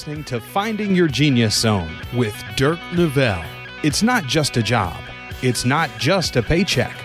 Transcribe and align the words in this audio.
listening 0.00 0.24
to 0.24 0.40
Finding 0.40 0.94
Your 0.94 1.08
Genius 1.08 1.54
Zone 1.54 1.94
with 2.14 2.34
Dirk 2.56 2.78
Nevelle. 2.92 3.44
It's 3.82 4.02
not 4.02 4.24
just 4.24 4.56
a 4.56 4.62
job, 4.62 4.96
it's 5.42 5.66
not 5.66 5.90
just 5.98 6.36
a 6.36 6.42
paycheck, 6.42 6.96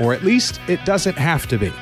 or 0.00 0.14
at 0.14 0.22
least 0.22 0.60
it 0.68 0.84
doesn't 0.84 1.18
have 1.18 1.48
to 1.48 1.58
be. 1.58 1.72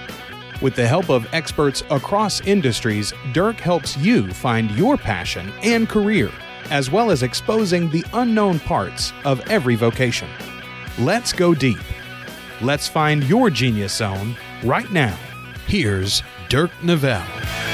With 0.63 0.75
the 0.75 0.87
help 0.87 1.11
of 1.11 1.29
experts 1.35 1.83
across 1.91 2.41
industries, 2.47 3.13
Dirk 3.35 3.57
helps 3.57 3.99
you 3.99 4.33
find 4.33 4.71
your 4.71 4.97
passion 4.97 5.53
and 5.63 5.87
career, 5.87 6.31
as 6.71 6.91
well 6.91 7.11
as 7.11 7.23
exposing 7.23 7.91
the 7.91 8.07
unknown 8.15 8.59
parts 8.59 9.13
of 9.27 9.41
every 9.51 9.75
vocation. 9.75 10.31
Let's 10.99 11.35
go 11.35 11.55
deep. 11.55 11.85
Let's 12.63 12.89
find 12.89 13.25
your 13.25 13.51
genius 13.51 13.95
zone 13.95 14.35
right 14.65 14.91
now. 14.91 15.19
Here's 15.67 16.23
Dirk 16.49 16.71
Nevelle. 16.81 17.66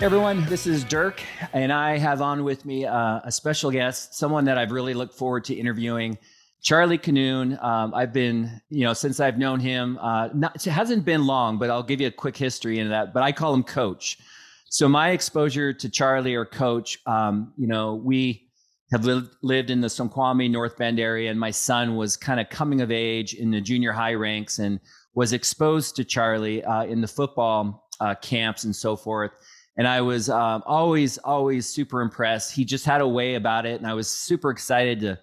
Everyone, 0.00 0.44
this 0.44 0.68
is 0.68 0.84
Dirk, 0.84 1.20
and 1.52 1.72
I 1.72 1.98
have 1.98 2.22
on 2.22 2.44
with 2.44 2.64
me 2.64 2.86
uh, 2.86 3.18
a 3.24 3.32
special 3.32 3.72
guest, 3.72 4.14
someone 4.14 4.44
that 4.44 4.56
I've 4.56 4.70
really 4.70 4.94
looked 4.94 5.14
forward 5.14 5.44
to 5.46 5.54
interviewing, 5.56 6.18
Charlie 6.62 6.98
Kinnune. 6.98 7.60
Um, 7.60 7.92
I've 7.92 8.12
been, 8.12 8.60
you 8.70 8.84
know, 8.84 8.92
since 8.92 9.18
I've 9.18 9.38
known 9.38 9.58
him, 9.58 9.98
uh, 10.00 10.28
not, 10.32 10.54
it 10.54 10.70
hasn't 10.70 11.04
been 11.04 11.26
long, 11.26 11.58
but 11.58 11.68
I'll 11.68 11.82
give 11.82 12.00
you 12.00 12.06
a 12.06 12.12
quick 12.12 12.36
history 12.36 12.78
into 12.78 12.90
that. 12.90 13.12
But 13.12 13.24
I 13.24 13.32
call 13.32 13.52
him 13.52 13.64
Coach. 13.64 14.18
So 14.68 14.88
my 14.88 15.10
exposure 15.10 15.72
to 15.72 15.88
Charlie 15.88 16.36
or 16.36 16.46
Coach, 16.46 16.98
um, 17.04 17.52
you 17.56 17.66
know, 17.66 17.96
we 17.96 18.48
have 18.92 19.04
lived, 19.04 19.34
lived 19.42 19.68
in 19.68 19.80
the 19.80 19.90
Snoqualmie 19.90 20.48
North 20.48 20.76
Bend 20.76 21.00
area, 21.00 21.28
and 21.28 21.40
my 21.40 21.50
son 21.50 21.96
was 21.96 22.16
kind 22.16 22.38
of 22.38 22.48
coming 22.50 22.82
of 22.82 22.92
age 22.92 23.34
in 23.34 23.50
the 23.50 23.60
junior 23.60 23.90
high 23.90 24.14
ranks 24.14 24.60
and 24.60 24.78
was 25.16 25.32
exposed 25.32 25.96
to 25.96 26.04
Charlie 26.04 26.62
uh, 26.62 26.84
in 26.84 27.00
the 27.00 27.08
football 27.08 27.88
uh, 27.98 28.14
camps 28.14 28.62
and 28.62 28.76
so 28.76 28.94
forth 28.94 29.32
and 29.78 29.88
I 29.88 30.00
was 30.02 30.28
um, 30.28 30.62
always, 30.66 31.16
always 31.18 31.66
super 31.66 32.02
impressed. 32.02 32.52
He 32.52 32.64
just 32.64 32.84
had 32.84 33.00
a 33.00 33.08
way 33.08 33.36
about 33.36 33.64
it, 33.64 33.78
and 33.78 33.86
I 33.86 33.94
was 33.94 34.08
super 34.08 34.50
excited 34.50 35.00
to 35.00 35.18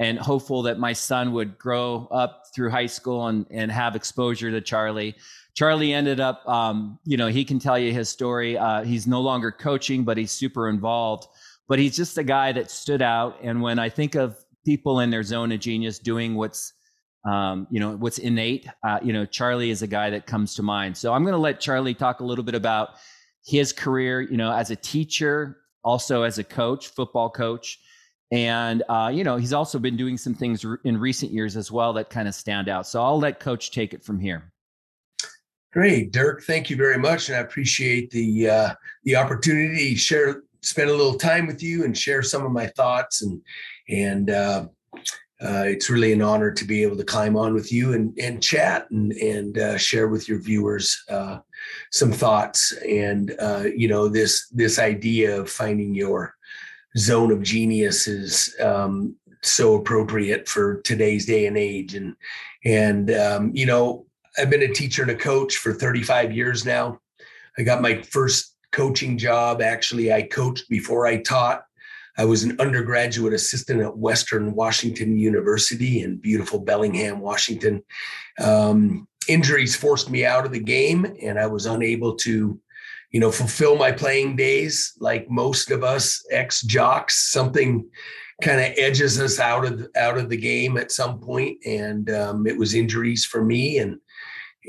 and 0.00 0.18
hopeful 0.18 0.62
that 0.62 0.78
my 0.78 0.92
son 0.92 1.32
would 1.32 1.56
grow 1.56 2.08
up 2.10 2.42
through 2.54 2.68
high 2.68 2.86
school 2.86 3.28
and 3.28 3.46
and 3.50 3.72
have 3.72 3.96
exposure 3.96 4.50
to 4.50 4.60
Charlie. 4.60 5.16
Charlie 5.54 5.94
ended 5.94 6.18
up, 6.18 6.46
um, 6.48 6.98
you 7.04 7.16
know, 7.16 7.28
he 7.28 7.44
can 7.44 7.58
tell 7.60 7.78
you 7.78 7.92
his 7.92 8.08
story. 8.08 8.58
Uh, 8.58 8.82
he's 8.82 9.06
no 9.06 9.20
longer 9.20 9.52
coaching, 9.52 10.02
but 10.02 10.16
he's 10.16 10.32
super 10.32 10.68
involved. 10.68 11.28
But 11.68 11.78
he's 11.78 11.96
just 11.96 12.18
a 12.18 12.24
guy 12.24 12.52
that 12.52 12.70
stood 12.70 13.02
out. 13.02 13.38
And 13.40 13.62
when 13.62 13.78
I 13.78 13.88
think 13.88 14.16
of 14.16 14.36
people 14.64 15.00
in 15.00 15.10
their 15.10 15.22
zone 15.22 15.52
of 15.52 15.60
genius 15.60 15.98
doing 15.98 16.34
what's 16.34 16.72
um, 17.24 17.66
you 17.70 17.80
know 17.80 17.96
what's 17.96 18.18
innate 18.18 18.66
uh, 18.86 18.98
you 19.02 19.12
know 19.12 19.24
charlie 19.24 19.70
is 19.70 19.80
a 19.80 19.86
guy 19.86 20.10
that 20.10 20.26
comes 20.26 20.54
to 20.54 20.62
mind 20.62 20.94
so 20.94 21.14
i'm 21.14 21.22
going 21.22 21.32
to 21.32 21.38
let 21.38 21.58
charlie 21.58 21.94
talk 21.94 22.20
a 22.20 22.24
little 22.24 22.44
bit 22.44 22.54
about 22.54 22.90
his 23.44 23.72
career, 23.72 24.20
you 24.20 24.36
know, 24.36 24.52
as 24.52 24.70
a 24.70 24.76
teacher, 24.76 25.58
also 25.82 26.22
as 26.22 26.38
a 26.38 26.44
coach, 26.44 26.88
football 26.88 27.30
coach. 27.30 27.78
And, 28.32 28.82
uh, 28.88 29.12
you 29.14 29.22
know, 29.22 29.36
he's 29.36 29.52
also 29.52 29.78
been 29.78 29.96
doing 29.96 30.16
some 30.16 30.34
things 30.34 30.64
in 30.84 30.98
recent 30.98 31.30
years 31.30 31.56
as 31.56 31.70
well 31.70 31.92
that 31.92 32.10
kind 32.10 32.26
of 32.26 32.34
stand 32.34 32.68
out. 32.68 32.86
So 32.86 33.02
I'll 33.02 33.18
let 33.18 33.38
Coach 33.38 33.70
take 33.70 33.94
it 33.94 34.02
from 34.02 34.18
here. 34.18 34.50
Great, 35.72 36.12
Dirk. 36.12 36.44
Thank 36.44 36.70
you 36.70 36.76
very 36.76 36.98
much, 36.98 37.28
and 37.28 37.36
I 37.36 37.40
appreciate 37.40 38.08
the 38.12 38.48
uh, 38.48 38.74
the 39.02 39.16
opportunity 39.16 39.94
to 39.94 39.98
share, 39.98 40.42
spend 40.62 40.88
a 40.88 40.94
little 40.94 41.18
time 41.18 41.48
with 41.48 41.64
you, 41.64 41.84
and 41.84 41.98
share 41.98 42.22
some 42.22 42.46
of 42.46 42.52
my 42.52 42.68
thoughts. 42.68 43.22
And 43.22 43.42
and 43.88 44.30
uh, 44.30 44.66
uh, 45.44 45.64
it's 45.66 45.90
really 45.90 46.12
an 46.12 46.22
honor 46.22 46.50
to 46.50 46.64
be 46.64 46.82
able 46.82 46.96
to 46.96 47.04
climb 47.04 47.36
on 47.36 47.52
with 47.52 47.70
you 47.72 47.92
and 47.92 48.16
and 48.18 48.42
chat 48.42 48.90
and 48.90 49.12
and 49.12 49.58
uh, 49.58 49.76
share 49.76 50.08
with 50.08 50.28
your 50.28 50.38
viewers 50.38 51.04
uh, 51.10 51.38
some 51.90 52.12
thoughts 52.12 52.72
and 52.88 53.34
uh, 53.38 53.64
you 53.76 53.86
know 53.86 54.08
this 54.08 54.48
this 54.48 54.78
idea 54.78 55.38
of 55.38 55.50
finding 55.50 55.94
your 55.94 56.34
zone 56.96 57.30
of 57.30 57.42
genius 57.42 58.06
is 58.06 58.54
um, 58.60 59.14
so 59.42 59.74
appropriate 59.74 60.48
for 60.48 60.80
today's 60.82 61.26
day 61.26 61.46
and 61.46 61.58
age 61.58 61.94
and 61.94 62.16
and 62.64 63.10
um, 63.10 63.50
you 63.54 63.66
know 63.66 64.06
I've 64.38 64.50
been 64.50 64.62
a 64.62 64.72
teacher 64.72 65.02
and 65.02 65.10
a 65.10 65.16
coach 65.16 65.58
for 65.58 65.72
35 65.72 66.32
years 66.32 66.64
now. 66.64 66.98
I 67.56 67.62
got 67.62 67.82
my 67.82 68.02
first 68.02 68.56
coaching 68.72 69.16
job 69.16 69.62
actually 69.62 70.12
I 70.12 70.22
coached 70.22 70.68
before 70.68 71.06
I 71.06 71.22
taught. 71.22 71.64
I 72.16 72.24
was 72.24 72.44
an 72.44 72.56
undergraduate 72.60 73.32
assistant 73.32 73.80
at 73.80 73.96
Western 73.96 74.54
Washington 74.54 75.18
University 75.18 76.02
in 76.02 76.16
beautiful 76.16 76.60
Bellingham, 76.60 77.20
Washington. 77.20 77.82
Um, 78.38 79.08
injuries 79.28 79.74
forced 79.74 80.10
me 80.10 80.24
out 80.24 80.46
of 80.46 80.52
the 80.52 80.60
game 80.60 81.16
and 81.22 81.38
I 81.38 81.46
was 81.46 81.66
unable 81.66 82.14
to, 82.16 82.60
you 83.10 83.20
know, 83.20 83.32
fulfill 83.32 83.76
my 83.76 83.90
playing 83.90 84.36
days 84.36 84.94
like 85.00 85.28
most 85.30 85.70
of 85.70 85.82
us 85.82 86.24
ex 86.30 86.62
jocks. 86.62 87.30
Something 87.30 87.88
kind 88.42 88.60
of 88.60 88.72
edges 88.76 89.20
us 89.20 89.38
out 89.38 89.64
of 89.64 89.86
out 89.96 90.18
of 90.18 90.28
the 90.28 90.36
game 90.36 90.76
at 90.76 90.92
some 90.92 91.20
point, 91.20 91.58
and 91.64 92.10
um, 92.10 92.46
it 92.46 92.58
was 92.58 92.74
injuries 92.74 93.24
for 93.24 93.44
me. 93.44 93.78
And 93.78 93.98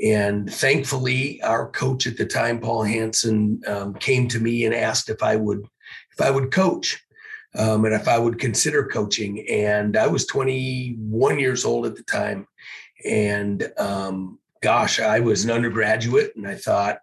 and 0.02 0.52
thankfully, 0.52 1.42
our 1.42 1.70
coach 1.70 2.06
at 2.06 2.16
the 2.16 2.26
time, 2.26 2.60
Paul 2.60 2.84
Hanson, 2.84 3.62
um, 3.66 3.94
came 3.94 4.28
to 4.28 4.38
me 4.38 4.64
and 4.64 4.74
asked 4.74 5.08
if 5.08 5.22
I 5.22 5.36
would 5.36 5.66
if 6.12 6.20
I 6.20 6.30
would 6.30 6.52
coach. 6.52 7.02
Um, 7.56 7.84
and 7.84 7.94
if 7.94 8.06
I 8.06 8.18
would 8.18 8.38
consider 8.38 8.84
coaching, 8.84 9.46
and 9.48 9.96
I 9.96 10.06
was 10.06 10.26
21 10.26 11.38
years 11.38 11.64
old 11.64 11.86
at 11.86 11.96
the 11.96 12.02
time, 12.02 12.46
and 13.04 13.72
um, 13.78 14.38
gosh, 14.62 15.00
I 15.00 15.20
was 15.20 15.44
an 15.44 15.50
undergraduate 15.50 16.34
and 16.36 16.46
I 16.46 16.56
thought, 16.56 16.98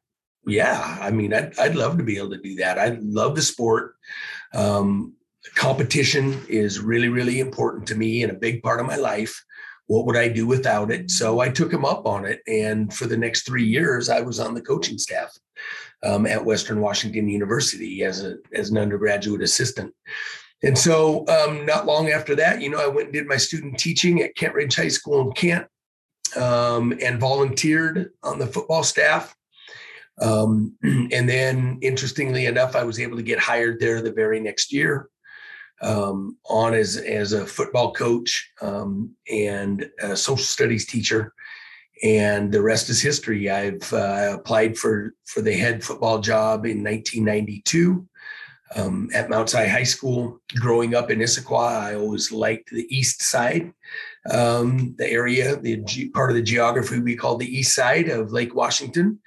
yeah, 0.46 0.98
I 1.00 1.12
mean, 1.12 1.34
I'd, 1.34 1.58
I'd 1.58 1.76
love 1.76 1.98
to 1.98 2.04
be 2.04 2.18
able 2.18 2.32
to 2.32 2.42
do 2.42 2.56
that. 2.56 2.78
I 2.78 2.98
love 3.02 3.36
the 3.36 3.42
sport. 3.42 3.96
Um, 4.54 5.14
competition 5.56 6.42
is 6.50 6.80
really, 6.80 7.10
really 7.10 7.40
important 7.40 7.88
to 7.88 7.96
me 7.96 8.24
and 8.24 8.32
a 8.32 8.36
big 8.36 8.62
part 8.62 8.80
of 8.80 8.86
my 8.86 8.96
life. 8.96 9.44
What 9.88 10.06
would 10.06 10.18
I 10.18 10.28
do 10.28 10.48
without 10.48 10.92
it? 10.92 11.12
So 11.12 11.40
I 11.40 11.50
took 11.50 11.72
him 11.72 11.86
up 11.86 12.06
on 12.06 12.26
it. 12.26 12.42
And 12.48 12.94
for 12.94 13.06
the 13.06 13.18
next 13.18 13.46
three 13.46 13.66
years, 13.66 14.10
I 14.10 14.22
was 14.22 14.40
on 14.40 14.54
the 14.54 14.62
coaching 14.62 14.98
staff 14.98 15.32
um, 16.04 16.26
at 16.26 16.44
Western 16.44 16.82
Washington 16.82 17.28
University 17.28 18.04
as, 18.04 18.24
a, 18.24 18.38
as 18.54 18.70
an 18.70 18.78
undergraduate 18.78 19.42
assistant. 19.42 19.94
And 20.64 20.78
so, 20.78 21.28
um, 21.28 21.66
not 21.66 21.86
long 21.86 22.10
after 22.10 22.36
that, 22.36 22.62
you 22.62 22.70
know, 22.70 22.80
I 22.80 22.88
went 22.88 23.08
and 23.08 23.14
did 23.14 23.28
my 23.28 23.36
student 23.36 23.78
teaching 23.78 24.22
at 24.22 24.36
Kent 24.36 24.54
Ridge 24.54 24.76
High 24.76 24.88
School 24.88 25.20
in 25.22 25.34
Kent 25.34 25.68
um, 26.38 26.94
and 27.02 27.20
volunteered 27.20 28.12
on 28.24 28.40
the 28.40 28.48
football 28.48 28.84
staff. 28.84 29.36
Um, 30.22 30.78
and 30.84 31.28
then, 31.28 31.80
interestingly 31.82 32.46
enough, 32.46 32.78
I 32.78 32.86
was 32.86 33.00
able 33.00 33.18
to 33.18 33.24
get 33.24 33.40
hired 33.40 33.82
there 33.82 34.02
the 34.02 34.14
very 34.14 34.40
next 34.40 34.72
year 34.72 35.10
um, 35.82 36.38
on 36.46 36.74
as 36.74 36.96
as 36.96 37.34
a 37.34 37.46
football 37.46 37.92
coach 37.92 38.50
um, 38.62 39.14
and 39.30 39.90
a 40.02 40.16
social 40.16 40.38
studies 40.38 40.86
teacher. 40.86 41.34
And 42.04 42.52
the 42.52 42.62
rest 42.62 42.90
is 42.90 43.02
history. 43.02 43.50
I've 43.50 43.92
uh, 43.92 44.36
applied 44.36 44.78
for 44.78 45.14
for 45.26 45.42
the 45.42 45.54
head 45.54 45.84
football 45.84 46.20
job 46.20 46.66
in 46.66 46.84
1992 46.84 48.08
um, 48.76 49.10
at 49.14 49.30
Mount 49.30 49.50
Si 49.50 49.68
High 49.68 49.84
School. 49.84 50.40
Growing 50.56 50.96
up 50.96 51.12
in 51.12 51.20
Issaquah, 51.20 51.82
I 51.82 51.96
always 51.96 52.32
liked 52.32 52.70
the 52.70 52.88
east 52.90 53.22
side, 53.22 53.74
um, 54.30 54.96
the 54.98 55.10
area, 55.10 55.56
the 55.56 55.78
ge- 55.78 56.12
part 56.14 56.32
of 56.32 56.36
the 56.36 56.44
geography 56.44 57.00
we 57.00 57.16
call 57.16 57.38
the 57.38 57.58
east 57.58 57.76
side 57.76 58.10
of 58.10 58.32
Lake 58.32 58.56
Washington. 58.56 59.20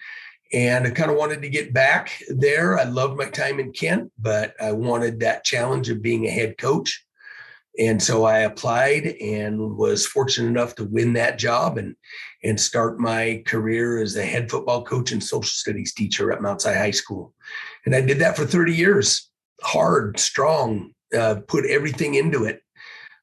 And 0.53 0.87
I 0.87 0.91
kind 0.91 1.11
of 1.11 1.17
wanted 1.17 1.43
to 1.43 1.49
get 1.49 1.73
back 1.73 2.23
there. 2.29 2.79
I 2.79 2.85
loved 2.85 3.17
my 3.17 3.29
time 3.29 3.59
in 3.59 3.73
Kent, 3.73 4.13
but 4.19 4.55
I 4.61 4.73
wanted 4.73 5.21
that 5.21 5.45
challenge 5.45 5.89
of 5.91 6.03
being 6.03 6.27
a 6.27 6.31
head 6.31 6.57
coach. 6.57 7.05
And 7.79 8.03
so 8.03 8.25
I 8.25 8.39
applied 8.39 9.17
and 9.21 9.77
was 9.77 10.07
fortunate 10.07 10.49
enough 10.49 10.77
to 10.77 10.85
win 10.85 11.13
that 11.15 11.39
job 11.39 11.79
and 11.79 11.95
and 12.43 12.61
start 12.61 13.01
my 13.01 13.43
career 13.45 14.01
as 14.01 14.17
a 14.17 14.25
head 14.25 14.51
football 14.51 14.85
coach 14.85 15.11
and 15.11 15.23
social 15.23 15.43
studies 15.43 15.93
teacher 15.93 16.31
at 16.31 16.41
Mount 16.41 16.63
Si 16.63 16.73
High 16.73 16.93
School. 16.93 17.35
And 17.85 17.95
I 17.95 18.01
did 18.01 18.21
that 18.21 18.37
for 18.37 18.47
30 18.47 18.73
years 18.73 19.26
hard, 19.63 20.19
strong, 20.19 20.93
uh, 21.17 21.37
put 21.47 21.67
everything 21.67 22.15
into 22.15 22.45
it. 22.45 22.63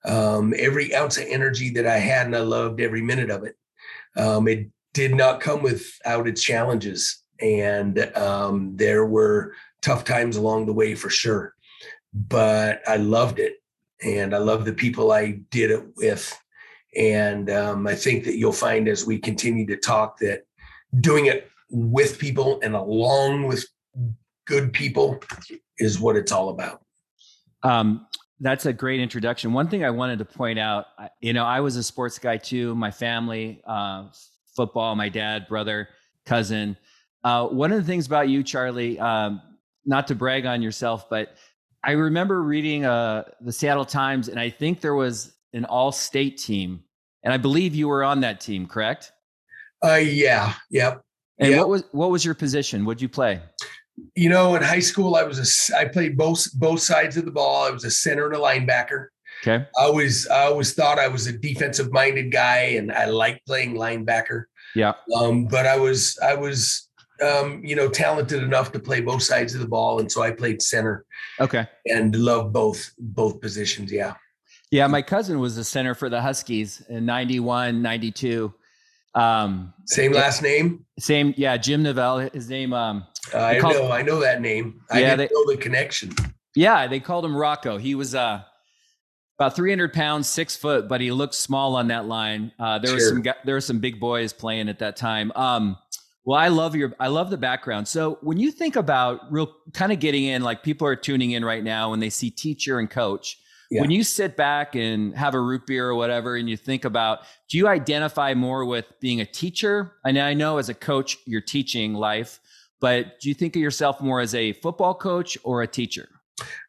Um, 0.06 0.54
every 0.58 0.94
ounce 0.94 1.18
of 1.18 1.26
energy 1.28 1.70
that 1.72 1.88
I 1.88 1.98
had, 1.98 2.26
and 2.26 2.36
I 2.36 2.40
loved 2.40 2.82
every 2.82 3.02
minute 3.02 3.30
of 3.30 3.44
it. 3.44 3.56
Um, 4.18 4.48
it 4.48 4.68
did 4.94 5.16
not 5.16 5.40
come 5.40 5.62
without 5.62 6.28
its 6.28 6.44
challenges, 6.44 7.24
and 7.40 8.00
um, 8.16 8.76
there 8.76 9.06
were 9.06 9.54
tough 9.82 10.04
times 10.04 10.36
along 10.36 10.66
the 10.66 10.74
way 10.74 10.96
for 10.96 11.10
sure. 11.10 11.54
But 12.14 12.82
I 12.88 12.98
loved 12.98 13.40
it, 13.40 13.56
and 14.04 14.36
I 14.36 14.40
love 14.40 14.66
the 14.66 14.74
people 14.74 15.12
I 15.12 15.40
did 15.50 15.72
it 15.72 15.84
with. 15.96 16.38
And 16.96 17.50
um, 17.50 17.88
I 17.88 17.96
think 17.96 18.26
that 18.26 18.38
you'll 18.38 18.52
find 18.52 18.88
as 18.88 19.06
we 19.06 19.18
continue 19.18 19.66
to 19.68 19.78
talk 19.78 20.20
that 20.20 20.44
doing 21.00 21.26
it 21.26 21.50
with 21.70 22.20
people 22.20 22.60
and 22.62 22.76
along 22.76 23.48
with 23.48 23.66
good 24.46 24.74
people 24.74 25.22
is 25.78 26.00
what 26.00 26.16
it's 26.16 26.32
all 26.32 26.50
about. 26.50 26.82
Um, 27.64 28.08
that's 28.40 28.66
a 28.66 28.74
great 28.74 29.00
introduction. 29.00 29.54
One 29.54 29.70
thing 29.70 29.86
I 29.86 29.90
wanted 29.90 30.20
to 30.20 30.26
point 30.26 30.60
out, 30.60 30.88
you 31.22 31.34
know, 31.34 31.46
I 31.46 31.62
was 31.62 31.78
a 31.78 31.84
sports 31.84 32.20
guy 32.20 32.38
too. 32.38 32.76
My 32.76 32.92
family, 32.92 33.62
uh, 33.66 34.08
football, 34.56 34.96
my 34.96 35.10
dad, 35.10 35.48
brother, 35.48 35.90
cousin. 36.26 36.78
Uh, 37.24 37.48
one 37.48 37.72
of 37.72 37.78
the 37.78 37.86
things 37.86 38.06
about 38.06 38.28
you, 38.28 38.44
Charlie, 38.44 39.00
um, 39.00 39.42
not 39.86 40.08
to 40.08 40.16
brag 40.16 40.46
on 40.46 40.62
yourself, 40.62 41.10
but 41.10 41.36
I 41.84 41.92
remember 41.92 42.44
reading 42.44 42.86
uh, 42.86 43.24
the 43.42 43.52
Seattle 43.52 43.86
Times, 43.86 44.30
and 44.30 44.40
I 44.40 44.50
think 44.50 44.82
there 44.82 44.96
was 44.96 45.34
an 45.54 45.66
all-state 45.66 46.38
team, 46.38 46.84
and 47.24 47.34
I 47.34 47.38
believe 47.38 47.76
you 47.76 47.88
were 47.88 48.04
on 48.04 48.22
that 48.22 48.40
team, 48.40 48.66
correct? 48.66 49.12
Uh, 49.84 49.96
yeah, 49.96 50.54
yep. 50.70 51.02
And 51.40 51.52
yep. 51.52 51.60
what 51.60 51.70
was 51.70 51.84
what 51.92 52.12
was 52.12 52.24
your 52.24 52.36
position? 52.36 52.86
What'd 52.86 53.02
you 53.02 53.10
play? 53.10 53.42
You 54.16 54.30
know, 54.30 54.56
in 54.56 54.64
high 54.64 54.80
school, 54.80 55.16
I 55.16 55.24
was 55.24 55.40
a 55.40 55.78
I 55.78 55.86
played 55.86 56.18
both 56.18 56.52
both 56.54 56.82
sides 56.82 57.18
of 57.18 57.26
the 57.26 57.32
ball. 57.32 57.66
I 57.66 57.70
was 57.70 57.84
a 57.84 57.92
center 57.92 58.26
and 58.26 58.36
a 58.36 58.40
linebacker. 58.40 59.08
Okay. 59.46 59.66
I 59.78 59.84
always 59.84 60.28
I 60.28 60.46
always 60.46 60.74
thought 60.74 61.00
I 61.00 61.08
was 61.08 61.28
a 61.28 61.34
defensive 61.34 61.92
minded 61.92 62.32
guy, 62.32 62.76
and 62.78 62.92
I 62.92 63.06
liked 63.06 63.46
playing 63.46 63.76
linebacker. 63.76 64.46
Yeah. 64.76 64.94
Um, 65.16 65.46
but 65.46 65.68
I 65.68 65.78
was 65.78 66.18
I 66.24 66.34
was 66.34 66.90
um, 67.22 67.64
you 67.64 67.76
know, 67.76 67.90
talented 67.90 68.44
enough 68.44 68.72
to 68.72 68.80
play 68.80 69.02
both 69.02 69.24
sides 69.24 69.54
of 69.54 69.62
the 69.62 69.68
ball, 69.68 70.00
and 70.00 70.12
so 70.12 70.22
I 70.22 70.32
played 70.32 70.62
center. 70.62 71.06
Okay. 71.40 71.68
And 71.86 72.16
love 72.16 72.52
both 72.52 72.92
both 72.98 73.40
positions. 73.42 73.92
Yeah. 73.92 74.14
Yeah, 74.72 74.88
my 74.88 75.04
cousin 75.04 75.40
was 75.40 75.56
the 75.56 75.64
center 75.64 75.94
for 75.94 76.10
the 76.10 76.20
Huskies 76.20 76.82
in 76.90 77.06
91, 77.06 77.84
92. 77.84 78.52
Um, 79.14 79.72
same 79.86 80.14
last 80.14 80.42
name. 80.42 80.84
Same, 80.98 81.36
yeah. 81.38 81.58
Jim 81.58 81.84
Nevelle. 81.84 82.34
His 82.34 82.50
name. 82.50 82.74
Um, 82.74 83.06
I 83.34 83.60
called, 83.60 83.76
know, 83.76 83.92
I 83.92 84.02
know 84.02 84.20
that 84.20 84.42
name. 84.42 84.82
I 84.92 85.00
yeah, 85.00 85.16
didn't 85.16 85.30
they, 85.30 85.34
know 85.34 85.56
the 85.56 85.58
connection. 85.58 86.14
Yeah, 86.56 86.88
they 86.88 87.00
called 87.00 87.26
him 87.26 87.36
Rocco. 87.36 87.78
He 87.78 87.96
was 87.96 88.14
uh, 88.14 88.42
about 89.40 89.56
300 89.56 89.94
pounds, 89.94 90.28
six 90.28 90.56
foot, 90.56 90.88
but 90.88 91.02
he 91.02 91.12
looked 91.12 91.36
small 91.36 91.76
on 91.76 91.88
that 91.88 92.06
line. 92.06 92.52
Uh, 92.60 92.80
there 92.80 92.88
sure. 92.88 92.96
was 92.96 93.10
some 93.10 93.24
there 93.46 93.56
were 93.56 93.62
some 93.62 93.80
big 93.80 94.00
boys 94.00 94.34
playing 94.34 94.70
at 94.70 94.80
that 94.80 94.96
time. 94.96 95.32
Um, 95.36 95.78
well, 96.26 96.40
I 96.40 96.48
love 96.48 96.76
your 96.76 96.94
I 97.00 97.08
love 97.08 97.30
the 97.30 97.38
background. 97.38 97.88
So 97.88 98.18
when 98.22 98.38
you 98.38 98.52
think 98.52 98.76
about 98.76 99.32
real 99.32 99.54
kind 99.74 99.92
of 99.92 100.00
getting 100.00 100.24
in, 100.24 100.42
like 100.42 100.64
people 100.64 100.88
are 100.88 100.96
tuning 100.96 101.32
in 101.32 101.44
right 101.44 101.64
now 101.64 101.92
when 101.92 102.00
they 102.00 102.10
see 102.10 102.30
teacher 102.30 102.80
and 102.80 102.90
coach. 102.90 103.40
Yeah. 103.72 103.82
When 103.82 103.90
you 103.90 104.04
sit 104.04 104.38
back 104.38 104.76
and 104.76 105.16
have 105.18 105.34
a 105.34 105.40
root 105.40 105.66
beer 105.66 105.90
or 105.90 105.96
whatever, 105.96 106.36
and 106.36 106.48
you 106.48 106.56
think 106.56 106.86
about, 106.86 107.22
do 107.50 107.58
you 107.58 107.68
identify 107.68 108.36
more 108.36 108.66
with 108.66 108.86
being 109.00 109.20
a 109.20 109.26
teacher? 109.26 109.94
And 110.06 110.20
I 110.20 110.36
know 110.36 110.60
as 110.60 110.70
a 110.70 110.76
coach, 110.76 111.18
you're 111.26 111.42
teaching 111.42 111.96
life, 111.96 112.40
but 112.84 113.18
do 113.22 113.30
you 113.30 113.34
think 113.34 113.56
of 113.56 113.62
yourself 113.62 114.02
more 114.02 114.20
as 114.20 114.36
a 114.36 114.52
football 114.52 114.94
coach 114.94 115.38
or 115.46 115.62
a 115.62 115.68
teacher? 115.68 116.10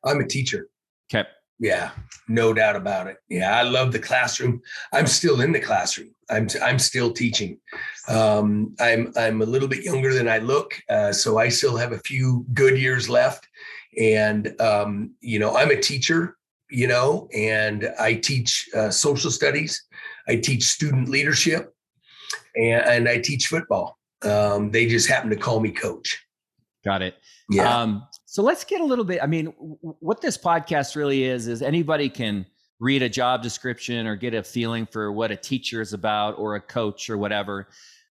I'm 0.04 0.20
a 0.20 0.26
teacher. 0.28 0.68
Okay. 1.12 1.28
Yeah, 1.58 1.90
no 2.28 2.54
doubt 2.54 2.76
about 2.76 3.08
it. 3.08 3.16
Yeah, 3.28 3.58
I 3.58 3.62
love 3.62 3.90
the 3.90 3.98
classroom. 3.98 4.62
I'm 4.92 5.08
still 5.08 5.40
in 5.40 5.50
the 5.50 5.58
classroom. 5.58 6.14
I'm 6.30 6.46
I'm 6.62 6.78
still 6.78 7.12
teaching. 7.12 7.58
Um, 8.06 8.76
I'm 8.78 9.12
I'm 9.16 9.42
a 9.42 9.44
little 9.44 9.66
bit 9.66 9.82
younger 9.82 10.14
than 10.14 10.28
I 10.28 10.38
look, 10.38 10.80
uh, 10.88 11.10
so 11.12 11.38
I 11.38 11.48
still 11.48 11.76
have 11.76 11.90
a 11.90 11.98
few 11.98 12.46
good 12.54 12.78
years 12.78 13.08
left. 13.08 13.48
And 14.00 14.54
um, 14.60 15.14
you 15.20 15.40
know, 15.40 15.56
I'm 15.56 15.72
a 15.72 15.80
teacher. 15.80 16.36
You 16.70 16.86
know, 16.86 17.28
and 17.34 17.90
I 17.98 18.14
teach 18.14 18.68
uh, 18.76 18.90
social 18.90 19.32
studies. 19.32 19.82
I 20.28 20.36
teach 20.36 20.62
student 20.62 21.08
leadership, 21.08 21.74
and, 22.54 22.84
and 22.86 23.08
I 23.08 23.18
teach 23.18 23.48
football. 23.48 23.98
Um, 24.22 24.70
they 24.70 24.86
just 24.86 25.08
happen 25.08 25.30
to 25.30 25.36
call 25.36 25.60
me 25.60 25.70
coach. 25.70 26.24
Got 26.84 27.02
it. 27.02 27.16
Yeah. 27.50 27.80
Um, 27.80 28.06
so 28.26 28.42
let's 28.42 28.64
get 28.64 28.80
a 28.80 28.84
little 28.84 29.04
bit. 29.04 29.22
I 29.22 29.26
mean, 29.26 29.46
what 29.56 30.20
this 30.20 30.36
podcast 30.36 30.96
really 30.96 31.24
is 31.24 31.48
is 31.48 31.62
anybody 31.62 32.08
can 32.08 32.46
read 32.80 33.02
a 33.02 33.08
job 33.08 33.42
description 33.42 34.06
or 34.06 34.16
get 34.16 34.34
a 34.34 34.42
feeling 34.42 34.86
for 34.86 35.12
what 35.12 35.30
a 35.30 35.36
teacher 35.36 35.80
is 35.80 35.92
about 35.92 36.38
or 36.38 36.56
a 36.56 36.60
coach 36.60 37.08
or 37.08 37.16
whatever. 37.16 37.68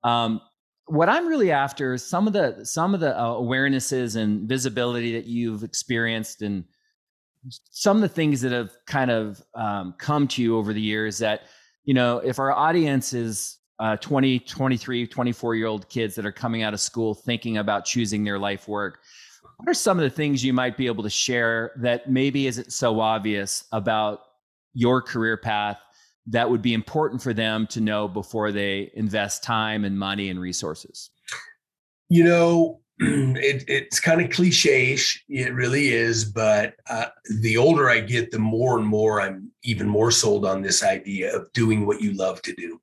Um, 0.04 0.42
what 0.86 1.10
I'm 1.10 1.28
really 1.28 1.51
after 1.51 1.94
is 1.94 2.06
some 2.06 2.28
of 2.28 2.34
the 2.34 2.66
some 2.66 2.94
of 2.94 3.00
the 3.00 3.18
uh, 3.18 3.34
awarenesses 3.34 4.16
and 4.16 4.50
visibility 4.50 5.13
that 5.13 5.25
you've 5.25 5.63
experienced 5.63 6.42
and 6.42 6.63
some 7.72 7.98
of 7.98 8.02
the 8.02 8.10
things 8.10 8.42
that 8.42 8.52
have 8.52 8.72
kind 8.86 9.12
of 9.12 9.42
um, 9.56 9.94
come 9.98 10.28
to 10.28 10.42
you 10.42 10.57
over 10.57 10.74
the 10.74 10.81
years 10.81 11.19
that 11.19 11.44
you 11.86 11.94
know 11.94 12.18
if 12.18 12.40
our 12.40 12.52
audience 12.52 13.13
is 13.13 13.59
uh, 13.80 13.96
20 13.98 14.40
23 14.40 15.08
24 15.08 15.56
year 15.56 15.68
old 15.68 15.88
kids 15.90 16.16
that 16.16 16.26
are 16.26 16.31
coming 16.31 16.64
out 16.64 16.74
of 16.74 16.80
school 16.80 17.14
thinking 17.14 17.58
about 17.58 17.86
choosing 17.86 18.24
their 18.24 18.40
life 18.40 18.68
work 18.68 19.00
what 19.58 19.68
are 19.68 19.74
some 19.74 19.98
of 19.98 20.04
the 20.04 20.10
things 20.10 20.44
you 20.44 20.54
might 20.54 20.78
be 20.78 20.88
able 20.88 21.04
to 21.04 21.10
share 21.10 21.72
that 21.78 22.10
maybe 22.10 22.48
isn't 22.48 22.72
so 22.72 23.00
obvious 23.00 23.66
about 23.72 24.22
your 24.74 25.02
career 25.02 25.36
path 25.38 25.80
that 26.28 26.50
would 26.50 26.62
be 26.62 26.74
important 26.74 27.22
for 27.22 27.34
them 27.34 27.68
to 27.68 27.81
know 27.81 28.08
before 28.08 28.52
they 28.52 28.92
invest 28.94 29.44
time 29.44 29.84
and 29.84 29.98
money 29.98 30.30
and 30.30 30.40
resources? 30.40 31.10
You 32.08 32.24
know, 32.24 32.81
it, 33.00 33.64
it's 33.68 34.00
kind 34.00 34.22
of 34.22 34.30
cliche 34.30 34.98
It 35.28 35.54
really 35.54 35.90
is. 35.90 36.26
But 36.26 36.76
uh, 36.90 37.08
the 37.42 37.58
older 37.58 37.90
I 37.90 38.00
get, 38.02 38.31
the 38.31 38.40
more 38.40 38.78
and 38.78 38.88
more 38.88 39.22
I'm 39.22 39.52
even 39.64 39.90
more 39.90 40.12
sold 40.12 40.46
on 40.46 40.62
this 40.62 40.84
idea 40.84 41.36
of 41.36 41.52
doing 41.54 41.86
what 41.86 42.02
you 42.02 42.14
love 42.14 42.42
to 42.44 42.54
do. 42.54 42.80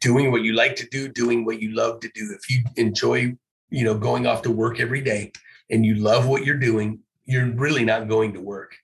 Doing 0.00 0.30
what 0.30 0.42
you 0.42 0.54
like 0.54 0.76
to 0.76 0.88
do, 0.88 1.08
doing 1.08 1.44
what 1.44 1.60
you 1.60 1.74
love 1.74 2.00
to 2.00 2.10
do. 2.14 2.34
If 2.34 2.50
you 2.50 2.64
enjoy, 2.76 3.36
you 3.70 3.84
know, 3.84 3.96
going 3.96 4.26
off 4.26 4.42
to 4.42 4.50
work 4.50 4.80
every 4.80 5.00
day, 5.00 5.32
and 5.70 5.84
you 5.84 5.96
love 5.96 6.26
what 6.26 6.44
you're 6.44 6.58
doing, 6.58 7.00
you're 7.24 7.52
really 7.52 7.84
not 7.84 8.08
going 8.08 8.32
to 8.34 8.40
work, 8.40 8.76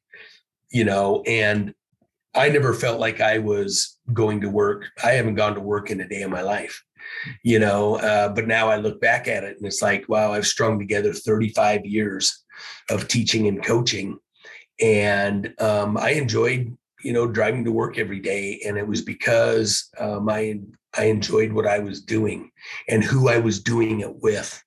you 0.70 0.84
know. 0.84 1.22
And 1.26 1.74
I 2.34 2.48
never 2.48 2.72
felt 2.74 2.98
like 2.98 3.20
I 3.20 3.38
was 3.38 3.98
going 4.12 4.40
to 4.40 4.48
work. 4.48 4.86
I 5.02 5.12
haven't 5.12 5.34
gone 5.34 5.54
to 5.54 5.60
work 5.60 5.90
in 5.90 6.00
a 6.00 6.08
day 6.08 6.22
of 6.22 6.30
my 6.30 6.42
life, 6.42 6.82
you 7.42 7.58
know. 7.58 7.96
Uh, 7.96 8.28
but 8.30 8.46
now 8.46 8.68
I 8.68 8.76
look 8.76 9.00
back 9.00 9.28
at 9.28 9.44
it 9.44 9.56
and 9.56 9.66
it's 9.66 9.82
like, 9.82 10.08
wow, 10.08 10.32
I've 10.32 10.46
strung 10.46 10.78
together 10.78 11.12
35 11.12 11.84
years 11.84 12.44
of 12.90 13.08
teaching 13.08 13.48
and 13.48 13.64
coaching. 13.64 14.18
And 14.80 15.54
um, 15.60 15.96
I 15.96 16.10
enjoyed, 16.10 16.76
you 17.04 17.12
know, 17.12 17.26
driving 17.26 17.64
to 17.64 17.72
work 17.72 17.98
every 17.98 18.20
day. 18.20 18.60
And 18.66 18.78
it 18.78 18.86
was 18.86 19.02
because 19.02 19.88
um, 19.98 20.28
I, 20.28 20.60
I 20.96 21.04
enjoyed 21.04 21.52
what 21.52 21.66
I 21.66 21.78
was 21.78 22.00
doing 22.00 22.50
and 22.88 23.02
who 23.02 23.28
I 23.28 23.38
was 23.38 23.62
doing 23.62 24.00
it 24.00 24.16
with. 24.22 24.62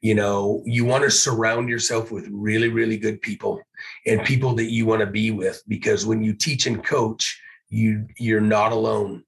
You 0.00 0.14
know 0.14 0.62
you 0.64 0.84
want 0.84 1.04
to 1.04 1.10
surround 1.10 1.68
yourself 1.68 2.12
with 2.12 2.28
really 2.30 2.68
really 2.68 2.98
good 2.98 3.20
people 3.20 3.60
and 4.06 4.24
people 4.24 4.54
that 4.54 4.70
you 4.70 4.86
want 4.86 5.00
to 5.00 5.06
be 5.06 5.32
with 5.32 5.60
because 5.66 6.06
when 6.06 6.22
you 6.22 6.34
teach 6.34 6.66
and 6.66 6.84
coach 6.84 7.40
you 7.68 8.06
you're 8.16 8.40
not 8.40 8.72
alone. 8.72 9.24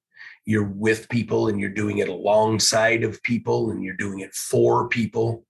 You're 0.46 0.64
with 0.64 1.08
people 1.08 1.48
and 1.48 1.60
you're 1.60 1.70
doing 1.70 1.98
it 1.98 2.08
alongside 2.08 3.04
of 3.04 3.22
people 3.22 3.70
and 3.70 3.82
you're 3.82 3.94
doing 3.96 4.20
it 4.20 4.32
for 4.34 4.88
people 4.88 5.44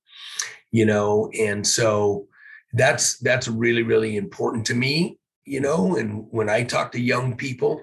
you 0.70 0.87
know 0.87 1.30
and 1.38 1.66
so 1.66 2.26
that's 2.73 3.18
that's 3.18 3.49
really 3.49 3.82
really 3.82 4.16
important 4.16 4.66
to 4.66 4.75
me 4.75 5.18
you 5.44 5.61
know 5.61 5.97
and 5.97 6.26
when 6.30 6.49
i 6.49 6.62
talk 6.62 6.92
to 6.92 7.00
young 7.00 7.37
people 7.37 7.82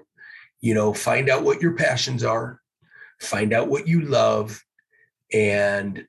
you 0.61 0.73
know 0.73 0.93
find 0.93 1.29
out 1.29 1.43
what 1.43 1.61
your 1.61 1.73
passions 1.73 2.23
are 2.23 2.61
find 3.19 3.53
out 3.53 3.67
what 3.67 3.87
you 3.87 4.01
love 4.01 4.63
and 5.33 6.05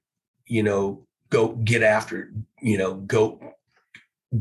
you 0.47 0.63
know 0.63 1.07
go 1.31 1.49
get 1.49 1.83
after 1.83 2.33
you 2.61 2.79
know 2.79 2.95
go 2.95 3.41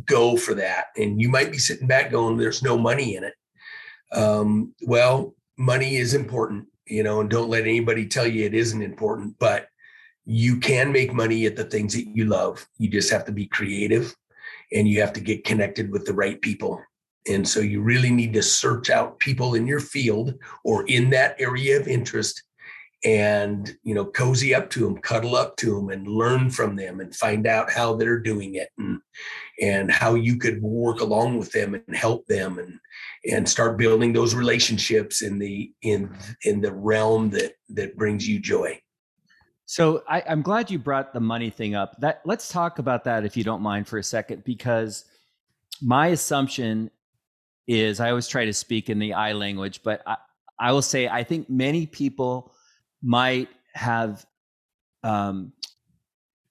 go 0.05 0.35
for 0.35 0.53
that. 0.53 0.87
And 0.97 1.21
you 1.21 1.29
might 1.29 1.51
be 1.51 1.57
sitting 1.57 1.87
back 1.87 2.11
going 2.11 2.37
there's 2.37 2.63
no 2.63 2.77
money 2.77 3.15
in 3.15 3.23
it. 3.23 3.33
Um, 4.11 4.73
well 4.81 5.33
money 5.57 5.97
is 5.97 6.13
important 6.13 6.67
you 6.85 7.03
know 7.03 7.19
and 7.19 7.29
don't 7.29 7.49
let 7.49 7.63
anybody 7.63 8.05
tell 8.05 8.27
you 8.27 8.45
it 8.45 8.53
isn't 8.53 8.81
important 8.81 9.35
but 9.39 9.67
you 10.29 10.59
can 10.59 10.91
make 10.91 11.13
money 11.13 11.45
at 11.45 11.55
the 11.55 11.63
things 11.63 11.93
that 11.93 12.05
you 12.13 12.25
love. 12.25 12.67
You 12.77 12.89
just 12.89 13.09
have 13.11 13.23
to 13.25 13.31
be 13.31 13.47
creative 13.47 14.13
and 14.73 14.85
you 14.85 14.99
have 14.99 15.13
to 15.13 15.21
get 15.21 15.45
connected 15.45 15.89
with 15.89 16.05
the 16.05 16.13
right 16.13 16.39
people. 16.41 16.83
And 17.29 17.47
so 17.47 17.61
you 17.61 17.81
really 17.81 18.11
need 18.11 18.33
to 18.33 18.43
search 18.43 18.89
out 18.89 19.19
people 19.19 19.55
in 19.55 19.65
your 19.65 19.79
field 19.79 20.33
or 20.65 20.85
in 20.87 21.09
that 21.11 21.37
area 21.39 21.79
of 21.79 21.87
interest 21.87 22.43
and 23.05 23.77
you 23.83 23.93
know 23.93 24.05
cozy 24.05 24.55
up 24.55 24.69
to 24.71 24.79
them 24.79 24.97
cuddle 24.97 25.35
up 25.35 25.55
to 25.55 25.75
them 25.75 25.89
and 25.89 26.07
learn 26.07 26.49
from 26.49 26.75
them 26.75 26.99
and 26.99 27.15
find 27.15 27.45
out 27.45 27.71
how 27.71 27.95
they're 27.95 28.19
doing 28.19 28.55
it 28.55 28.69
and 28.79 28.99
and 29.61 29.91
how 29.91 30.15
you 30.15 30.37
could 30.37 30.61
work 30.61 30.99
along 30.99 31.37
with 31.37 31.51
them 31.51 31.75
and 31.75 31.95
help 31.95 32.25
them 32.25 32.57
and 32.57 32.79
and 33.31 33.47
start 33.47 33.77
building 33.77 34.13
those 34.13 34.33
relationships 34.33 35.21
in 35.21 35.37
the 35.37 35.71
in 35.83 36.15
in 36.43 36.59
the 36.59 36.73
realm 36.73 37.29
that 37.29 37.53
that 37.69 37.95
brings 37.97 38.27
you 38.27 38.39
joy. 38.39 38.79
So 39.65 40.01
I, 40.07 40.23
i'm 40.27 40.41
glad 40.41 40.71
you 40.71 40.79
brought 40.79 41.13
the 41.13 41.19
money 41.19 41.49
thing 41.51 41.75
up. 41.75 41.99
That 41.99 42.21
let's 42.25 42.49
talk 42.49 42.79
about 42.79 43.03
that 43.03 43.25
if 43.25 43.37
you 43.37 43.43
don't 43.43 43.61
mind 43.61 43.87
for 43.87 43.99
a 43.99 44.03
second 44.03 44.43
because 44.43 45.05
my 45.81 46.07
assumption 46.07 46.89
is 47.67 47.99
i 47.99 48.09
always 48.09 48.27
try 48.27 48.45
to 48.45 48.53
speak 48.53 48.89
in 48.89 48.97
the 48.97 49.13
i 49.13 49.33
language 49.33 49.81
but 49.83 50.01
i, 50.07 50.15
I 50.57 50.71
will 50.71 50.81
say 50.81 51.07
i 51.07 51.23
think 51.23 51.49
many 51.49 51.85
people 51.85 52.53
might 53.01 53.49
have 53.73 54.25
um, 55.03 55.53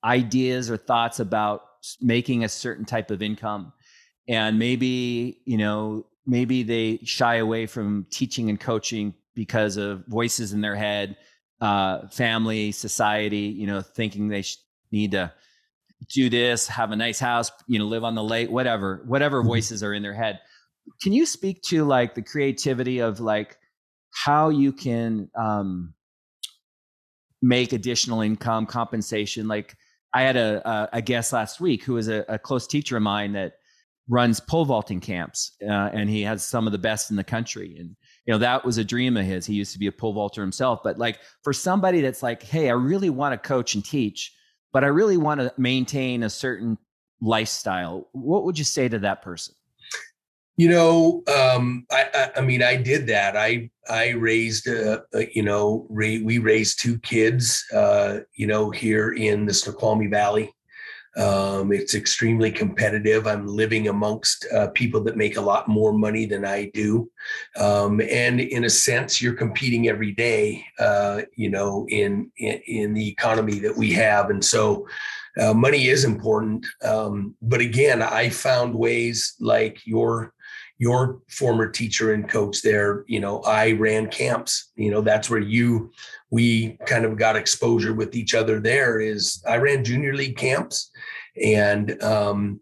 ideas 0.04 0.70
or 0.70 0.76
thoughts 0.76 1.20
about 1.20 1.62
making 2.00 2.44
a 2.44 2.48
certain 2.48 2.84
type 2.84 3.10
of 3.10 3.22
income 3.22 3.72
and 4.28 4.58
maybe 4.58 5.40
you 5.44 5.56
know 5.56 6.04
maybe 6.26 6.62
they 6.62 6.98
shy 7.04 7.36
away 7.36 7.66
from 7.66 8.06
teaching 8.10 8.50
and 8.50 8.58
coaching 8.58 9.14
because 9.34 9.76
of 9.76 10.04
voices 10.06 10.52
in 10.52 10.60
their 10.60 10.74
head 10.74 11.16
uh, 11.60 12.06
family 12.08 12.72
society 12.72 13.54
you 13.56 13.66
know 13.66 13.80
thinking 13.80 14.28
they 14.28 14.42
sh- 14.42 14.58
need 14.90 15.12
to 15.12 15.32
do 16.12 16.28
this, 16.28 16.68
have 16.68 16.92
a 16.92 16.96
nice 16.96 17.18
house, 17.18 17.50
you 17.66 17.78
know, 17.78 17.86
live 17.86 18.04
on 18.04 18.14
the 18.14 18.22
lake, 18.22 18.50
whatever, 18.50 19.02
whatever 19.06 19.40
mm-hmm. 19.40 19.48
voices 19.48 19.82
are 19.82 19.94
in 19.94 20.02
their 20.02 20.14
head. 20.14 20.40
Can 21.02 21.12
you 21.12 21.26
speak 21.26 21.62
to 21.62 21.84
like 21.84 22.14
the 22.14 22.22
creativity 22.22 23.00
of 23.00 23.20
like 23.20 23.58
how 24.12 24.50
you 24.50 24.72
can 24.72 25.30
um, 25.36 25.94
make 27.42 27.72
additional 27.72 28.20
income 28.20 28.66
compensation? 28.66 29.48
Like 29.48 29.76
I 30.12 30.22
had 30.22 30.36
a, 30.36 30.88
a 30.92 31.02
guest 31.02 31.32
last 31.32 31.60
week 31.60 31.84
who 31.84 31.94
was 31.94 32.08
a, 32.08 32.24
a, 32.28 32.38
close 32.38 32.66
teacher 32.66 32.96
of 32.96 33.02
mine 33.02 33.32
that 33.32 33.54
runs 34.08 34.40
pole 34.40 34.64
vaulting 34.64 35.00
camps, 35.00 35.56
uh, 35.62 35.90
and 35.92 36.08
he 36.08 36.22
has 36.22 36.44
some 36.44 36.66
of 36.66 36.72
the 36.72 36.78
best 36.78 37.10
in 37.10 37.16
the 37.16 37.24
country. 37.24 37.76
And 37.78 37.96
you 38.24 38.32
know 38.32 38.38
that 38.38 38.64
was 38.64 38.78
a 38.78 38.84
dream 38.84 39.16
of 39.16 39.24
his. 39.24 39.44
He 39.46 39.54
used 39.54 39.72
to 39.72 39.78
be 39.78 39.88
a 39.88 39.92
pole 39.92 40.12
vaulter 40.12 40.40
himself, 40.40 40.80
but 40.84 40.98
like 40.98 41.20
for 41.42 41.52
somebody 41.52 42.00
that's 42.00 42.22
like, 42.22 42.42
hey, 42.42 42.68
I 42.68 42.74
really 42.74 43.10
want 43.10 43.32
to 43.32 43.48
coach 43.48 43.74
and 43.74 43.84
teach 43.84 44.32
but 44.76 44.84
I 44.84 44.88
really 44.88 45.16
want 45.16 45.40
to 45.40 45.50
maintain 45.56 46.22
a 46.22 46.28
certain 46.28 46.76
lifestyle. 47.22 48.10
What 48.12 48.44
would 48.44 48.58
you 48.58 48.64
say 48.66 48.90
to 48.90 48.98
that 48.98 49.22
person? 49.22 49.54
You 50.56 50.70
know, 50.70 51.22
um, 51.26 51.86
I, 51.90 52.08
I, 52.14 52.30
I, 52.36 52.40
mean, 52.40 52.62
I 52.62 52.76
did 52.76 53.06
that. 53.08 53.36
I 53.36 53.70
I 53.90 54.10
raised, 54.10 54.68
uh, 54.68 55.00
uh, 55.14 55.22
you 55.32 55.42
know, 55.42 55.86
we 55.90 56.38
raised 56.38 56.80
two 56.80 56.98
kids, 57.00 57.64
uh, 57.74 58.20
you 58.34 58.46
know, 58.46 58.70
here 58.70 59.12
in 59.12 59.46
the 59.46 59.52
Snoqualmie 59.52 60.08
Valley, 60.08 60.52
um, 61.16 61.72
it's 61.72 61.94
extremely 61.94 62.52
competitive. 62.52 63.26
I'm 63.26 63.46
living 63.46 63.88
amongst 63.88 64.46
uh, 64.52 64.68
people 64.68 65.02
that 65.04 65.16
make 65.16 65.38
a 65.38 65.40
lot 65.40 65.66
more 65.66 65.92
money 65.92 66.26
than 66.26 66.44
I 66.44 66.70
do, 66.74 67.10
um, 67.56 68.02
and 68.02 68.38
in 68.38 68.64
a 68.64 68.70
sense, 68.70 69.22
you're 69.22 69.32
competing 69.32 69.88
every 69.88 70.12
day. 70.12 70.64
Uh, 70.78 71.22
you 71.34 71.48
know, 71.48 71.86
in, 71.88 72.30
in, 72.36 72.60
in 72.66 72.94
the 72.94 73.08
economy 73.08 73.58
that 73.60 73.74
we 73.74 73.92
have, 73.92 74.28
and 74.28 74.44
so 74.44 74.86
uh, 75.40 75.54
money 75.54 75.88
is 75.88 76.04
important. 76.04 76.66
Um, 76.84 77.34
but 77.40 77.60
again, 77.60 78.02
I 78.02 78.28
found 78.28 78.74
ways 78.74 79.36
like 79.40 79.86
your 79.86 80.34
your 80.78 81.20
former 81.28 81.68
teacher 81.68 82.12
and 82.12 82.28
coach 82.28 82.62
there. 82.62 83.04
You 83.06 83.20
know, 83.20 83.40
I 83.40 83.72
ran 83.72 84.08
camps. 84.08 84.72
You 84.76 84.90
know, 84.90 85.00
that's 85.00 85.30
where 85.30 85.40
you 85.40 85.90
we 86.30 86.78
kind 86.86 87.04
of 87.04 87.16
got 87.16 87.36
exposure 87.36 87.94
with 87.94 88.14
each 88.14 88.34
other 88.34 88.60
there 88.60 89.00
is 89.00 89.42
I 89.48 89.56
ran 89.56 89.84
junior 89.84 90.14
league 90.14 90.36
camps 90.36 90.90
and, 91.42 92.02
um, 92.02 92.60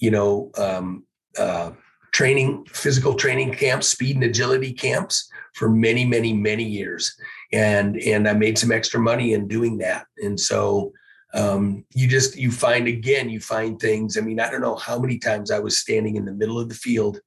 you 0.00 0.10
know, 0.10 0.50
um, 0.56 1.04
uh, 1.38 1.72
training, 2.12 2.64
physical 2.68 3.14
training 3.14 3.52
camps, 3.52 3.88
speed 3.88 4.16
and 4.16 4.24
agility 4.24 4.72
camps 4.72 5.30
for 5.54 5.68
many, 5.68 6.04
many, 6.04 6.32
many 6.32 6.64
years. 6.64 7.14
And, 7.52 7.96
and 7.98 8.28
I 8.28 8.32
made 8.32 8.58
some 8.58 8.72
extra 8.72 9.00
money 9.00 9.34
in 9.34 9.48
doing 9.48 9.78
that. 9.78 10.06
And 10.18 10.38
so, 10.38 10.92
um, 11.34 11.84
you 11.94 12.06
just, 12.08 12.36
you 12.36 12.50
find 12.50 12.86
again, 12.86 13.30
you 13.30 13.40
find 13.40 13.78
things. 13.80 14.18
I 14.18 14.20
mean, 14.20 14.38
I 14.38 14.50
don't 14.50 14.60
know 14.60 14.76
how 14.76 14.98
many 14.98 15.18
times 15.18 15.50
I 15.50 15.58
was 15.58 15.78
standing 15.78 16.16
in 16.16 16.26
the 16.26 16.32
middle 16.32 16.58
of 16.58 16.68
the 16.68 16.74
field 16.74 17.20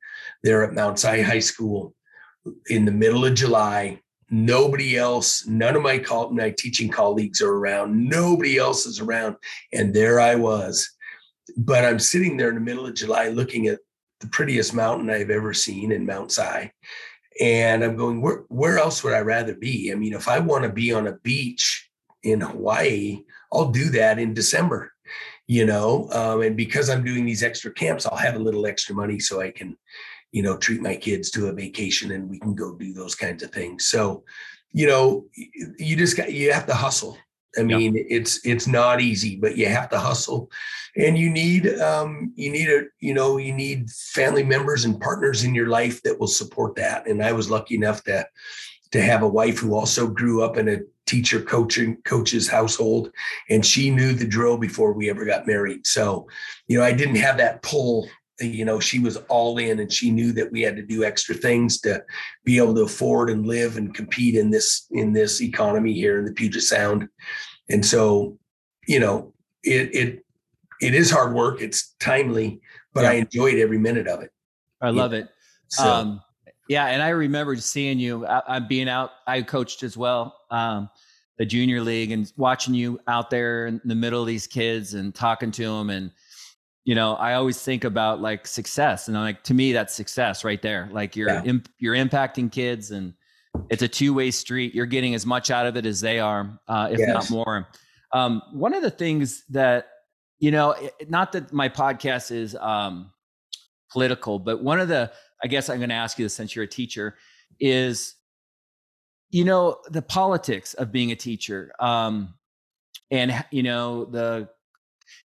there 0.45 0.63
at 0.63 0.73
Mount 0.73 0.97
Si 0.97 1.21
High 1.21 1.39
School 1.39 1.93
in 2.67 2.85
the 2.85 2.91
middle 2.91 3.25
of 3.25 3.33
July 3.33 3.99
Nobody 4.31 4.97
else, 4.97 5.45
none 5.45 5.75
of 5.75 5.83
my 5.83 6.03
my 6.31 6.49
teaching 6.49 6.89
colleagues 6.89 7.41
are 7.41 7.53
around. 7.53 8.09
Nobody 8.09 8.57
else 8.57 8.87
is 8.87 8.99
around, 8.99 9.35
and 9.71 9.93
there 9.93 10.19
I 10.19 10.33
was. 10.33 10.89
But 11.57 11.85
I'm 11.85 11.99
sitting 11.99 12.35
there 12.35 12.49
in 12.49 12.55
the 12.55 12.61
middle 12.61 12.87
of 12.87 12.95
July, 12.95 13.29
looking 13.29 13.67
at 13.67 13.79
the 14.21 14.27
prettiest 14.27 14.73
mountain 14.73 15.11
I've 15.11 15.29
ever 15.29 15.53
seen 15.53 15.91
in 15.91 16.07
Mount 16.07 16.31
Si, 16.31 16.71
and 17.39 17.83
I'm 17.83 17.95
going, 17.95 18.19
where 18.19 18.45
where 18.47 18.79
else 18.79 19.03
would 19.03 19.13
I 19.13 19.19
rather 19.19 19.53
be? 19.53 19.91
I 19.91 19.95
mean, 19.95 20.13
if 20.13 20.27
I 20.27 20.39
want 20.39 20.63
to 20.63 20.71
be 20.71 20.91
on 20.91 21.05
a 21.05 21.17
beach 21.19 21.87
in 22.23 22.41
Hawaii, 22.41 23.21
I'll 23.53 23.69
do 23.69 23.89
that 23.89 24.17
in 24.17 24.33
December 24.33 24.91
you 25.47 25.63
know 25.63 26.09
um, 26.11 26.41
and 26.41 26.57
because 26.57 26.89
i'm 26.89 27.03
doing 27.03 27.23
these 27.23 27.43
extra 27.43 27.71
camps 27.71 28.07
i'll 28.07 28.17
have 28.17 28.33
a 28.33 28.39
little 28.39 28.65
extra 28.65 28.95
money 28.95 29.19
so 29.19 29.41
i 29.41 29.51
can 29.51 29.77
you 30.35 30.41
know, 30.41 30.57
treat 30.57 30.81
my 30.81 30.97
kids 30.97 31.31
to 31.31 31.47
a 31.47 31.53
vacation 31.53 32.11
and 32.11 32.29
we 32.29 32.37
can 32.37 32.53
go 32.53 32.75
do 32.75 32.91
those 32.91 33.15
kinds 33.15 33.41
of 33.41 33.51
things. 33.51 33.85
So, 33.85 34.25
you 34.73 34.85
know, 34.85 35.23
you 35.77 35.95
just 35.95 36.17
got, 36.17 36.33
you 36.33 36.51
have 36.51 36.65
to 36.65 36.73
hustle. 36.73 37.17
I 37.57 37.63
mean, 37.63 37.95
yep. 37.95 38.05
it's 38.09 38.45
it's 38.45 38.67
not 38.67 38.99
easy, 38.99 39.37
but 39.37 39.55
you 39.55 39.69
have 39.69 39.87
to 39.91 39.97
hustle, 39.97 40.51
and 40.97 41.17
you 41.17 41.29
need 41.29 41.79
um, 41.79 42.33
you 42.35 42.51
need 42.51 42.67
a 42.67 42.81
you 42.99 43.13
know 43.13 43.37
you 43.37 43.53
need 43.53 43.89
family 43.89 44.43
members 44.43 44.83
and 44.83 44.99
partners 44.99 45.45
in 45.45 45.55
your 45.55 45.67
life 45.67 46.03
that 46.03 46.19
will 46.19 46.27
support 46.27 46.75
that. 46.75 47.07
And 47.07 47.23
I 47.23 47.31
was 47.31 47.49
lucky 47.49 47.75
enough 47.75 48.03
to 48.03 48.27
to 48.91 49.01
have 49.01 49.23
a 49.23 49.35
wife 49.41 49.59
who 49.59 49.73
also 49.73 50.05
grew 50.05 50.43
up 50.43 50.57
in 50.57 50.67
a 50.67 50.79
teacher 51.05 51.39
coaching 51.39 51.95
coach's 52.03 52.49
household, 52.49 53.09
and 53.49 53.65
she 53.65 53.89
knew 53.89 54.11
the 54.11 54.27
drill 54.27 54.57
before 54.57 54.91
we 54.91 55.09
ever 55.09 55.23
got 55.23 55.47
married. 55.47 55.87
So, 55.87 56.27
you 56.67 56.77
know, 56.77 56.83
I 56.83 56.91
didn't 56.91 57.23
have 57.23 57.37
that 57.37 57.61
pull 57.61 58.09
you 58.39 58.65
know 58.65 58.79
she 58.79 58.99
was 58.99 59.17
all 59.29 59.57
in 59.57 59.79
and 59.79 59.91
she 59.91 60.11
knew 60.11 60.31
that 60.33 60.51
we 60.51 60.61
had 60.61 60.75
to 60.75 60.81
do 60.81 61.03
extra 61.03 61.33
things 61.35 61.79
to 61.81 62.03
be 62.43 62.57
able 62.57 62.75
to 62.75 62.81
afford 62.81 63.29
and 63.29 63.47
live 63.47 63.77
and 63.77 63.93
compete 63.93 64.35
in 64.35 64.49
this 64.49 64.87
in 64.91 65.13
this 65.13 65.41
economy 65.41 65.93
here 65.93 66.19
in 66.19 66.25
the 66.25 66.33
puget 66.33 66.61
sound. 66.61 67.07
And 67.69 67.85
so 67.85 68.37
you 68.87 68.99
know 68.99 69.33
it 69.63 69.95
it 69.95 70.25
it 70.81 70.93
is 70.93 71.09
hard 71.09 71.33
work. 71.33 71.61
It's 71.61 71.95
timely 71.99 72.61
but 72.95 73.03
yeah. 73.03 73.11
i 73.11 73.13
enjoyed 73.13 73.55
every 73.55 73.77
minute 73.77 74.07
of 74.07 74.21
it. 74.23 74.31
I 74.81 74.89
love 74.89 75.13
it. 75.13 75.29
So, 75.67 75.83
um 75.83 76.21
yeah 76.69 76.85
and 76.85 77.01
i 77.01 77.09
remember 77.09 77.55
seeing 77.57 77.99
you 77.99 78.25
i'm 78.27 78.67
being 78.67 78.87
out 78.87 79.11
i 79.27 79.41
coached 79.41 79.83
as 79.83 79.97
well 79.97 80.35
um 80.51 80.89
the 81.37 81.45
junior 81.45 81.81
league 81.81 82.11
and 82.11 82.31
watching 82.37 82.73
you 82.73 82.99
out 83.07 83.29
there 83.29 83.67
in 83.67 83.81
the 83.83 83.95
middle 83.95 84.21
of 84.21 84.27
these 84.27 84.47
kids 84.47 84.93
and 84.93 85.13
talking 85.13 85.51
to 85.51 85.63
them 85.63 85.89
and 85.89 86.11
you 86.85 86.95
know 86.95 87.15
i 87.15 87.33
always 87.33 87.61
think 87.61 87.83
about 87.83 88.21
like 88.21 88.47
success 88.47 89.07
and 89.07 89.17
I'm 89.17 89.23
like 89.23 89.43
to 89.43 89.53
me 89.53 89.73
that's 89.73 89.93
success 89.93 90.45
right 90.45 90.61
there 90.61 90.87
like 90.91 91.15
you're 91.15 91.29
yeah. 91.29 91.43
imp- 91.43 91.69
you're 91.79 91.95
impacting 91.95 92.51
kids 92.51 92.91
and 92.91 93.13
it's 93.69 93.81
a 93.81 93.87
two-way 93.87 94.31
street 94.31 94.73
you're 94.73 94.85
getting 94.85 95.13
as 95.15 95.25
much 95.25 95.51
out 95.51 95.65
of 95.65 95.75
it 95.75 95.85
as 95.85 95.99
they 95.99 96.19
are 96.19 96.59
uh, 96.67 96.89
if 96.91 96.99
yes. 96.99 97.09
not 97.09 97.29
more 97.29 97.67
um, 98.13 98.41
one 98.53 98.73
of 98.73 98.81
the 98.81 98.91
things 98.91 99.43
that 99.49 99.87
you 100.39 100.51
know 100.51 100.71
it, 100.71 101.09
not 101.09 101.33
that 101.33 101.51
my 101.51 101.67
podcast 101.67 102.31
is 102.31 102.55
um, 102.55 103.11
political 103.91 104.39
but 104.39 104.63
one 104.63 104.79
of 104.79 104.87
the 104.87 105.11
i 105.43 105.47
guess 105.47 105.69
i'm 105.69 105.77
going 105.77 105.89
to 105.89 105.95
ask 105.95 106.19
you 106.19 106.25
this 106.25 106.33
since 106.33 106.55
you're 106.55 106.65
a 106.65 106.67
teacher 106.67 107.15
is 107.59 108.15
you 109.31 109.43
know 109.43 109.77
the 109.89 110.01
politics 110.01 110.75
of 110.75 110.91
being 110.91 111.11
a 111.11 111.15
teacher 111.15 111.71
um, 111.79 112.35
and 113.09 113.43
you 113.51 113.63
know 113.63 114.05
the 114.05 114.47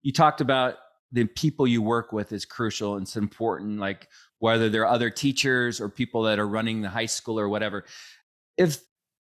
you 0.01 0.13
talked 0.13 0.41
about 0.41 0.75
the 1.11 1.25
people 1.25 1.67
you 1.67 1.81
work 1.81 2.13
with 2.13 2.31
is 2.31 2.45
crucial 2.45 2.95
and 2.95 3.03
it's 3.03 3.15
important 3.15 3.79
like 3.79 4.07
whether 4.39 4.69
they're 4.69 4.87
other 4.87 5.09
teachers 5.09 5.81
or 5.81 5.89
people 5.89 6.23
that 6.23 6.39
are 6.39 6.47
running 6.47 6.81
the 6.81 6.89
high 6.89 7.05
school 7.05 7.39
or 7.39 7.49
whatever. 7.49 7.85
If 8.57 8.79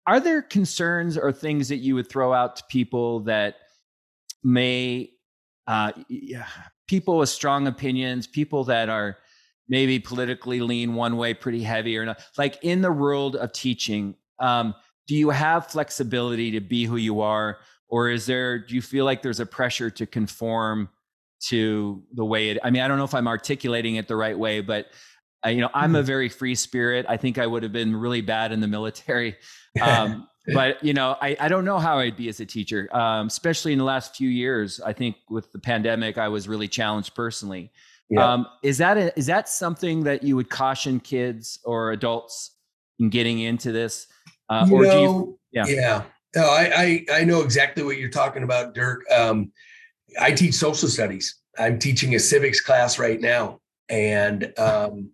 are 0.08 0.20
there 0.20 0.42
concerns 0.42 1.18
or 1.18 1.32
things 1.32 1.70
that 1.70 1.78
you 1.78 1.96
would 1.96 2.10
throw 2.10 2.34
out 2.34 2.56
to 2.58 2.64
people 2.70 3.22
that 3.22 3.56
may 4.44 5.12
uh, 5.68 5.92
yeah, 6.10 6.46
people 6.88 7.18
with 7.18 7.30
strong 7.30 7.68
opinions 7.68 8.28
people 8.28 8.66
that 8.66 8.90
are 8.90 9.18
maybe 9.70 9.98
politically 9.98 10.60
lean 10.60 10.94
one 10.94 11.16
way 11.16 11.34
pretty 11.34 11.64
heavy 11.64 11.98
or 11.98 12.06
not 12.06 12.22
like 12.38 12.58
in 12.64 12.82
the 12.82 12.92
world 12.92 13.38
of 13.38 13.54
teaching 13.54 14.14
um, 14.40 14.76
do 15.08 15.16
you 15.16 15.30
have 15.30 15.68
flexibility 15.68 16.52
to 16.52 16.60
be 16.60 16.84
who 16.84 16.98
you 16.98 17.22
are 17.22 17.60
or 17.88 18.10
is 18.10 18.26
there 18.26 18.60
do 18.60 18.76
you 18.76 18.82
feel 18.82 19.06
like 19.06 19.22
there's 19.22 19.40
a 19.40 19.46
pressure 19.46 19.90
to 19.90 20.06
conform 20.06 20.90
to 21.42 22.04
the 22.14 22.24
way 22.24 22.50
it 22.50 22.58
i 22.64 22.70
mean 22.70 22.82
i 22.82 22.88
don't 22.88 22.98
know 22.98 23.04
if 23.04 23.14
i'm 23.14 23.28
articulating 23.28 23.96
it 23.96 24.08
the 24.08 24.16
right 24.16 24.38
way 24.38 24.62
but 24.62 24.88
uh, 25.46 25.50
you 25.50 25.62
know 25.62 25.70
i'm 25.74 25.96
a 25.96 26.00
mm-hmm. 26.00 26.08
very 26.08 26.30
free 26.30 26.56
spirit. 26.56 27.06
I 27.10 27.18
think 27.18 27.38
i 27.38 27.48
would 27.48 27.64
have 27.64 27.72
been 27.72 27.96
really 27.96 28.22
bad 28.22 28.52
in 28.52 28.60
the 28.60 28.68
military 28.68 29.38
um, 29.82 30.28
but 30.54 30.84
you 30.84 30.94
know 30.94 31.18
I, 31.22 31.36
I 31.40 31.48
don't 31.48 31.66
know 31.66 31.80
how 31.80 32.00
i'd 32.00 32.16
be 32.16 32.30
as 32.30 32.40
a 32.40 32.46
teacher 32.46 32.88
um, 32.96 33.28
especially 33.28 33.74
in 33.74 33.80
the 33.80 33.86
last 33.86 34.16
few 34.16 34.30
years. 34.30 34.80
I 34.82 34.94
think 34.94 35.16
with 35.30 35.52
the 35.52 35.60
pandemic 35.60 36.18
i 36.18 36.28
was 36.28 36.48
really 36.48 36.68
challenged 36.68 37.16
personally. 37.16 37.72
Yeah. 38.12 38.34
um, 38.34 38.48
is 38.62 38.78
that 38.80 38.98
a, 38.98 39.18
is 39.18 39.26
that 39.28 39.48
something 39.48 40.04
that 40.04 40.22
you 40.22 40.36
would 40.36 40.50
caution 40.50 41.00
kids 41.00 41.60
or 41.64 41.92
adults 41.92 42.58
in 43.00 43.10
getting 43.10 43.40
into 43.40 43.72
this? 43.72 44.08
Uh, 44.50 44.66
you 44.68 44.76
or 44.76 44.84
know, 44.84 44.92
do 44.92 45.00
you 45.00 45.40
yeah. 45.54 45.66
yeah. 45.68 46.04
No, 46.36 46.44
I, 46.44 46.72
I 46.76 47.06
i 47.20 47.24
know 47.24 47.42
exactly 47.42 47.84
what 47.84 47.98
you're 47.98 48.10
talking 48.10 48.44
about 48.44 48.74
dirk. 48.74 49.10
Um, 49.12 49.52
I 50.20 50.32
teach 50.32 50.56
social 50.56 50.90
studies. 50.90 51.40
I'm 51.58 51.80
teaching 51.80 52.16
a 52.16 52.20
civics 52.20 52.62
class 52.62 53.00
right 53.00 53.20
now. 53.20 53.60
And, 53.90 54.58
um, 54.58 55.10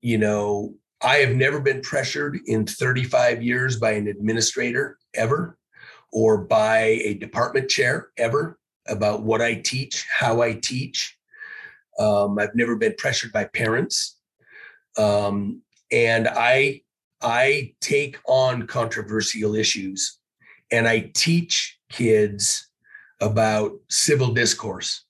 you 0.00 0.18
know, 0.18 0.74
I 1.00 1.16
have 1.16 1.34
never 1.34 1.60
been 1.60 1.80
pressured 1.80 2.38
in 2.46 2.66
35 2.66 3.42
years 3.42 3.76
by 3.78 3.92
an 3.92 4.08
administrator 4.08 4.98
ever 5.14 5.56
or 6.12 6.38
by 6.38 6.78
a 6.78 7.14
department 7.14 7.68
chair 7.68 8.08
ever 8.16 8.58
about 8.86 9.22
what 9.22 9.42
I 9.42 9.54
teach, 9.54 10.06
how 10.10 10.40
I 10.40 10.54
teach. 10.54 11.16
Um, 11.98 12.38
I've 12.38 12.54
never 12.54 12.76
been 12.76 12.94
pressured 12.96 13.32
by 13.32 13.44
parents. 13.44 14.16
Um, 14.96 15.62
and 15.90 16.28
I 16.28 16.82
I 17.20 17.74
take 17.80 18.18
on 18.26 18.66
controversial 18.66 19.54
issues 19.54 20.18
and 20.70 20.86
I 20.86 21.10
teach 21.14 21.78
kids 21.90 22.67
about 23.20 23.72
civil 23.88 24.32
discourse 24.32 25.04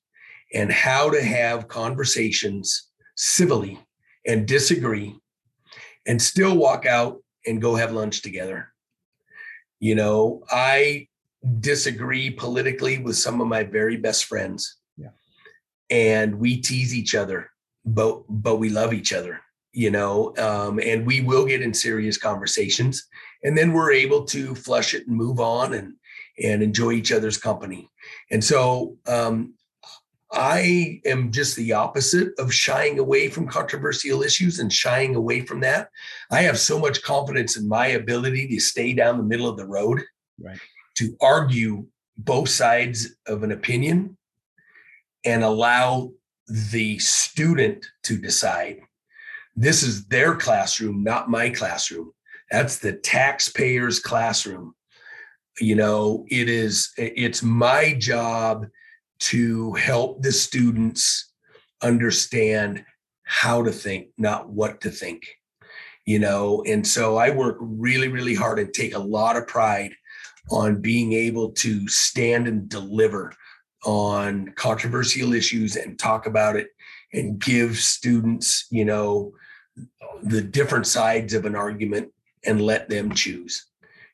and 0.54 0.72
how 0.72 1.10
to 1.10 1.22
have 1.22 1.68
conversations 1.68 2.88
civilly 3.16 3.78
and 4.26 4.46
disagree 4.46 5.14
and 6.06 6.20
still 6.20 6.56
walk 6.56 6.86
out 6.86 7.18
and 7.46 7.60
go 7.60 7.74
have 7.74 7.92
lunch 7.92 8.22
together. 8.22 8.68
You 9.80 9.94
know, 9.94 10.42
I 10.50 11.08
disagree 11.60 12.30
politically 12.30 12.98
with 12.98 13.16
some 13.16 13.40
of 13.40 13.46
my 13.46 13.64
very 13.64 13.96
best 13.96 14.24
friends. 14.24 14.76
Yeah. 14.96 15.10
And 15.90 16.38
we 16.38 16.60
tease 16.60 16.94
each 16.94 17.14
other, 17.14 17.50
but 17.84 18.22
but 18.28 18.56
we 18.56 18.70
love 18.70 18.92
each 18.92 19.12
other, 19.12 19.40
you 19.72 19.90
know, 19.90 20.34
um, 20.38 20.80
and 20.80 21.06
we 21.06 21.20
will 21.20 21.46
get 21.46 21.62
in 21.62 21.72
serious 21.72 22.18
conversations 22.18 23.06
and 23.42 23.56
then 23.56 23.72
we're 23.72 23.92
able 23.92 24.24
to 24.24 24.54
flush 24.54 24.94
it 24.94 25.06
and 25.06 25.16
move 25.16 25.40
on 25.40 25.74
and 25.74 25.94
and 26.42 26.62
enjoy 26.62 26.92
each 26.92 27.12
other's 27.12 27.38
company. 27.38 27.90
And 28.30 28.42
so 28.42 28.96
um, 29.06 29.54
I 30.32 31.00
am 31.06 31.32
just 31.32 31.56
the 31.56 31.72
opposite 31.72 32.38
of 32.38 32.52
shying 32.52 32.98
away 32.98 33.28
from 33.28 33.48
controversial 33.48 34.22
issues 34.22 34.58
and 34.58 34.72
shying 34.72 35.14
away 35.14 35.40
from 35.40 35.60
that. 35.60 35.88
I 36.30 36.42
have 36.42 36.58
so 36.58 36.78
much 36.78 37.02
confidence 37.02 37.56
in 37.56 37.66
my 37.66 37.88
ability 37.88 38.48
to 38.48 38.60
stay 38.60 38.92
down 38.92 39.16
the 39.16 39.24
middle 39.24 39.48
of 39.48 39.56
the 39.56 39.66
road, 39.66 40.02
right. 40.40 40.58
to 40.96 41.16
argue 41.20 41.86
both 42.18 42.48
sides 42.48 43.14
of 43.26 43.42
an 43.42 43.52
opinion 43.52 44.16
and 45.24 45.42
allow 45.42 46.12
the 46.48 46.98
student 46.98 47.86
to 48.02 48.18
decide. 48.18 48.80
This 49.56 49.82
is 49.82 50.06
their 50.06 50.34
classroom, 50.34 51.02
not 51.02 51.30
my 51.30 51.50
classroom. 51.50 52.12
That's 52.50 52.78
the 52.78 52.92
taxpayer's 52.92 53.98
classroom. 54.00 54.74
You 55.60 55.74
know, 55.74 56.24
it 56.28 56.48
is, 56.48 56.92
it's 56.96 57.42
my 57.42 57.94
job 57.94 58.66
to 59.20 59.72
help 59.74 60.22
the 60.22 60.32
students 60.32 61.32
understand 61.82 62.84
how 63.24 63.62
to 63.62 63.72
think, 63.72 64.08
not 64.16 64.48
what 64.48 64.80
to 64.82 64.90
think. 64.90 65.26
You 66.06 66.18
know, 66.18 66.62
and 66.66 66.86
so 66.86 67.16
I 67.16 67.30
work 67.30 67.58
really, 67.60 68.08
really 68.08 68.34
hard 68.34 68.58
and 68.58 68.72
take 68.72 68.94
a 68.94 68.98
lot 68.98 69.36
of 69.36 69.46
pride 69.46 69.92
on 70.50 70.80
being 70.80 71.12
able 71.12 71.50
to 71.50 71.86
stand 71.88 72.48
and 72.48 72.68
deliver 72.68 73.34
on 73.84 74.48
controversial 74.56 75.34
issues 75.34 75.76
and 75.76 75.98
talk 75.98 76.26
about 76.26 76.56
it 76.56 76.68
and 77.12 77.38
give 77.38 77.76
students, 77.76 78.66
you 78.70 78.86
know, 78.86 79.32
the 80.22 80.40
different 80.40 80.86
sides 80.86 81.34
of 81.34 81.44
an 81.44 81.54
argument 81.54 82.10
and 82.44 82.62
let 82.62 82.88
them 82.88 83.12
choose 83.12 83.66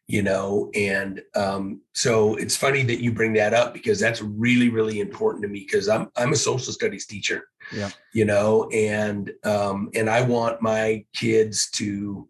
you 0.06 0.22
know 0.22 0.70
and 0.74 1.22
um, 1.34 1.80
so 1.94 2.34
it's 2.36 2.56
funny 2.56 2.82
that 2.82 3.00
you 3.00 3.12
bring 3.12 3.32
that 3.32 3.54
up 3.54 3.72
because 3.72 3.98
that's 3.98 4.20
really 4.20 4.68
really 4.68 5.00
important 5.00 5.42
to 5.42 5.48
me 5.48 5.60
because 5.60 5.88
i'm 5.88 6.10
i'm 6.16 6.32
a 6.32 6.36
social 6.36 6.72
studies 6.72 7.06
teacher 7.06 7.48
yeah. 7.72 7.90
you 8.12 8.24
know 8.24 8.68
and 8.70 9.32
um, 9.44 9.90
and 9.94 10.10
i 10.10 10.20
want 10.20 10.60
my 10.60 11.04
kids 11.14 11.70
to 11.70 12.28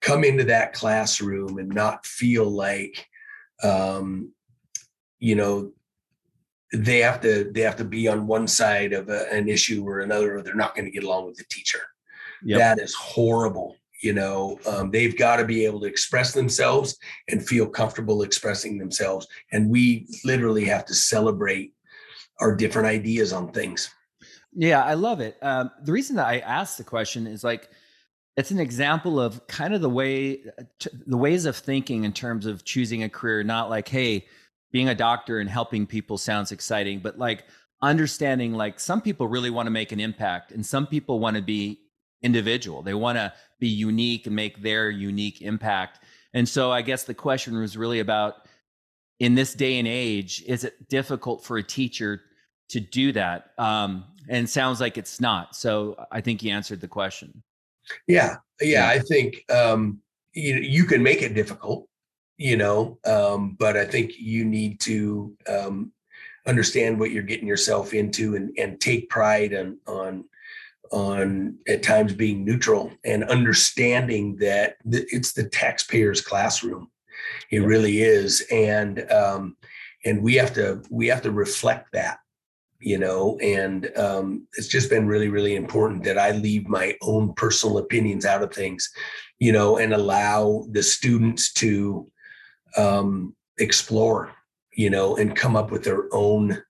come 0.00 0.24
into 0.24 0.44
that 0.44 0.72
classroom 0.72 1.58
and 1.58 1.68
not 1.68 2.06
feel 2.06 2.48
like 2.48 3.06
um, 3.62 4.32
you 5.18 5.34
know 5.34 5.72
they 6.72 6.98
have 6.98 7.20
to 7.20 7.50
they 7.52 7.60
have 7.60 7.76
to 7.76 7.84
be 7.84 8.08
on 8.08 8.26
one 8.26 8.48
side 8.48 8.92
of 8.92 9.08
a, 9.08 9.30
an 9.32 9.48
issue 9.48 9.86
or 9.86 10.00
another 10.00 10.36
or 10.36 10.42
they're 10.42 10.54
not 10.54 10.74
going 10.74 10.84
to 10.84 10.90
get 10.90 11.04
along 11.04 11.26
with 11.26 11.36
the 11.36 11.44
teacher. 11.50 11.80
Yep. 12.46 12.58
that 12.58 12.78
is 12.78 12.94
horrible 12.94 13.76
you 14.02 14.12
know 14.12 14.58
um, 14.66 14.90
they've 14.90 15.16
got 15.16 15.36
to 15.36 15.44
be 15.44 15.64
able 15.64 15.80
to 15.80 15.86
express 15.86 16.32
themselves 16.32 16.96
and 17.28 17.46
feel 17.46 17.66
comfortable 17.66 18.22
expressing 18.22 18.78
themselves. 18.78 19.26
And 19.52 19.70
we 19.70 20.06
literally 20.24 20.64
have 20.64 20.84
to 20.86 20.94
celebrate 20.94 21.74
our 22.40 22.54
different 22.54 22.88
ideas 22.88 23.32
on 23.32 23.52
things. 23.52 23.90
Yeah 24.52 24.84
i 24.84 24.94
love 24.94 25.20
it. 25.20 25.36
Um, 25.42 25.70
the 25.82 25.92
reason 25.92 26.16
that 26.16 26.26
i 26.26 26.38
asked 26.38 26.78
the 26.78 26.84
question 26.84 27.26
is 27.26 27.44
like 27.44 27.68
it's 28.36 28.50
an 28.50 28.58
example 28.58 29.20
of 29.20 29.46
kind 29.46 29.74
of 29.74 29.80
the 29.80 29.90
way 29.90 30.44
the 31.06 31.16
ways 31.16 31.46
of 31.46 31.56
thinking 31.56 32.04
in 32.04 32.12
terms 32.12 32.46
of 32.46 32.64
choosing 32.64 33.04
a 33.04 33.08
career 33.08 33.42
not 33.42 33.70
like 33.70 33.88
hey 33.88 34.26
being 34.72 34.88
a 34.88 34.94
doctor 34.94 35.38
and 35.38 35.48
helping 35.48 35.86
people 35.86 36.18
sounds 36.18 36.52
exciting 36.52 36.98
but 36.98 37.18
like 37.18 37.44
understanding 37.82 38.52
like 38.52 38.80
some 38.80 39.00
people 39.00 39.28
really 39.28 39.50
want 39.50 39.66
to 39.66 39.70
make 39.70 39.92
an 39.92 40.00
impact 40.00 40.52
and 40.52 40.64
some 40.64 40.86
people 40.86 41.20
want 41.20 41.36
to 41.36 41.42
be 41.42 41.80
individual. 42.24 42.82
They 42.82 42.94
want 42.94 43.18
to 43.18 43.32
be 43.60 43.68
unique 43.68 44.26
and 44.26 44.34
make 44.34 44.62
their 44.62 44.90
unique 44.90 45.42
impact. 45.42 46.00
And 46.32 46.48
so 46.48 46.72
I 46.72 46.82
guess 46.82 47.04
the 47.04 47.14
question 47.14 47.56
was 47.56 47.76
really 47.76 48.00
about 48.00 48.48
in 49.20 49.36
this 49.36 49.54
day 49.54 49.78
and 49.78 49.86
age, 49.86 50.42
is 50.46 50.64
it 50.64 50.88
difficult 50.88 51.44
for 51.44 51.58
a 51.58 51.62
teacher 51.62 52.22
to 52.70 52.80
do 52.80 53.12
that? 53.12 53.52
Um, 53.58 54.04
and 54.28 54.48
sounds 54.48 54.80
like 54.80 54.98
it's 54.98 55.20
not. 55.20 55.54
So 55.54 55.94
I 56.10 56.20
think 56.20 56.42
you 56.42 56.50
answered 56.50 56.80
the 56.80 56.88
question. 56.88 57.42
Yeah. 58.08 58.36
Yeah. 58.60 58.88
I 58.88 58.98
think 58.98 59.44
um, 59.52 60.00
you, 60.32 60.56
you 60.56 60.84
can 60.84 61.02
make 61.02 61.22
it 61.22 61.34
difficult, 61.34 61.86
you 62.38 62.56
know, 62.56 62.98
um, 63.04 63.56
but 63.58 63.76
I 63.76 63.84
think 63.84 64.12
you 64.18 64.44
need 64.44 64.80
to 64.80 65.36
um, 65.46 65.92
understand 66.46 66.98
what 66.98 67.10
you're 67.10 67.22
getting 67.22 67.46
yourself 67.46 67.94
into 67.94 68.34
and, 68.34 68.50
and 68.58 68.80
take 68.80 69.08
pride 69.10 69.54
on, 69.54 69.78
on 69.86 70.24
on 70.92 71.56
at 71.66 71.82
times 71.82 72.12
being 72.12 72.44
neutral 72.44 72.92
and 73.04 73.24
understanding 73.24 74.36
that 74.36 74.76
it's 74.90 75.32
the 75.32 75.48
taxpayer's 75.48 76.20
classroom. 76.20 76.90
It 77.50 77.60
yeah. 77.60 77.66
really 77.66 78.02
is 78.02 78.44
and 78.50 79.10
um 79.10 79.56
and 80.04 80.22
we 80.22 80.34
have 80.34 80.52
to 80.54 80.82
we 80.90 81.06
have 81.08 81.22
to 81.22 81.30
reflect 81.30 81.92
that 81.92 82.18
you 82.80 82.98
know 82.98 83.38
and 83.38 83.90
um 83.96 84.46
it's 84.58 84.68
just 84.68 84.90
been 84.90 85.06
really 85.06 85.28
really 85.28 85.54
important 85.54 86.02
that 86.04 86.18
i 86.18 86.32
leave 86.32 86.68
my 86.68 86.94
own 87.02 87.32
personal 87.34 87.78
opinions 87.78 88.26
out 88.26 88.42
of 88.42 88.52
things 88.52 88.90
you 89.38 89.52
know 89.52 89.78
and 89.78 89.94
allow 89.94 90.66
the 90.72 90.82
students 90.82 91.52
to 91.52 92.10
um 92.76 93.34
explore 93.58 94.32
you 94.74 94.90
know 94.90 95.16
and 95.16 95.36
come 95.36 95.56
up 95.56 95.70
with 95.70 95.84
their 95.84 96.12
own 96.12 96.62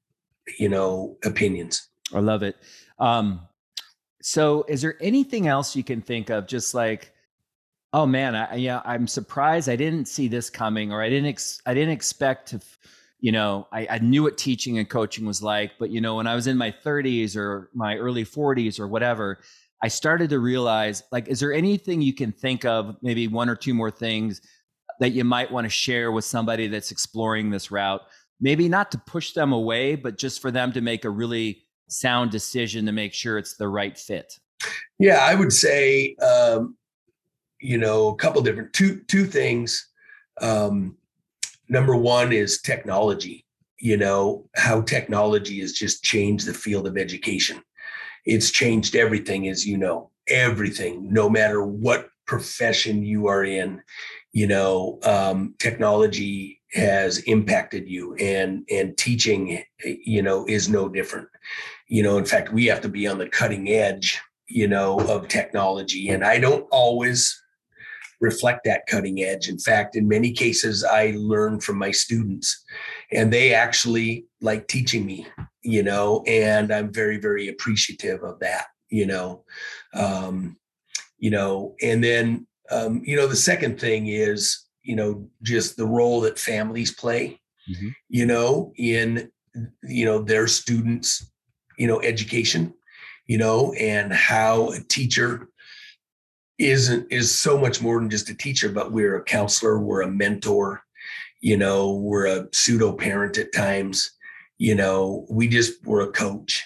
you 0.59 0.68
know 0.68 1.16
opinions. 1.24 1.88
I 2.12 2.20
love 2.20 2.42
it. 2.42 2.57
Um 2.98 3.40
so, 4.26 4.64
is 4.68 4.80
there 4.80 4.96
anything 5.02 5.48
else 5.48 5.76
you 5.76 5.84
can 5.84 6.00
think 6.00 6.30
of? 6.30 6.46
Just 6.46 6.72
like, 6.72 7.12
oh 7.92 8.06
man, 8.06 8.34
I, 8.34 8.54
yeah, 8.54 8.80
I'm 8.82 9.06
surprised 9.06 9.68
I 9.68 9.76
didn't 9.76 10.08
see 10.08 10.28
this 10.28 10.48
coming, 10.48 10.92
or 10.92 11.02
I 11.02 11.10
didn't, 11.10 11.28
ex- 11.28 11.60
I 11.66 11.74
didn't 11.74 11.90
expect 11.90 12.48
to, 12.48 12.60
you 13.20 13.32
know, 13.32 13.68
I, 13.70 13.87
I 13.90 13.98
knew 13.98 14.22
what 14.22 14.38
teaching 14.38 14.78
and 14.78 14.88
coaching 14.88 15.26
was 15.26 15.42
like, 15.42 15.72
but 15.78 15.90
you 15.90 16.00
know, 16.00 16.16
when 16.16 16.26
I 16.26 16.34
was 16.34 16.46
in 16.46 16.56
my 16.56 16.70
30s 16.70 17.37
or 17.37 17.68
my 17.74 17.96
early 17.96 18.24
40s 18.24 18.80
or 18.80 18.88
whatever, 18.88 19.40
I 19.82 19.88
started 19.88 20.30
to 20.30 20.38
realize, 20.38 21.02
like, 21.12 21.28
is 21.28 21.40
there 21.40 21.52
anything 21.52 22.00
you 22.00 22.14
can 22.14 22.32
think 22.32 22.64
of, 22.64 22.96
maybe 23.02 23.28
one 23.28 23.50
or 23.50 23.56
two 23.56 23.74
more 23.74 23.90
things 23.90 24.40
that 25.00 25.10
you 25.10 25.22
might 25.22 25.52
want 25.52 25.66
to 25.66 25.70
share 25.70 26.10
with 26.10 26.24
somebody 26.24 26.66
that's 26.66 26.92
exploring 26.92 27.50
this 27.50 27.70
route? 27.70 28.00
Maybe 28.40 28.70
not 28.70 28.90
to 28.92 28.98
push 29.06 29.32
them 29.32 29.52
away, 29.52 29.96
but 29.96 30.16
just 30.16 30.40
for 30.40 30.50
them 30.50 30.72
to 30.72 30.80
make 30.80 31.04
a 31.04 31.10
really 31.10 31.63
sound 31.88 32.30
decision 32.30 32.86
to 32.86 32.92
make 32.92 33.12
sure 33.12 33.38
it's 33.38 33.56
the 33.56 33.68
right 33.68 33.96
fit? 33.96 34.38
Yeah, 34.98 35.18
I 35.20 35.34
would 35.34 35.52
say, 35.52 36.14
um, 36.16 36.76
you 37.60 37.78
know, 37.78 38.08
a 38.08 38.16
couple 38.16 38.42
different 38.42 38.72
two 38.72 39.00
two 39.08 39.24
things. 39.24 39.88
Um, 40.40 40.96
number 41.68 41.96
one 41.96 42.32
is 42.32 42.60
technology. 42.60 43.44
You 43.78 43.96
know 43.96 44.48
how 44.54 44.82
technology 44.82 45.60
has 45.60 45.72
just 45.72 46.02
changed 46.02 46.46
the 46.46 46.54
field 46.54 46.86
of 46.86 46.96
education. 46.96 47.62
It's 48.24 48.50
changed 48.50 48.96
everything, 48.96 49.48
as 49.48 49.66
you 49.66 49.76
know, 49.76 50.10
everything. 50.28 51.12
No 51.12 51.28
matter 51.28 51.64
what 51.64 52.08
profession 52.26 53.02
you 53.02 53.26
are 53.26 53.44
in, 53.44 53.82
you 54.32 54.46
know, 54.46 54.98
um, 55.02 55.54
technology 55.58 56.62
has 56.72 57.18
impacted 57.20 57.88
you, 57.88 58.14
and 58.16 58.64
and 58.70 58.96
teaching, 58.96 59.62
you 59.84 60.22
know, 60.22 60.46
is 60.46 60.68
no 60.68 60.88
different 60.88 61.28
you 61.94 62.02
know 62.02 62.18
in 62.18 62.24
fact 62.24 62.52
we 62.52 62.66
have 62.66 62.80
to 62.80 62.88
be 62.88 63.07
on 63.07 63.18
the 63.18 63.28
cutting 63.28 63.68
edge 63.68 64.20
you 64.48 64.66
know 64.66 64.98
of 65.09 65.28
technology. 65.28 66.09
And 66.09 66.24
i 66.24 66.38
don't 66.40 66.66
always 66.72 67.40
reflect 68.20 68.64
that 68.64 68.87
cutting 68.87 69.22
edge. 69.22 69.48
In 69.48 69.59
fact 69.59 69.94
in 69.94 70.09
many 70.09 70.33
cases 70.33 70.83
i 70.83 71.14
learn 71.16 71.61
from 71.61 71.78
my 71.78 71.92
students 71.92 72.64
and 73.12 73.33
they 73.33 73.54
actually 73.54 74.26
like 74.40 74.66
teaching 74.66 75.07
me 75.07 75.26
you 75.62 75.83
know 75.85 76.24
and 76.26 76.72
i'm 76.72 76.92
very 76.92 77.18
very 77.18 77.46
appreciative 77.48 78.24
of 78.24 78.40
that 78.40 78.66
you 78.90 79.07
know. 79.07 79.44
Um 79.94 80.57
you 81.18 81.30
know 81.30 81.76
and 81.80 82.02
then 82.02 82.46
um 82.72 83.02
you 83.04 83.16
know 83.16 83.28
the 83.28 83.44
second 83.50 83.78
thing 83.78 84.09
is 84.09 84.64
you 84.83 84.96
know 84.96 85.28
just 85.42 85.76
the 85.76 85.87
role 85.87 86.20
that 86.22 86.38
families 86.40 86.92
play 86.92 87.40
mm-hmm. 87.70 87.90
you 88.09 88.26
know 88.26 88.72
in 88.76 89.30
you 89.85 90.04
know 90.04 90.18
their 90.20 90.48
students 90.48 91.30
you 91.78 91.87
know 91.87 92.00
education 92.02 92.72
you 93.26 93.38
know 93.38 93.72
and 93.74 94.12
how 94.12 94.70
a 94.70 94.80
teacher 94.80 95.48
isn't 96.58 97.10
is 97.10 97.37
so 97.37 97.58
much 97.58 97.82
more 97.82 97.98
than 97.98 98.10
just 98.10 98.30
a 98.30 98.34
teacher 98.34 98.68
but 98.68 98.92
we're 98.92 99.16
a 99.16 99.24
counselor 99.24 99.78
we're 99.78 100.02
a 100.02 100.10
mentor 100.10 100.82
you 101.40 101.56
know 101.56 101.94
we're 101.94 102.26
a 102.26 102.46
pseudo 102.52 102.92
parent 102.92 103.38
at 103.38 103.52
times 103.52 104.12
you 104.58 104.74
know 104.74 105.26
we 105.28 105.48
just 105.48 105.84
we're 105.84 106.08
a 106.08 106.12
coach 106.12 106.64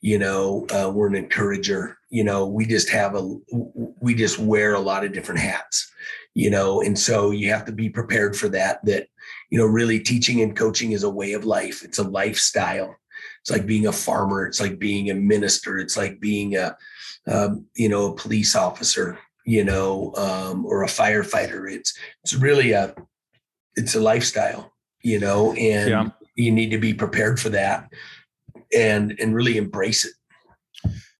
you 0.00 0.18
know 0.18 0.66
uh, 0.70 0.90
we're 0.92 1.08
an 1.08 1.14
encourager 1.14 1.98
you 2.10 2.24
know 2.24 2.46
we 2.46 2.66
just 2.66 2.90
have 2.90 3.14
a 3.14 3.36
we 4.00 4.14
just 4.14 4.38
wear 4.38 4.74
a 4.74 4.80
lot 4.80 5.04
of 5.04 5.12
different 5.12 5.40
hats 5.40 5.90
you 6.34 6.50
know 6.50 6.82
and 6.82 6.98
so 6.98 7.30
you 7.30 7.50
have 7.50 7.64
to 7.64 7.72
be 7.72 7.88
prepared 7.88 8.36
for 8.36 8.48
that 8.48 8.84
that 8.84 9.06
you 9.50 9.58
know 9.58 9.66
really 9.66 9.98
teaching 9.98 10.42
and 10.42 10.56
coaching 10.56 10.92
is 10.92 11.02
a 11.02 11.10
way 11.10 11.32
of 11.32 11.44
life 11.44 11.82
it's 11.82 11.98
a 11.98 12.08
lifestyle 12.08 12.94
it's 13.40 13.50
like 13.50 13.66
being 13.66 13.86
a 13.86 13.92
farmer. 13.92 14.46
It's 14.46 14.60
like 14.60 14.78
being 14.78 15.10
a 15.10 15.14
minister. 15.14 15.78
It's 15.78 15.96
like 15.96 16.20
being 16.20 16.56
a 16.56 16.76
um, 17.26 17.66
you 17.74 17.88
know 17.88 18.12
a 18.12 18.14
police 18.14 18.56
officer 18.56 19.18
you 19.44 19.64
know 19.64 20.14
um, 20.16 20.64
or 20.66 20.84
a 20.84 20.88
firefighter. 20.88 21.70
It's 21.70 21.98
it's 22.22 22.34
really 22.34 22.72
a 22.72 22.94
it's 23.76 23.94
a 23.94 24.00
lifestyle 24.00 24.72
you 25.02 25.18
know 25.18 25.52
and 25.54 25.90
yeah. 25.90 26.08
you 26.34 26.50
need 26.50 26.70
to 26.70 26.78
be 26.78 26.92
prepared 26.92 27.40
for 27.40 27.48
that 27.50 27.92
and 28.76 29.18
and 29.18 29.34
really 29.34 29.56
embrace 29.56 30.04
it. 30.04 30.12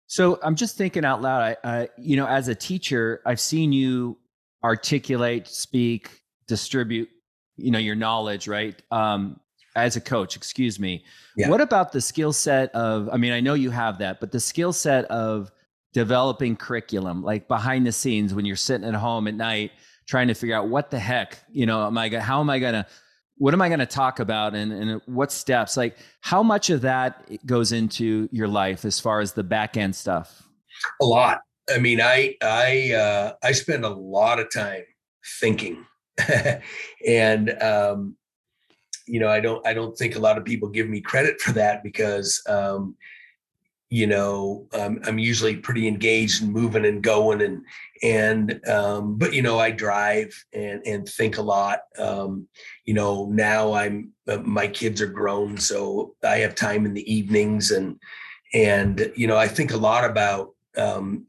So 0.06 0.40
i'm 0.42 0.56
just 0.56 0.76
thinking 0.76 1.04
out 1.04 1.22
loud. 1.22 1.56
I, 1.64 1.80
I 1.80 1.88
you 1.96 2.16
know 2.16 2.26
as 2.26 2.48
a 2.48 2.54
teacher 2.54 3.22
i've 3.26 3.40
seen 3.40 3.72
you 3.72 4.18
articulate 4.62 5.46
speak 5.46 6.20
distribute 6.46 7.08
you 7.56 7.70
know 7.70 7.78
your 7.78 7.94
knowledge 7.94 8.48
right? 8.48 8.80
Um 8.90 9.40
as 9.76 9.96
a 9.96 10.00
coach 10.00 10.36
excuse 10.36 10.78
me 10.78 11.04
yeah. 11.36 11.48
what 11.48 11.60
about 11.60 11.92
the 11.92 12.00
skill 12.00 12.32
set 12.32 12.74
of 12.74 13.08
i 13.12 13.16
mean 13.16 13.32
i 13.32 13.40
know 13.40 13.54
you 13.54 13.70
have 13.70 13.98
that 13.98 14.20
but 14.20 14.32
the 14.32 14.40
skill 14.40 14.72
set 14.72 15.04
of 15.06 15.50
developing 15.92 16.56
curriculum 16.56 17.22
like 17.22 17.48
behind 17.48 17.86
the 17.86 17.92
scenes 17.92 18.34
when 18.34 18.44
you're 18.44 18.56
sitting 18.56 18.86
at 18.86 18.94
home 18.94 19.26
at 19.26 19.34
night 19.34 19.72
trying 20.10 20.26
to 20.28 20.34
figure 20.34 20.56
out 20.56 20.68
what 20.68 20.90
the 20.90 20.98
heck? 20.98 21.38
You 21.50 21.66
know 21.66 21.86
am 21.86 21.96
i 21.96 22.08
gonna, 22.08 22.22
how 22.22 22.40
am 22.40 22.50
i 22.50 22.58
going 22.58 22.74
to 22.74 22.86
what 23.38 23.54
am 23.54 23.62
i 23.62 23.68
going 23.68 23.80
to 23.80 23.86
talk 23.86 24.18
about 24.20 24.54
and, 24.54 24.72
and 24.72 25.00
what 25.06 25.32
steps? 25.32 25.76
Like 25.76 25.96
how 26.20 26.42
much 26.42 26.68
of 26.68 26.82
that 26.82 27.46
goes 27.46 27.72
into 27.72 28.28
your 28.32 28.48
life 28.48 28.84
as 28.84 29.00
far 29.00 29.20
as 29.20 29.32
the 29.32 29.44
back 29.44 29.76
end 29.76 29.94
stuff? 29.96 30.42
A 31.00 31.04
lot. 31.04 31.40
I 31.72 31.78
mean 31.78 32.00
i 32.00 32.34
i 32.42 32.92
uh 32.92 33.32
i 33.42 33.52
spend 33.52 33.84
a 33.84 33.88
lot 33.88 34.38
of 34.40 34.52
time 34.52 34.82
thinking. 35.40 35.86
And 37.06 37.50
um, 37.62 38.16
you 39.10 39.18
know, 39.18 39.28
I 39.28 39.40
don't 39.40 39.66
I 39.66 39.74
don't 39.74 39.96
think 39.96 40.14
a 40.14 40.20
lot 40.20 40.38
of 40.38 40.44
people 40.44 40.68
give 40.68 40.88
me 40.88 41.00
credit 41.00 41.40
for 41.40 41.52
that 41.52 41.82
because 41.82 42.42
um, 42.48 42.94
you 43.88 44.06
know 44.06 44.66
um, 44.72 45.00
I'm 45.04 45.18
usually 45.18 45.56
pretty 45.56 45.88
engaged 45.88 46.42
and 46.42 46.52
moving 46.52 46.86
and 46.86 47.02
going 47.02 47.42
and 47.42 47.64
and 48.02 48.66
um, 48.68 49.16
but 49.18 49.34
you 49.34 49.42
know 49.42 49.58
I 49.58 49.72
drive 49.72 50.32
and 50.52 50.80
and 50.86 51.08
think 51.08 51.38
a 51.38 51.42
lot. 51.42 51.80
Um, 51.98 52.46
you 52.84 52.94
know 52.94 53.26
now 53.26 53.72
I'm 53.72 54.12
uh, 54.28 54.38
my 54.38 54.68
kids 54.68 55.02
are 55.02 55.06
grown, 55.06 55.58
so 55.58 56.14
I 56.22 56.36
have 56.38 56.54
time 56.54 56.86
in 56.86 56.94
the 56.94 57.12
evenings 57.12 57.72
and 57.72 57.98
and 58.54 59.12
you 59.16 59.26
know 59.26 59.36
I 59.36 59.48
think 59.48 59.72
a 59.72 59.76
lot 59.76 60.08
about 60.08 60.54
um, 60.76 61.26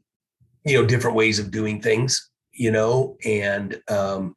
you 0.64 0.80
know 0.80 0.86
different 0.86 1.16
ways 1.16 1.38
of 1.40 1.50
doing 1.50 1.82
things. 1.82 2.28
You 2.52 2.70
know 2.70 3.16
and 3.24 3.80
um, 3.88 4.36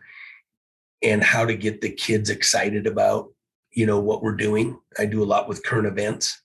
and 1.04 1.24
how 1.24 1.46
to 1.46 1.56
get 1.56 1.82
the 1.82 1.92
kids 1.92 2.30
excited 2.30 2.88
about 2.88 3.35
you 3.76 3.86
know 3.86 4.00
what 4.00 4.24
we're 4.24 4.36
doing. 4.36 4.80
I 4.98 5.06
do 5.06 5.24
a 5.24 5.26
lot 5.26 5.48
with 5.48 5.64
current 5.64 5.88
events 5.88 6.42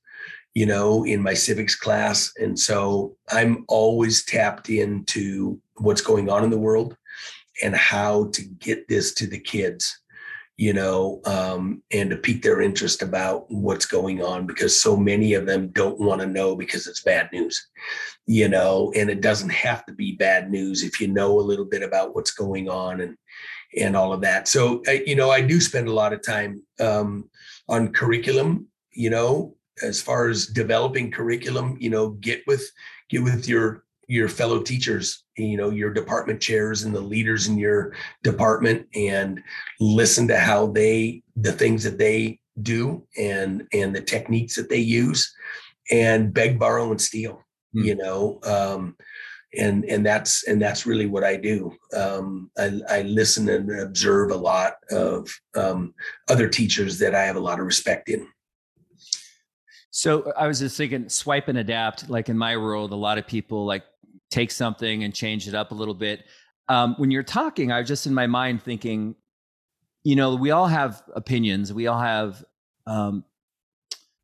you 0.55 0.67
know 0.67 1.05
in 1.05 1.23
my 1.23 1.35
civics 1.35 1.75
class. 1.77 2.33
And 2.39 2.59
so 2.59 3.17
i'm 3.31 3.65
always 3.69 4.25
tapped 4.25 4.69
into 4.69 5.61
what's 5.77 6.03
going 6.03 6.29
on 6.29 6.45
in 6.45 6.51
the 6.51 6.59
world 6.59 6.97
and 7.63 7.75
how 7.75 8.31
to 8.33 8.43
get 8.43 8.89
this 8.89 9.15
to 9.15 9.27
the 9.27 9.39
kids 9.39 10.01
you 10.57 10.75
know 10.75 11.21
um, 11.25 11.83
and 11.91 12.11
to 12.11 12.17
pique 12.17 12.43
their 12.43 12.61
interest 12.61 13.03
about 13.03 13.51
what's 13.51 13.87
going 13.87 14.23
on 14.23 14.47
because 14.47 14.79
so 14.79 14.97
many 14.97 15.35
of 15.35 15.47
them 15.47 15.69
don't 15.69 15.99
want 15.99 16.21
to 16.21 16.27
know 16.27 16.55
because 16.55 16.87
it's 16.87 17.03
bad 17.03 17.31
news 17.33 17.69
you 18.27 18.49
know 18.49 18.93
and 18.95 19.09
it 19.09 19.23
doesn't 19.23 19.51
have 19.51 19.85
to 19.87 19.93
be 19.93 20.13
bad 20.17 20.51
news 20.51 20.83
if 20.83 21.01
you 21.01 21.09
know 21.09 21.41
a 21.41 21.49
little 21.51 21.65
bit 21.65 21.83
about 21.83 22.15
what's 22.15 22.33
going 22.33 22.69
on 22.69 23.01
and 23.01 23.17
and 23.77 23.97
all 23.97 24.13
of 24.13 24.21
that. 24.23 24.49
So, 24.49 24.83
you 25.07 25.15
know, 25.15 25.31
I 25.31 25.41
do 25.41 25.61
spend 25.61 25.89
a 25.89 25.93
lot 25.93 26.13
of 26.13 26.23
time 26.23 26.63
um, 26.81 27.29
on 27.69 27.93
curriculum, 27.93 28.67
you 28.93 29.11
know, 29.11 29.55
as 29.83 30.03
far 30.03 30.29
as 30.29 30.47
developing 30.47 31.11
curriculum, 31.11 31.77
you 31.81 31.91
know, 31.91 32.11
get 32.11 32.43
with, 32.47 32.69
get 33.09 33.23
with 33.23 33.49
your, 33.49 33.85
your 34.09 34.29
fellow 34.29 34.61
teachers, 34.61 35.25
you 35.37 35.57
know, 35.57 35.71
your 35.71 35.93
department 35.93 36.41
chairs 36.41 36.83
and 36.83 36.95
the 36.95 37.01
leaders 37.01 37.47
in 37.47 37.57
your 37.57 37.95
department 38.23 38.87
and 38.95 39.41
listen 39.79 40.27
to 40.29 40.37
how 40.37 40.67
they, 40.67 41.23
the 41.37 41.53
things 41.53 41.85
that 41.85 41.99
they 41.99 42.41
do 42.63 43.07
and, 43.17 43.67
and 43.73 43.95
the 43.95 44.01
techniques 44.01 44.57
that 44.57 44.69
they 44.69 44.79
use 44.79 45.33
and 45.91 46.35
beg, 46.35 46.59
borrow 46.59 46.91
and 46.91 47.01
steal, 47.01 47.43
mm. 47.75 47.85
you 47.85 47.95
know, 47.95 48.41
um, 48.43 48.97
and 49.59 49.85
and 49.85 50.05
that's 50.07 50.47
and 50.47 50.61
that's 50.61 50.87
really 50.87 51.07
what 51.07 51.25
I 51.25 51.37
do. 51.37 51.77
Um, 51.97 52.51
I, 52.59 52.81
I, 52.89 53.03
listen 53.03 53.49
and 53.49 53.81
observe 53.81 54.31
a 54.31 54.37
lot 54.37 54.75
of 54.91 55.29
um, 55.57 55.95
other 56.29 56.49
teachers 56.49 56.99
that 57.01 57.15
I 57.15 57.25
have 57.25 57.37
a 57.37 57.41
lot 57.41 57.59
of 57.59 57.67
respect 57.67 58.09
in. 58.09 58.29
So 59.91 60.33
I 60.37 60.47
was 60.47 60.61
just 60.61 60.77
thinking, 60.77 61.09
swipe 61.09 61.49
and 61.49 61.59
adapt. 61.59 62.09
Like 62.09 62.29
in 62.29 62.39
my 62.39 62.57
world, 62.57 62.93
a 62.93 62.97
lot 62.97 63.19
of 63.19 63.27
people 63.27 63.67
like 63.67 63.83
take 64.31 64.53
something 64.53 65.03
and 65.03 65.13
change 65.13 65.49
it 65.49 65.55
up 65.55 65.73
a 65.73 65.75
little 65.75 65.95
bit. 65.95 66.25
Um, 66.69 66.95
when 66.99 67.11
you're 67.11 67.25
talking, 67.25 67.73
I 67.73 67.81
was 67.81 67.89
just 67.89 68.07
in 68.07 68.15
my 68.15 68.29
mind 68.29 68.63
thinking, 68.63 69.17
you 70.05 70.15
know, 70.15 70.37
we 70.37 70.53
all 70.53 70.69
have 70.69 71.03
opinions. 71.17 71.73
We 71.73 71.89
all 71.89 72.01
have 72.01 72.45
um, 72.87 73.25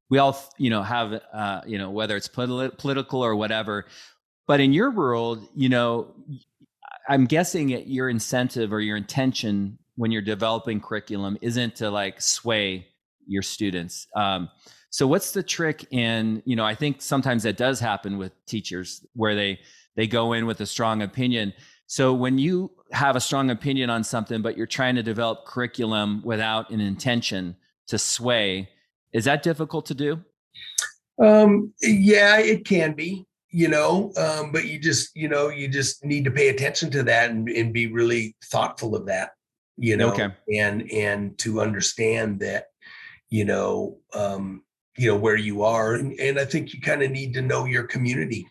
we 0.08 0.18
all 0.18 0.38
you 0.56 0.70
know 0.70 0.82
have 0.82 1.20
uh, 1.32 1.62
you 1.66 1.78
know 1.78 1.90
whether 1.90 2.16
it's 2.16 2.28
politi- 2.28 2.78
political 2.78 3.24
or 3.24 3.34
whatever 3.34 3.86
but 4.46 4.60
in 4.60 4.72
your 4.72 4.90
world, 4.90 5.48
you 5.54 5.68
know, 5.68 6.14
I'm 7.08 7.26
guessing 7.26 7.68
your 7.68 8.08
incentive 8.08 8.72
or 8.72 8.80
your 8.80 8.96
intention 8.96 9.78
when 9.96 10.10
you're 10.10 10.22
developing 10.22 10.80
curriculum 10.80 11.38
isn't 11.40 11.76
to 11.76 11.90
like 11.90 12.20
sway 12.20 12.86
your 13.26 13.42
students. 13.42 14.06
Um, 14.14 14.48
so 14.90 15.06
what's 15.06 15.32
the 15.32 15.42
trick 15.42 15.86
in, 15.90 16.42
you 16.46 16.56
know, 16.56 16.64
I 16.64 16.74
think 16.74 17.02
sometimes 17.02 17.42
that 17.42 17.56
does 17.56 17.80
happen 17.80 18.18
with 18.18 18.32
teachers 18.46 19.04
where 19.14 19.34
they 19.34 19.58
they 19.94 20.06
go 20.06 20.34
in 20.34 20.46
with 20.46 20.60
a 20.60 20.66
strong 20.66 21.02
opinion. 21.02 21.52
So 21.86 22.12
when 22.12 22.38
you 22.38 22.70
have 22.92 23.16
a 23.16 23.20
strong 23.20 23.50
opinion 23.50 23.90
on 23.90 24.04
something 24.04 24.42
but 24.42 24.56
you're 24.56 24.66
trying 24.66 24.94
to 24.96 25.02
develop 25.02 25.46
curriculum 25.46 26.22
without 26.24 26.70
an 26.70 26.80
intention 26.80 27.56
to 27.88 27.98
sway, 27.98 28.68
is 29.12 29.24
that 29.24 29.42
difficult 29.42 29.86
to 29.86 29.94
do? 29.94 30.22
Um, 31.18 31.72
yeah, 31.80 32.38
it 32.38 32.66
can 32.66 32.92
be 32.92 33.26
you 33.50 33.68
know 33.68 34.12
um, 34.16 34.50
but 34.52 34.66
you 34.66 34.78
just 34.78 35.14
you 35.16 35.28
know 35.28 35.48
you 35.48 35.68
just 35.68 36.04
need 36.04 36.24
to 36.24 36.30
pay 36.30 36.48
attention 36.48 36.90
to 36.90 37.02
that 37.02 37.30
and, 37.30 37.48
and 37.48 37.72
be 37.72 37.86
really 37.86 38.36
thoughtful 38.44 38.94
of 38.94 39.06
that 39.06 39.30
you 39.76 39.96
know 39.96 40.12
okay. 40.12 40.28
and 40.54 40.90
and 40.90 41.38
to 41.38 41.60
understand 41.60 42.40
that 42.40 42.66
you 43.30 43.44
know 43.44 43.98
um 44.14 44.62
you 44.96 45.10
know 45.10 45.16
where 45.16 45.36
you 45.36 45.62
are 45.62 45.94
and, 45.94 46.18
and 46.18 46.38
i 46.38 46.44
think 46.44 46.72
you 46.72 46.80
kind 46.80 47.02
of 47.02 47.10
need 47.10 47.34
to 47.34 47.42
know 47.42 47.64
your 47.64 47.84
community 47.84 48.46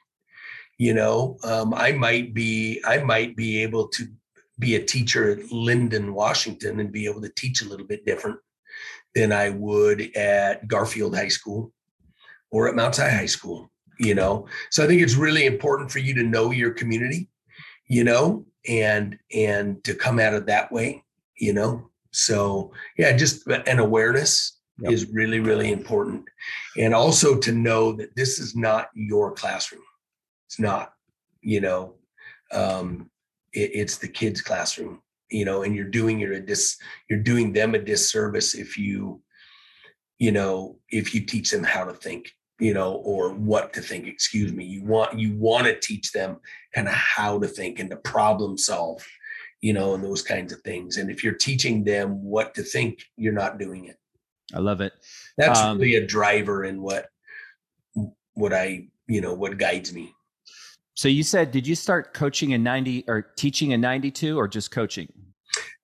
you 0.78 0.94
know 0.94 1.38
um 1.44 1.74
i 1.74 1.92
might 1.92 2.34
be 2.34 2.82
i 2.86 2.98
might 2.98 3.36
be 3.36 3.62
able 3.64 3.88
to 3.88 4.08
be 4.58 4.76
a 4.76 4.84
teacher 4.84 5.32
at 5.32 5.40
Lynden 5.50 6.14
washington 6.14 6.80
and 6.80 6.92
be 6.92 7.06
able 7.06 7.22
to 7.22 7.32
teach 7.36 7.62
a 7.62 7.68
little 7.68 7.88
bit 7.88 8.06
different 8.06 8.38
than 9.14 9.32
i 9.32 9.50
would 9.50 10.16
at 10.16 10.68
garfield 10.68 11.16
high 11.16 11.28
school 11.28 11.74
or 12.52 12.70
at 12.70 12.76
mount 12.76 12.98
high 12.98 13.26
school 13.26 13.70
you 14.00 14.16
know? 14.16 14.48
So 14.70 14.84
i 14.84 14.88
think 14.88 15.02
it's 15.02 15.16
really 15.16 15.46
important 15.46 15.92
for 15.92 16.00
you 16.00 16.14
to 16.16 16.24
know 16.24 16.52
your 16.52 16.72
community 16.72 17.30
you 17.88 18.04
know 18.04 18.46
and 18.68 19.18
and 19.34 19.84
to 19.84 19.94
come 19.94 20.20
at 20.20 20.34
it 20.34 20.46
that 20.48 20.72
way 20.72 21.04
you 21.38 21.54
know? 21.54 21.90
So 22.12 22.72
yeah 22.98 23.16
just 23.16 23.48
an 23.48 23.80
awareness 23.80 24.60
yep. 24.80 24.92
is 24.92 25.10
really 25.12 25.40
really 25.40 25.72
important. 25.72 26.26
And 26.78 26.94
also 26.94 27.38
to 27.40 27.52
know 27.52 27.92
that 27.94 28.16
this 28.16 28.40
is 28.40 28.56
not 28.56 28.90
your 28.94 29.32
classroom. 29.32 29.84
It's 30.48 30.60
not 30.60 30.94
you 31.42 31.62
know? 31.62 31.96
Um 32.52 33.10
it, 33.54 33.72
it's 33.74 33.98
the 33.98 34.08
kids 34.08 34.42
classroom 34.42 35.02
you 35.30 35.46
know 35.46 35.64
and 35.64 35.76
you're 35.76 35.86
doing 35.86 36.20
your 36.20 36.40
dis 36.40 36.78
you're 37.10 37.20
doing 37.20 37.54
them 37.54 37.76
a 37.76 37.80
disservice 37.80 38.54
if 38.56 38.78
you 38.78 39.22
you 40.20 40.32
know 40.32 40.78
if 40.90 41.14
you 41.14 41.22
teach 41.22 41.52
them 41.52 41.64
how 41.64 41.84
to 41.84 41.94
think 41.94 42.35
you 42.60 42.74
know 42.74 42.94
or 42.94 43.34
what 43.34 43.74
to 43.74 43.82
think 43.82 44.08
excuse 44.08 44.54
me. 44.54 44.64
You 44.64 44.84
want 44.84 45.18
you 45.18 45.34
want 45.34 45.66
to 45.66 45.80
teach 45.80 46.12
them 46.12 46.38
kind 46.74 46.88
of 46.88 46.94
how 46.94 47.40
to 47.40 47.48
think 47.48 47.80
and 47.80 47.90
to 47.90 47.98
problem 47.98 48.58
solve 48.58 49.06
you 49.62 49.74
know 49.74 49.94
and 49.94 50.04
those 50.04 50.22
kinds 50.22 50.54
of 50.54 50.62
things. 50.62 50.98
And 50.98 51.10
if 51.10 51.24
you're 51.24 51.34
teaching 51.34 51.84
them 51.84 52.24
what 52.24 52.54
to 52.56 52.64
think 52.64 53.04
you're 53.18 53.34
not 53.34 53.58
doing 53.58 53.86
it. 53.86 53.98
I 54.54 54.60
love 54.60 54.80
it. 54.82 54.94
That's 55.38 55.60
um, 55.60 55.80
really 55.80 55.96
a 55.96 56.06
driver 56.06 56.66
in 56.66 56.82
what 56.82 57.10
what 58.34 58.54
i 58.54 58.88
you 59.08 59.22
know 59.22 59.34
what 59.34 59.58
guides 59.58 59.94
me. 59.94 60.14
So 60.94 61.08
you 61.08 61.24
said 61.24 61.52
did 61.52 61.68
you 61.68 61.76
start 61.76 62.14
coaching 62.14 62.52
in 62.52 62.64
90 62.64 63.06
or 63.08 63.22
teaching 63.22 63.72
in 63.72 63.82
92 63.82 64.38
or 64.38 64.48
just 64.48 64.72
coaching 64.72 65.12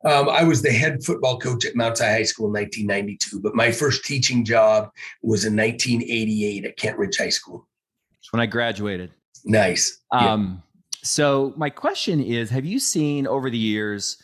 Um, 0.04 0.30
I 0.30 0.44
was 0.44 0.62
the 0.62 0.72
head 0.72 1.04
football 1.04 1.38
coach 1.38 1.66
at 1.66 1.76
Mount 1.76 1.98
Si 1.98 2.04
High 2.04 2.24
School 2.24 2.48
in 2.48 2.54
1992, 2.54 3.40
but 3.40 3.56
my 3.56 3.72
first 3.72 4.04
teaching 4.04 4.44
job 4.44 4.90
was 5.22 5.46
in 5.46 5.56
1988 5.56 6.66
at 6.66 6.78
Kent 6.78 6.98
Ridge 6.98 7.18
High 7.18 7.30
School. 7.30 7.68
When 8.32 8.42
I 8.42 8.46
graduated. 8.46 9.12
Nice. 9.46 10.00
Um, 10.12 10.64
yeah. 10.64 11.00
So 11.04 11.54
my 11.58 11.70
question 11.70 12.22
is: 12.22 12.50
Have 12.50 12.66
you 12.66 12.80
seen 12.80 13.28
over 13.28 13.50
the 13.50 13.58
years? 13.58 14.18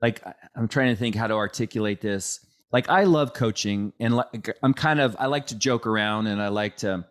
Like, 0.00 0.22
I'm 0.54 0.68
trying 0.68 0.90
to 0.90 0.96
think 0.96 1.14
how 1.14 1.26
to 1.26 1.34
articulate 1.34 2.00
this. 2.00 2.40
Like, 2.70 2.88
I 2.88 3.04
love 3.04 3.32
coaching, 3.32 3.92
and 3.98 4.14
like, 4.14 4.56
I'm 4.62 4.74
kind 4.74 5.00
of 5.00 5.16
I 5.18 5.26
like 5.26 5.48
to 5.48 5.56
joke 5.56 5.86
around, 5.86 6.26
and 6.26 6.40
I 6.40 6.48
like 6.48 6.78
to. 6.78 7.06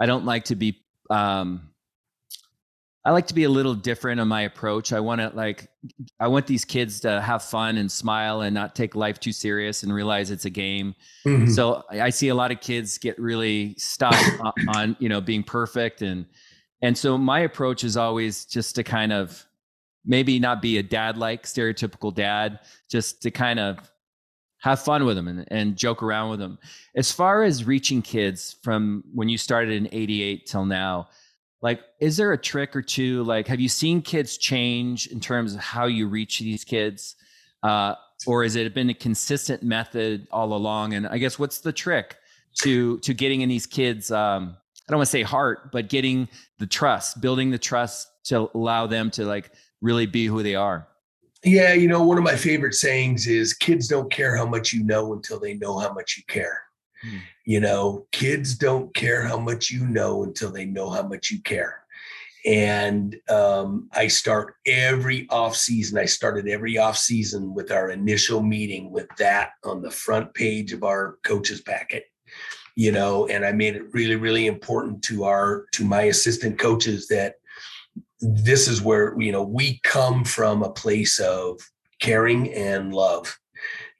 I 0.00 0.06
don't 0.06 0.24
like 0.24 0.44
to 0.46 0.56
be 0.56 0.80
um, 1.10 1.70
I 3.04 3.12
like 3.12 3.26
to 3.28 3.34
be 3.34 3.44
a 3.44 3.48
little 3.48 3.74
different 3.74 4.20
on 4.20 4.28
my 4.28 4.42
approach. 4.42 4.92
I 4.92 5.00
want 5.00 5.20
to 5.20 5.30
like 5.34 5.68
I 6.20 6.28
want 6.28 6.46
these 6.46 6.64
kids 6.64 7.00
to 7.00 7.20
have 7.20 7.42
fun 7.42 7.78
and 7.78 7.90
smile 7.90 8.42
and 8.42 8.54
not 8.54 8.74
take 8.74 8.94
life 8.94 9.18
too 9.20 9.32
serious 9.32 9.82
and 9.82 9.94
realize 9.94 10.30
it's 10.30 10.44
a 10.44 10.50
game. 10.50 10.94
Mm-hmm. 11.24 11.50
So 11.50 11.84
I 11.90 12.10
see 12.10 12.28
a 12.28 12.34
lot 12.34 12.50
of 12.50 12.60
kids 12.60 12.98
get 12.98 13.18
really 13.18 13.74
stuck 13.78 14.14
on, 14.40 14.52
on, 14.68 14.96
you 14.98 15.08
know 15.08 15.20
being 15.20 15.42
perfect 15.42 16.02
and 16.02 16.26
and 16.82 16.96
so 16.96 17.18
my 17.18 17.40
approach 17.40 17.82
is 17.82 17.96
always 17.96 18.44
just 18.44 18.74
to 18.76 18.84
kind 18.84 19.12
of 19.12 19.44
maybe 20.04 20.38
not 20.38 20.62
be 20.62 20.78
a 20.78 20.82
dad 20.82 21.16
like 21.16 21.44
stereotypical 21.44 22.14
dad, 22.14 22.60
just 22.90 23.22
to 23.22 23.30
kind 23.30 23.58
of 23.58 23.90
have 24.60 24.80
fun 24.80 25.04
with 25.04 25.16
them 25.16 25.28
and, 25.28 25.44
and 25.48 25.76
joke 25.76 26.02
around 26.02 26.30
with 26.30 26.40
them. 26.40 26.58
As 26.96 27.12
far 27.12 27.44
as 27.44 27.64
reaching 27.64 28.02
kids 28.02 28.56
from 28.62 29.04
when 29.12 29.28
you 29.28 29.38
started 29.38 29.74
in 29.74 29.88
88 29.92 30.46
till 30.46 30.64
now, 30.64 31.08
like 31.60 31.80
is 32.00 32.16
there 32.16 32.32
a 32.32 32.38
trick 32.38 32.76
or 32.76 32.82
two? 32.82 33.24
Like 33.24 33.48
have 33.48 33.60
you 33.60 33.68
seen 33.68 34.02
kids 34.02 34.38
change 34.38 35.08
in 35.08 35.20
terms 35.20 35.54
of 35.54 35.60
how 35.60 35.86
you 35.86 36.08
reach 36.08 36.38
these 36.38 36.64
kids? 36.64 37.16
Uh, 37.62 37.94
or 38.26 38.42
has 38.42 38.56
it 38.56 38.74
been 38.74 38.90
a 38.90 38.94
consistent 38.94 39.62
method 39.62 40.26
all 40.30 40.54
along? 40.54 40.94
And 40.94 41.06
i 41.06 41.18
guess 41.18 41.38
what's 41.38 41.58
the 41.60 41.72
trick 41.72 42.16
to 42.60 42.98
to 42.98 43.14
getting 43.14 43.42
in 43.42 43.48
these 43.48 43.66
kids 43.66 44.10
um, 44.10 44.56
i 44.88 44.92
don't 44.92 44.98
want 44.98 45.06
to 45.06 45.10
say 45.10 45.22
heart 45.22 45.70
but 45.70 45.88
getting 45.88 46.28
the 46.58 46.66
trust 46.66 47.20
building 47.20 47.50
the 47.50 47.58
trust 47.58 48.08
to 48.24 48.50
allow 48.54 48.86
them 48.86 49.10
to 49.12 49.24
like 49.24 49.52
really 49.80 50.06
be 50.06 50.26
who 50.26 50.42
they 50.42 50.54
are? 50.54 50.86
Yeah 51.44 51.72
you 51.72 51.88
know 51.88 52.02
one 52.02 52.18
of 52.18 52.24
my 52.24 52.36
favorite 52.36 52.74
sayings 52.74 53.26
is 53.26 53.52
kids 53.52 53.88
don't 53.88 54.10
care 54.10 54.36
how 54.36 54.46
much 54.46 54.72
you 54.72 54.84
know 54.84 55.12
until 55.12 55.38
they 55.40 55.54
know 55.54 55.78
how 55.78 55.92
much 55.92 56.16
you 56.16 56.22
care. 56.28 56.62
Hmm. 57.02 57.18
You 57.48 57.60
know, 57.60 58.06
kids 58.12 58.58
don't 58.58 58.94
care 58.94 59.22
how 59.22 59.38
much 59.38 59.70
you 59.70 59.86
know 59.86 60.22
until 60.22 60.52
they 60.52 60.66
know 60.66 60.90
how 60.90 61.02
much 61.02 61.30
you 61.30 61.40
care. 61.40 61.82
And 62.44 63.16
um, 63.30 63.88
I 63.94 64.08
start 64.08 64.56
every 64.66 65.26
off 65.30 65.56
season. 65.56 65.96
I 65.96 66.04
started 66.04 66.46
every 66.46 66.76
off 66.76 66.98
season 66.98 67.54
with 67.54 67.72
our 67.72 67.88
initial 67.88 68.42
meeting 68.42 68.90
with 68.90 69.08
that 69.16 69.52
on 69.64 69.80
the 69.80 69.90
front 69.90 70.34
page 70.34 70.74
of 70.74 70.84
our 70.84 71.16
coaches 71.24 71.62
packet. 71.62 72.04
You 72.76 72.92
know, 72.92 73.26
and 73.28 73.46
I 73.46 73.52
made 73.52 73.76
it 73.76 73.94
really, 73.94 74.16
really 74.16 74.46
important 74.46 75.02
to 75.04 75.24
our 75.24 75.64
to 75.72 75.84
my 75.86 76.02
assistant 76.02 76.58
coaches 76.58 77.08
that 77.08 77.36
this 78.20 78.68
is 78.68 78.82
where 78.82 79.18
you 79.18 79.32
know 79.32 79.42
we 79.42 79.80
come 79.84 80.22
from 80.22 80.62
a 80.62 80.70
place 80.70 81.18
of 81.18 81.58
caring 81.98 82.52
and 82.52 82.92
love 82.92 83.38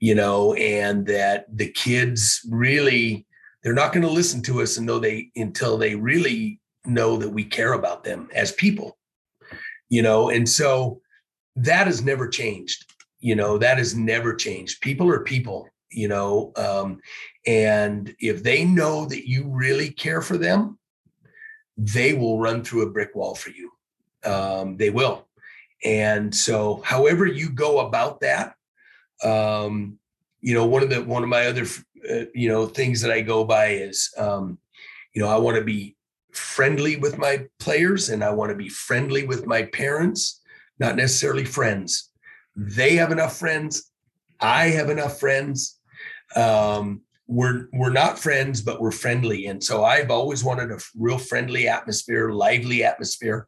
you 0.00 0.14
know, 0.14 0.54
and 0.54 1.06
that 1.06 1.44
the 1.52 1.68
kids 1.72 2.40
really 2.48 3.26
they're 3.68 3.74
not 3.74 3.92
going 3.92 4.06
to 4.06 4.10
listen 4.10 4.40
to 4.40 4.62
us 4.62 4.78
until 4.78 4.98
they 4.98 5.30
until 5.36 5.76
they 5.76 5.94
really 5.94 6.58
know 6.86 7.18
that 7.18 7.28
we 7.28 7.44
care 7.44 7.74
about 7.74 8.02
them 8.02 8.26
as 8.34 8.50
people, 8.52 8.96
you 9.90 10.00
know, 10.00 10.30
and 10.30 10.48
so 10.48 11.02
that 11.54 11.86
has 11.86 12.02
never 12.02 12.26
changed. 12.28 12.90
You 13.20 13.36
know, 13.36 13.58
that 13.58 13.76
has 13.76 13.94
never 13.94 14.34
changed. 14.34 14.80
People 14.80 15.06
are 15.10 15.20
people, 15.20 15.68
you 15.90 16.08
know, 16.08 16.50
um, 16.56 16.98
and 17.46 18.16
if 18.20 18.42
they 18.42 18.64
know 18.64 19.04
that 19.04 19.28
you 19.28 19.46
really 19.46 19.90
care 19.90 20.22
for 20.22 20.38
them, 20.38 20.78
they 21.76 22.14
will 22.14 22.38
run 22.38 22.64
through 22.64 22.86
a 22.86 22.90
brick 22.90 23.14
wall 23.14 23.34
for 23.34 23.50
you. 23.50 23.70
Um, 24.24 24.78
they 24.78 24.88
will. 24.88 25.28
And 25.84 26.34
so, 26.34 26.80
however 26.86 27.26
you 27.26 27.50
go 27.50 27.80
about 27.80 28.20
that, 28.20 28.54
um, 29.22 29.98
you 30.40 30.54
know, 30.54 30.64
one 30.64 30.82
of 30.82 30.88
the 30.88 31.02
one 31.02 31.22
of 31.22 31.28
my 31.28 31.46
other 31.48 31.66
uh, 32.10 32.24
you 32.34 32.48
know 32.48 32.66
things 32.66 33.00
that 33.02 33.10
I 33.10 33.20
go 33.20 33.44
by 33.44 33.68
is 33.68 34.10
um, 34.16 34.58
you 35.14 35.22
know 35.22 35.28
I 35.28 35.38
want 35.38 35.56
to 35.56 35.64
be 35.64 35.96
friendly 36.32 36.96
with 36.96 37.18
my 37.18 37.46
players 37.58 38.08
and 38.08 38.22
I 38.22 38.30
want 38.30 38.50
to 38.50 38.56
be 38.56 38.68
friendly 38.68 39.26
with 39.26 39.46
my 39.46 39.62
parents, 39.62 40.40
not 40.78 40.96
necessarily 40.96 41.44
friends. 41.44 42.10
They 42.54 42.96
have 42.96 43.12
enough 43.12 43.36
friends. 43.36 43.90
I 44.40 44.66
have 44.66 44.90
enough 44.90 45.18
friends. 45.18 45.78
Um, 46.36 47.02
we're 47.26 47.68
we're 47.72 47.92
not 47.92 48.18
friends, 48.18 48.62
but 48.62 48.80
we're 48.80 48.90
friendly, 48.90 49.46
and 49.46 49.62
so 49.62 49.84
I've 49.84 50.10
always 50.10 50.42
wanted 50.42 50.72
a 50.72 50.78
real 50.96 51.18
friendly 51.18 51.68
atmosphere, 51.68 52.30
lively 52.30 52.82
atmosphere. 52.82 53.46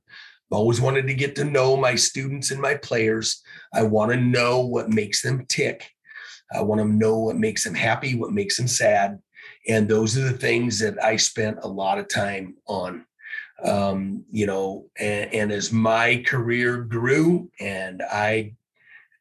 I've 0.50 0.58
always 0.58 0.80
wanted 0.80 1.06
to 1.06 1.14
get 1.14 1.34
to 1.36 1.44
know 1.44 1.76
my 1.76 1.94
students 1.94 2.50
and 2.50 2.60
my 2.60 2.74
players. 2.74 3.42
I 3.72 3.84
want 3.84 4.10
to 4.12 4.18
know 4.18 4.60
what 4.60 4.90
makes 4.90 5.22
them 5.22 5.46
tick. 5.48 5.90
I 6.52 6.62
want 6.62 6.80
to 6.80 6.86
know 6.86 7.18
what 7.18 7.36
makes 7.36 7.64
them 7.64 7.74
happy, 7.74 8.14
what 8.14 8.32
makes 8.32 8.56
them 8.56 8.68
sad. 8.68 9.20
And 9.68 9.88
those 9.88 10.16
are 10.16 10.22
the 10.22 10.38
things 10.38 10.78
that 10.80 11.02
I 11.02 11.16
spent 11.16 11.58
a 11.62 11.68
lot 11.68 11.98
of 11.98 12.08
time 12.08 12.56
on. 12.66 13.06
Um, 13.62 14.24
you 14.30 14.46
know, 14.46 14.86
and, 14.98 15.34
and, 15.34 15.52
as 15.52 15.70
my 15.70 16.24
career 16.26 16.78
grew 16.78 17.50
and 17.60 18.02
I 18.10 18.54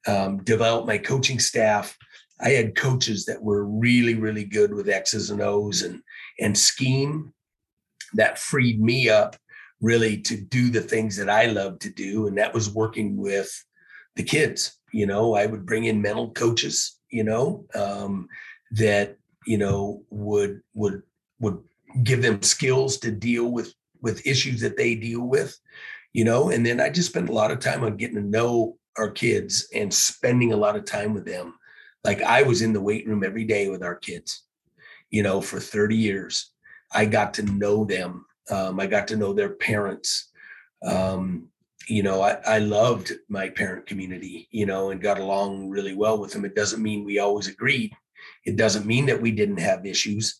um, 0.07 0.37
developed 0.43 0.87
my 0.87 0.97
coaching 0.97 1.39
staff, 1.39 1.97
I 2.39 2.51
had 2.51 2.73
coaches 2.73 3.25
that 3.25 3.41
were 3.41 3.65
really, 3.65 4.15
really 4.15 4.45
good 4.45 4.73
with 4.73 4.87
X's 4.87 5.29
and 5.29 5.41
O's 5.41 5.81
and 5.81 6.01
and 6.39 6.57
scheme 6.57 7.33
that 8.13 8.39
freed 8.39 8.81
me 8.81 9.09
up 9.09 9.35
really 9.81 10.17
to 10.17 10.37
do 10.37 10.69
the 10.69 10.81
things 10.81 11.17
that 11.17 11.29
I 11.29 11.47
love 11.47 11.79
to 11.79 11.89
do. 11.89 12.27
And 12.27 12.37
that 12.37 12.53
was 12.53 12.69
working 12.69 13.17
with 13.17 13.51
the 14.15 14.23
kids. 14.23 14.77
You 14.91 15.05
know, 15.05 15.35
I 15.35 15.45
would 15.45 15.65
bring 15.65 15.85
in 15.85 16.01
mental 16.01 16.31
coaches 16.31 16.98
you 17.09 17.23
know, 17.23 17.65
um, 17.75 18.27
that 18.71 19.17
you 19.45 19.57
know 19.57 20.03
would 20.09 20.61
would 20.73 21.03
would 21.39 21.59
give 22.03 22.21
them 22.21 22.41
skills 22.41 22.97
to 22.97 23.11
deal 23.11 23.51
with 23.51 23.73
with 24.01 24.25
issues 24.25 24.61
that 24.61 24.77
they 24.77 24.95
deal 24.95 25.21
with, 25.21 25.57
you 26.13 26.23
know. 26.23 26.49
And 26.49 26.65
then 26.65 26.79
I 26.79 26.89
just 26.89 27.09
spent 27.09 27.29
a 27.29 27.33
lot 27.33 27.51
of 27.51 27.59
time 27.59 27.83
on 27.83 27.97
getting 27.97 28.15
to 28.15 28.21
know 28.21 28.77
our 28.97 29.09
kids 29.09 29.67
and 29.73 29.93
spending 29.93 30.53
a 30.53 30.57
lot 30.57 30.75
of 30.75 30.85
time 30.85 31.13
with 31.13 31.25
them. 31.25 31.55
Like 32.03 32.21
I 32.21 32.43
was 32.43 32.61
in 32.61 32.73
the 32.73 32.81
weight 32.81 33.07
room 33.07 33.23
every 33.23 33.45
day 33.45 33.69
with 33.69 33.83
our 33.83 33.95
kids, 33.95 34.43
you 35.09 35.23
know, 35.23 35.41
for 35.41 35.59
30 35.59 35.95
years. 35.95 36.51
I 36.91 37.05
got 37.05 37.33
to 37.35 37.43
know 37.43 37.85
them. 37.85 38.25
Um, 38.49 38.79
I 38.79 38.87
got 38.87 39.07
to 39.09 39.17
know 39.17 39.33
their 39.33 39.49
parents. 39.49 40.29
Um, 40.83 41.48
you 41.89 42.03
know, 42.03 42.21
I, 42.21 42.37
I 42.45 42.59
loved 42.59 43.11
my 43.29 43.49
parent 43.49 43.87
community, 43.87 44.47
you 44.51 44.67
know, 44.67 44.91
and 44.91 45.01
got 45.01 45.19
along 45.19 45.69
really 45.69 45.95
well 45.95 46.19
with 46.19 46.31
them. 46.31 46.45
It 46.45 46.55
doesn't 46.55 46.83
mean 46.83 47.03
we 47.03 47.17
always 47.17 47.47
agreed. 47.47 47.93
It 48.45 48.57
doesn't 48.57 48.85
mean 48.85 49.07
that 49.07 49.21
we 49.21 49.31
didn't 49.31 49.59
have 49.59 49.85
issues. 49.85 50.39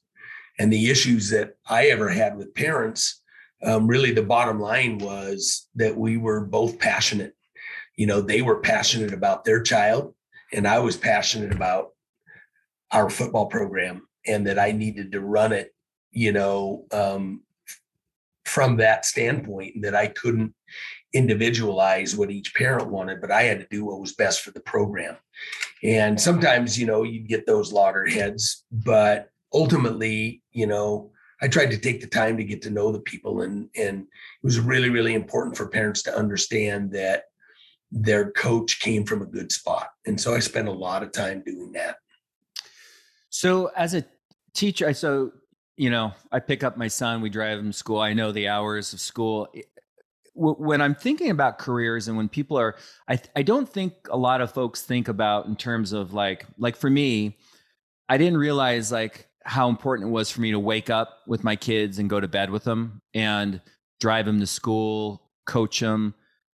And 0.59 0.71
the 0.71 0.91
issues 0.91 1.29
that 1.31 1.55
I 1.67 1.87
ever 1.87 2.07
had 2.07 2.37
with 2.37 2.53
parents, 2.53 3.21
um, 3.63 3.87
really 3.87 4.11
the 4.11 4.21
bottom 4.21 4.59
line 4.59 4.99
was 4.99 5.67
that 5.75 5.97
we 5.97 6.17
were 6.17 6.41
both 6.41 6.77
passionate. 6.77 7.33
You 7.95 8.05
know, 8.05 8.21
they 8.21 8.41
were 8.41 8.59
passionate 8.59 9.13
about 9.13 9.43
their 9.43 9.61
child, 9.61 10.13
and 10.53 10.67
I 10.67 10.79
was 10.79 10.97
passionate 10.97 11.53
about 11.53 11.89
our 12.91 13.09
football 13.09 13.47
program 13.47 14.07
and 14.27 14.45
that 14.47 14.59
I 14.59 14.71
needed 14.71 15.13
to 15.13 15.21
run 15.21 15.51
it, 15.51 15.73
you 16.11 16.31
know, 16.31 16.85
um, 16.91 17.41
from 18.45 18.77
that 18.77 19.05
standpoint, 19.05 19.75
and 19.75 19.83
that 19.83 19.95
I 19.95 20.07
couldn't 20.07 20.53
individualize 21.13 22.15
what 22.15 22.31
each 22.31 22.53
parent 22.53 22.89
wanted, 22.89 23.21
but 23.21 23.31
I 23.31 23.43
had 23.43 23.59
to 23.59 23.67
do 23.69 23.85
what 23.85 23.99
was 23.99 24.13
best 24.13 24.41
for 24.41 24.51
the 24.51 24.59
program. 24.59 25.17
And 25.83 26.19
sometimes, 26.19 26.77
you 26.77 26.85
know, 26.85 27.03
you'd 27.03 27.27
get 27.27 27.45
those 27.45 27.71
loggerheads, 27.71 28.65
but 28.71 29.29
ultimately, 29.53 30.43
you 30.51 30.67
know, 30.67 31.11
I 31.41 31.47
tried 31.47 31.71
to 31.71 31.77
take 31.77 32.01
the 32.01 32.07
time 32.07 32.37
to 32.37 32.43
get 32.43 32.61
to 32.63 32.69
know 32.69 32.91
the 32.91 32.99
people 32.99 33.41
and 33.41 33.69
and 33.75 34.01
it 34.01 34.43
was 34.43 34.59
really, 34.59 34.89
really 34.89 35.13
important 35.13 35.55
for 35.55 35.69
parents 35.69 36.03
to 36.03 36.15
understand 36.15 36.91
that 36.91 37.23
their 37.91 38.31
coach 38.31 38.79
came 38.81 39.05
from 39.05 39.21
a 39.21 39.25
good 39.25 39.51
spot. 39.51 39.87
And 40.05 40.19
so 40.19 40.35
I 40.35 40.39
spent 40.39 40.67
a 40.67 40.71
lot 40.73 41.01
of 41.01 41.11
time 41.11 41.41
doing 41.45 41.71
that. 41.71 41.95
So 43.29 43.71
as 43.75 43.93
a 43.93 44.03
teacher, 44.53 44.87
I 44.87 44.91
so 44.91 45.31
you 45.77 45.89
know, 45.89 46.11
I 46.29 46.39
pick 46.39 46.65
up 46.65 46.75
my 46.75 46.89
son, 46.89 47.21
we 47.21 47.29
drive 47.29 47.57
him 47.57 47.71
to 47.71 47.77
school. 47.77 48.01
I 48.01 48.11
know 48.11 48.33
the 48.33 48.49
hours 48.49 48.91
of 48.91 48.99
school 48.99 49.47
when 50.39 50.81
I'm 50.81 50.95
thinking 50.95 51.29
about 51.29 51.59
careers 51.59 52.07
and 52.07 52.15
when 52.15 52.29
people 52.29 52.57
are, 52.57 52.75
I, 53.07 53.19
I 53.35 53.41
don't 53.43 53.67
think 53.67 53.93
a 54.09 54.17
lot 54.17 54.41
of 54.41 54.51
folks 54.51 54.81
think 54.81 55.07
about 55.07 55.47
in 55.47 55.55
terms 55.55 55.91
of 55.91 56.13
like, 56.13 56.45
like 56.57 56.75
for 56.75 56.89
me, 56.89 57.37
I 58.07 58.17
didn't 58.17 58.37
realize 58.37 58.91
like 58.91 59.27
how 59.43 59.69
important 59.69 60.09
it 60.09 60.11
was 60.11 60.31
for 60.31 60.41
me 60.41 60.51
to 60.51 60.59
wake 60.59 60.89
up 60.89 61.19
with 61.27 61.43
my 61.43 61.55
kids 61.55 61.99
and 61.99 62.09
go 62.09 62.19
to 62.19 62.27
bed 62.27 62.49
with 62.49 62.63
them 62.63 63.01
and 63.13 63.61
drive 63.99 64.25
them 64.25 64.39
to 64.39 64.47
school, 64.47 65.29
coach 65.45 65.79
them. 65.79 66.13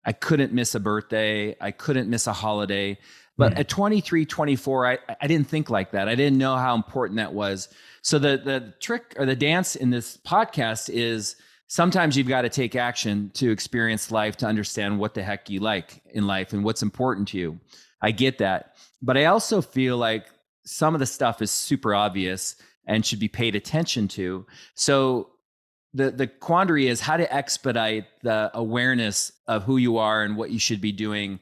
I 0.06 0.14
couldn't 0.14 0.54
miss 0.54 0.76
a 0.76 0.80
birthday. 0.80 1.56
I 1.60 1.72
couldn't 1.72 2.10
miss 2.10 2.28
a 2.28 2.34
holiday. 2.34 2.98
But 3.38 3.54
mm. 3.54 3.60
at 3.60 3.70
23, 3.70 4.26
24, 4.26 4.88
I, 4.88 4.98
I 5.22 5.28
didn't 5.28 5.48
think 5.48 5.70
like 5.70 5.92
that. 5.92 6.08
I 6.08 6.16
didn't 6.16 6.38
know 6.38 6.56
how 6.56 6.76
important 6.76 7.18
that 7.18 7.34
was. 7.34 7.70
So 8.02 8.20
the 8.20 8.42
the 8.44 8.74
trick 8.80 9.14
or 9.18 9.26
the 9.26 9.36
dance 9.36 9.76
in 9.76 9.90
this 9.90 10.18
podcast 10.18 10.90
is 10.90 11.36
sometimes 11.72 12.18
you've 12.18 12.28
got 12.28 12.42
to 12.42 12.50
take 12.50 12.76
action 12.76 13.32
to 13.34 13.50
experience 13.50 14.12
life 14.12 14.36
to 14.36 14.46
understand 14.46 15.00
what 15.00 15.14
the 15.14 15.24
heck 15.24 15.50
you 15.50 15.62
like 15.62 16.02
in 16.14 16.28
life 16.28 16.52
and 16.52 16.66
what's 16.66 16.82
important 16.82 17.30
to 17.30 17.38
you. 17.38 17.58
I 18.02 18.12
get 18.12 18.40
that. 18.40 18.76
But 19.02 19.16
I 19.16 19.26
also 19.26 19.62
feel 19.62 19.96
like 19.96 20.26
some 20.66 20.94
of 20.94 21.00
the 21.00 21.06
stuff 21.06 21.42
is 21.42 21.50
super 21.50 21.96
obvious 21.96 22.58
and 22.88 23.06
should 23.06 23.20
be 23.20 23.30
paid 23.30 23.56
attention 23.56 24.10
to. 24.10 24.46
So 24.76 25.30
the 25.94 26.12
the 26.12 26.28
quandary 26.28 26.88
is 26.88 27.00
how 27.00 27.16
to 27.16 27.34
expedite 27.34 28.04
the 28.22 28.52
awareness 28.54 29.32
of 29.48 29.64
who 29.64 29.78
you 29.78 29.98
are 29.98 30.24
and 30.24 30.36
what 30.36 30.52
you 30.52 30.60
should 30.60 30.82
be 30.82 30.92
doing 30.92 31.40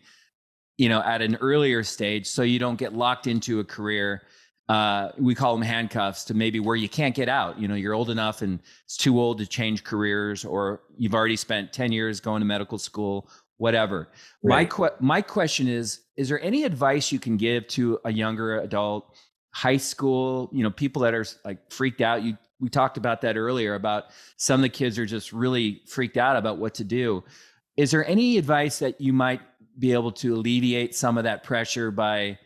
you 0.78 0.90
know 0.90 1.02
at 1.02 1.22
an 1.22 1.36
earlier 1.36 1.84
stage 1.84 2.26
so 2.26 2.42
you 2.42 2.58
don't 2.58 2.78
get 2.78 2.94
locked 2.94 3.28
into 3.28 3.60
a 3.60 3.64
career 3.64 4.24
uh, 4.70 5.12
we 5.18 5.34
call 5.34 5.56
them 5.56 5.64
handcuffs 5.64 6.24
to 6.26 6.36
maybe 6.36 6.60
where 6.60 6.76
you 6.76 6.88
can't 6.88 7.16
get 7.16 7.28
out. 7.28 7.60
You 7.60 7.68
know, 7.68 7.74
you're 7.74 7.96
old 7.96 8.12
enough 8.12 8.44
and 8.44 8.60
it's 8.86 8.98
too 8.98 9.20
old 9.20 9.40
to 9.40 9.48
change 9.48 9.84
careers, 9.84 10.46
or 10.46 10.84
you've 10.96 11.16
already 11.16 11.36
spent 11.36 11.74
10 11.74 11.92
years 11.92 12.20
going 12.20 12.42
to 12.42 12.46
medical 12.46 12.78
school, 12.78 13.28
whatever. 13.58 14.10
Right. 14.44 14.56
My, 14.56 14.66
que- 14.66 14.96
my 15.00 15.22
question 15.24 15.68
is 15.68 16.02
Is 16.18 16.30
there 16.30 16.40
any 16.42 16.64
advice 16.64 17.12
you 17.12 17.18
can 17.18 17.36
give 17.36 17.68
to 17.70 18.00
a 18.06 18.14
younger 18.14 18.60
adult, 18.60 19.18
high 19.50 19.78
school, 19.78 20.52
you 20.54 20.64
know, 20.64 20.70
people 20.70 21.02
that 21.02 21.16
are 21.16 21.26
like 21.44 21.72
freaked 21.72 22.02
out? 22.02 22.22
You, 22.22 22.38
we 22.60 22.70
talked 22.70 22.98
about 22.98 23.22
that 23.22 23.38
earlier 23.38 23.74
about 23.74 24.06
some 24.38 24.60
of 24.60 24.62
the 24.62 24.70
kids 24.70 25.00
are 25.00 25.06
just 25.06 25.34
really 25.34 25.82
freaked 25.88 26.18
out 26.18 26.36
about 26.36 26.60
what 26.60 26.76
to 26.76 26.84
do. 26.84 27.24
Is 27.76 27.90
there 27.90 28.06
any 28.06 28.38
advice 28.38 28.78
that 28.80 29.02
you 29.02 29.14
might 29.14 29.42
be 29.80 29.94
able 29.94 30.12
to 30.12 30.36
alleviate 30.36 30.94
some 30.94 31.18
of 31.18 31.24
that 31.24 31.44
pressure 31.44 31.90
by, 31.90 32.38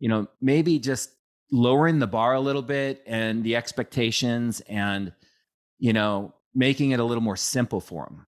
you 0.00 0.08
know, 0.08 0.26
maybe 0.40 0.80
just 0.80 1.10
lowering 1.50 1.98
the 1.98 2.06
bar 2.06 2.34
a 2.34 2.40
little 2.40 2.62
bit 2.62 3.02
and 3.06 3.42
the 3.44 3.56
expectations 3.56 4.60
and 4.68 5.12
you 5.78 5.92
know 5.92 6.34
making 6.54 6.90
it 6.90 7.00
a 7.00 7.04
little 7.04 7.22
more 7.22 7.36
simple 7.36 7.80
for 7.80 8.04
them 8.04 8.26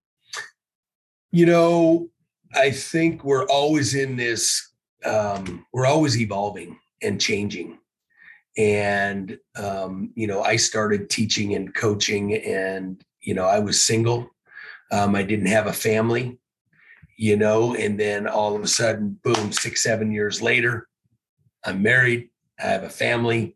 you 1.31 1.45
know 1.45 2.09
i 2.55 2.71
think 2.71 3.23
we're 3.23 3.45
always 3.45 3.93
in 3.93 4.15
this 4.15 4.71
um, 5.03 5.65
we're 5.73 5.87
always 5.87 6.19
evolving 6.19 6.77
and 7.01 7.19
changing. 7.19 7.79
And 8.57 9.37
um, 9.55 10.11
you 10.15 10.27
know 10.27 10.41
i 10.41 10.57
started 10.57 11.09
teaching 11.09 11.55
and 11.55 11.73
coaching 11.73 12.35
and 12.35 13.01
you 13.21 13.33
know 13.33 13.45
i 13.45 13.59
was 13.59 13.81
single. 13.81 14.29
Um, 14.91 15.15
i 15.15 15.23
didn't 15.23 15.45
have 15.45 15.67
a 15.67 15.73
family 15.73 16.37
you 17.17 17.37
know 17.37 17.73
and 17.75 17.97
then 17.97 18.27
all 18.27 18.57
of 18.57 18.61
a 18.61 18.67
sudden 18.67 19.17
boom 19.23 19.53
six 19.53 19.83
seven 19.83 20.11
years 20.11 20.41
later 20.41 20.89
i'm 21.63 21.81
married 21.81 22.30
I 22.63 22.67
have 22.67 22.83
a 22.83 22.89
family. 22.89 23.55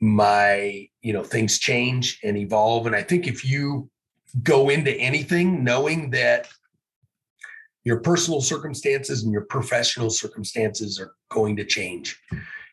My, 0.00 0.88
you 1.02 1.12
know, 1.12 1.22
things 1.22 1.58
change 1.58 2.20
and 2.24 2.36
evolve. 2.36 2.86
And 2.86 2.96
I 2.96 3.02
think 3.02 3.26
if 3.26 3.44
you 3.44 3.90
go 4.42 4.68
into 4.68 4.94
anything 4.94 5.64
knowing 5.64 6.10
that 6.10 6.48
your 7.84 8.00
personal 8.00 8.40
circumstances 8.40 9.22
and 9.22 9.32
your 9.32 9.44
professional 9.44 10.10
circumstances 10.10 11.00
are 11.00 11.12
going 11.28 11.56
to 11.56 11.64
change, 11.64 12.18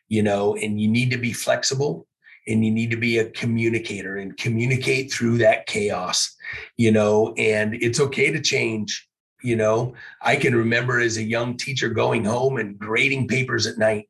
you 0.08 0.22
know, 0.22 0.54
and 0.56 0.80
you 0.80 0.88
need 0.88 1.10
to 1.10 1.18
be 1.18 1.32
flexible 1.32 2.06
and 2.46 2.64
you 2.64 2.70
need 2.70 2.90
to 2.90 2.96
be 2.96 3.18
a 3.18 3.30
communicator 3.30 4.16
and 4.16 4.36
communicate 4.36 5.12
through 5.12 5.38
that 5.38 5.66
chaos, 5.66 6.34
you 6.76 6.90
know, 6.90 7.34
and 7.36 7.74
it's 7.74 8.00
okay 8.00 8.30
to 8.30 8.40
change. 8.40 9.06
You 9.42 9.56
know, 9.56 9.94
I 10.22 10.36
can 10.36 10.54
remember 10.54 10.98
as 10.98 11.16
a 11.16 11.22
young 11.22 11.56
teacher 11.56 11.88
going 11.88 12.24
home 12.24 12.56
and 12.56 12.78
grading 12.78 13.28
papers 13.28 13.66
at 13.66 13.78
night 13.78 14.08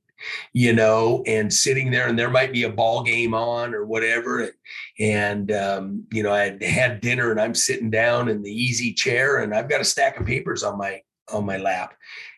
you 0.52 0.72
know, 0.72 1.22
and 1.26 1.52
sitting 1.52 1.90
there, 1.90 2.08
and 2.08 2.18
there 2.18 2.30
might 2.30 2.52
be 2.52 2.64
a 2.64 2.70
ball 2.70 3.02
game 3.02 3.34
on 3.34 3.74
or 3.74 3.84
whatever. 3.84 4.50
And, 4.98 5.52
um, 5.52 6.04
you 6.12 6.22
know, 6.22 6.32
I 6.32 6.56
had 6.64 7.00
dinner 7.00 7.30
and 7.30 7.40
I'm 7.40 7.54
sitting 7.54 7.90
down 7.90 8.28
in 8.28 8.42
the 8.42 8.50
easy 8.50 8.92
chair 8.92 9.38
and 9.38 9.54
I've 9.54 9.68
got 9.68 9.80
a 9.80 9.84
stack 9.84 10.18
of 10.18 10.26
papers 10.26 10.62
on 10.62 10.78
my 10.78 11.02
on 11.32 11.44
my 11.44 11.58
lap. 11.58 11.94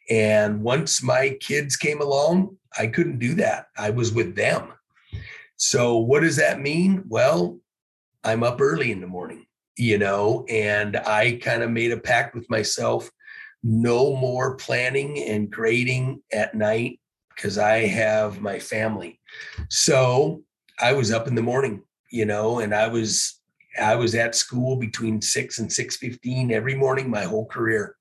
And 0.09 0.62
once 0.62 1.03
my 1.03 1.37
kids 1.40 1.77
came 1.77 2.01
along, 2.01 2.57
I 2.77 2.88
couldn't 2.88 3.21
do 3.21 3.35
that. 3.35 3.66
I 3.79 3.90
was 3.90 4.12
with 4.12 4.35
them. 4.35 4.73
So 5.57 5.99
what 5.99 6.21
does 6.21 6.37
that 6.37 6.61
mean? 6.61 7.05
Well, 7.09 7.59
I'm 8.25 8.43
up 8.43 8.61
early 8.61 8.90
in 8.90 9.01
the 9.01 9.07
morning, 9.07 9.47
you 9.77 9.99
know, 9.99 10.45
and 10.49 10.97
I 10.97 11.38
kind 11.43 11.62
of 11.62 11.71
made 11.71 11.93
a 11.93 11.97
pact 11.97 12.35
with 12.35 12.49
myself 12.51 13.11
no 13.62 14.16
more 14.16 14.57
planning 14.57 15.19
and 15.19 15.51
grading 15.51 16.23
at 16.33 16.55
night 16.55 16.99
because 17.40 17.57
I 17.57 17.87
have 17.87 18.42
my 18.42 18.59
family. 18.59 19.18
So 19.70 20.42
I 20.79 20.92
was 20.92 21.11
up 21.11 21.26
in 21.26 21.35
the 21.35 21.42
morning, 21.42 21.83
you 22.11 22.26
know, 22.26 22.59
and 22.59 22.74
I 22.74 22.88
was 22.88 23.40
I 23.81 23.94
was 23.94 24.14
at 24.14 24.35
school 24.35 24.76
between 24.76 25.22
six 25.22 25.59
and 25.59 25.72
six 25.72 25.96
fifteen 25.96 26.53
every 26.53 26.74
morning 26.74 27.09
my 27.09 27.22
whole 27.22 27.46
career, 27.46 27.96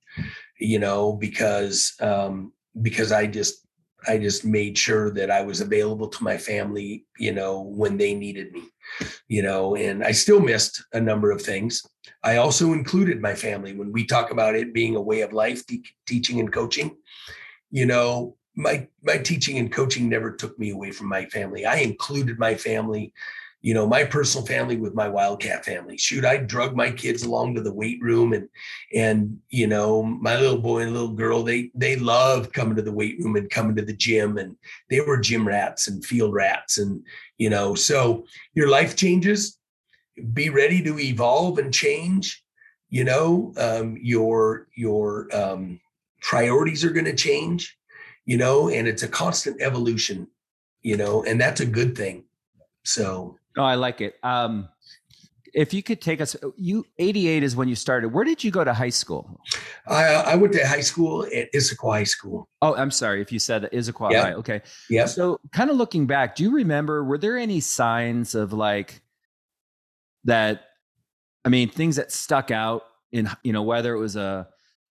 you 0.59 0.79
know, 0.79 1.13
because 1.13 1.93
um, 2.01 2.51
because 2.81 3.13
I 3.13 3.27
just 3.27 3.65
I 4.07 4.17
just 4.17 4.43
made 4.43 4.77
sure 4.77 5.11
that 5.11 5.31
I 5.31 5.41
was 5.41 5.61
available 5.61 6.09
to 6.09 6.23
my 6.23 6.37
family, 6.37 7.05
you 7.17 7.31
know, 7.31 7.61
when 7.61 7.97
they 7.97 8.13
needed 8.13 8.51
me, 8.51 8.63
you 9.29 9.41
know, 9.41 9.75
and 9.75 10.03
I 10.03 10.11
still 10.11 10.41
missed 10.41 10.83
a 10.91 10.99
number 10.99 11.31
of 11.31 11.41
things. 11.41 11.81
I 12.23 12.37
also 12.37 12.73
included 12.73 13.21
my 13.21 13.35
family 13.35 13.73
when 13.73 13.93
we 13.93 14.05
talk 14.05 14.31
about 14.31 14.55
it 14.55 14.73
being 14.73 14.97
a 14.97 15.01
way 15.01 15.21
of 15.21 15.31
life, 15.31 15.65
te- 15.65 15.83
teaching 16.05 16.41
and 16.41 16.51
coaching. 16.51 16.97
You 17.71 17.85
know, 17.85 18.35
my 18.59 18.85
my 19.03 19.17
teaching 19.17 19.57
and 19.57 19.71
coaching 19.71 20.09
never 20.09 20.31
took 20.31 20.59
me 20.59 20.71
away 20.71 20.91
from 20.91 21.07
my 21.07 21.25
family. 21.25 21.65
I 21.65 21.77
included 21.77 22.37
my 22.37 22.55
family, 22.55 23.13
you 23.61 23.73
know, 23.73 23.87
my 23.87 24.03
personal 24.03 24.45
family 24.45 24.75
with 24.75 24.93
my 24.93 25.07
wildcat 25.07 25.63
family. 25.63 25.97
Shoot, 25.97 26.25
I 26.25 26.37
drug 26.37 26.75
my 26.75 26.91
kids 26.91 27.23
along 27.23 27.55
to 27.55 27.61
the 27.61 27.73
weight 27.73 28.01
room 28.01 28.33
and 28.33 28.49
and 28.93 29.39
you 29.49 29.65
know, 29.65 30.03
my 30.03 30.37
little 30.37 30.59
boy 30.59 30.81
and 30.81 30.91
little 30.91 31.13
girl, 31.13 31.41
they 31.41 31.71
they 31.73 31.95
loved 31.95 32.51
coming 32.51 32.75
to 32.75 32.81
the 32.81 32.91
weight 32.91 33.17
room 33.19 33.37
and 33.37 33.49
coming 33.49 33.77
to 33.77 33.81
the 33.81 33.93
gym 33.93 34.37
and 34.37 34.57
they 34.89 34.99
were 34.99 35.17
gym 35.17 35.47
rats 35.47 35.87
and 35.87 36.03
field 36.03 36.33
rats 36.33 36.77
and 36.77 37.01
you 37.37 37.49
know, 37.49 37.75
so 37.75 38.25
your 38.53 38.69
life 38.69 38.95
changes. 38.95 39.57
Be 40.33 40.49
ready 40.49 40.83
to 40.83 40.99
evolve 40.99 41.59
and 41.59 41.73
change. 41.73 42.43
You 42.89 43.05
know, 43.05 43.53
um, 43.55 43.97
your 44.01 44.67
your 44.75 45.33
um, 45.33 45.79
priorities 46.21 46.83
are 46.83 46.89
going 46.89 47.05
to 47.05 47.15
change 47.15 47.78
you 48.29 48.37
know, 48.37 48.69
and 48.69 48.87
it's 48.87 49.01
a 49.01 49.07
constant 49.07 49.59
evolution, 49.59 50.27
you 50.83 50.95
know, 50.95 51.23
and 51.23 51.41
that's 51.41 51.61
a 51.61 51.65
good 51.65 51.97
thing. 51.97 52.25
So, 52.83 53.39
oh, 53.57 53.63
I 53.63 53.73
like 53.73 54.01
it. 54.01 54.17
Um, 54.21 54.69
if 55.51 55.73
you 55.73 55.81
could 55.81 55.99
take 55.99 56.21
us, 56.21 56.35
you 56.55 56.85
88 56.99 57.41
is 57.41 57.55
when 57.55 57.67
you 57.67 57.73
started. 57.73 58.13
Where 58.13 58.23
did 58.23 58.43
you 58.43 58.51
go 58.51 58.63
to 58.63 58.71
high 58.71 58.91
school? 58.91 59.41
I, 59.87 60.13
I 60.13 60.35
went 60.35 60.53
to 60.53 60.67
high 60.67 60.81
school 60.81 61.25
at 61.35 61.51
Issaquah 61.53 61.91
High 61.91 62.03
School. 62.03 62.47
Oh, 62.61 62.75
I'm 62.75 62.91
sorry 62.91 63.19
if 63.19 63.31
you 63.31 63.39
said 63.39 63.63
that 63.63 63.71
Issaquah 63.71 64.11
yep. 64.11 64.23
High. 64.23 64.33
Okay. 64.33 64.61
Yeah. 64.91 65.07
So, 65.07 65.39
kind 65.51 65.71
of 65.71 65.77
looking 65.77 66.05
back, 66.05 66.35
do 66.35 66.43
you 66.43 66.51
remember, 66.51 67.03
were 67.03 67.17
there 67.17 67.35
any 67.35 67.61
signs 67.61 68.35
of 68.35 68.53
like 68.53 69.01
that? 70.25 70.65
I 71.43 71.49
mean, 71.49 71.67
things 71.67 71.95
that 71.95 72.11
stuck 72.11 72.51
out 72.51 72.83
in, 73.11 73.27
you 73.41 73.53
know, 73.53 73.63
whether 73.63 73.91
it 73.95 73.99
was 73.99 74.15
a, 74.15 74.47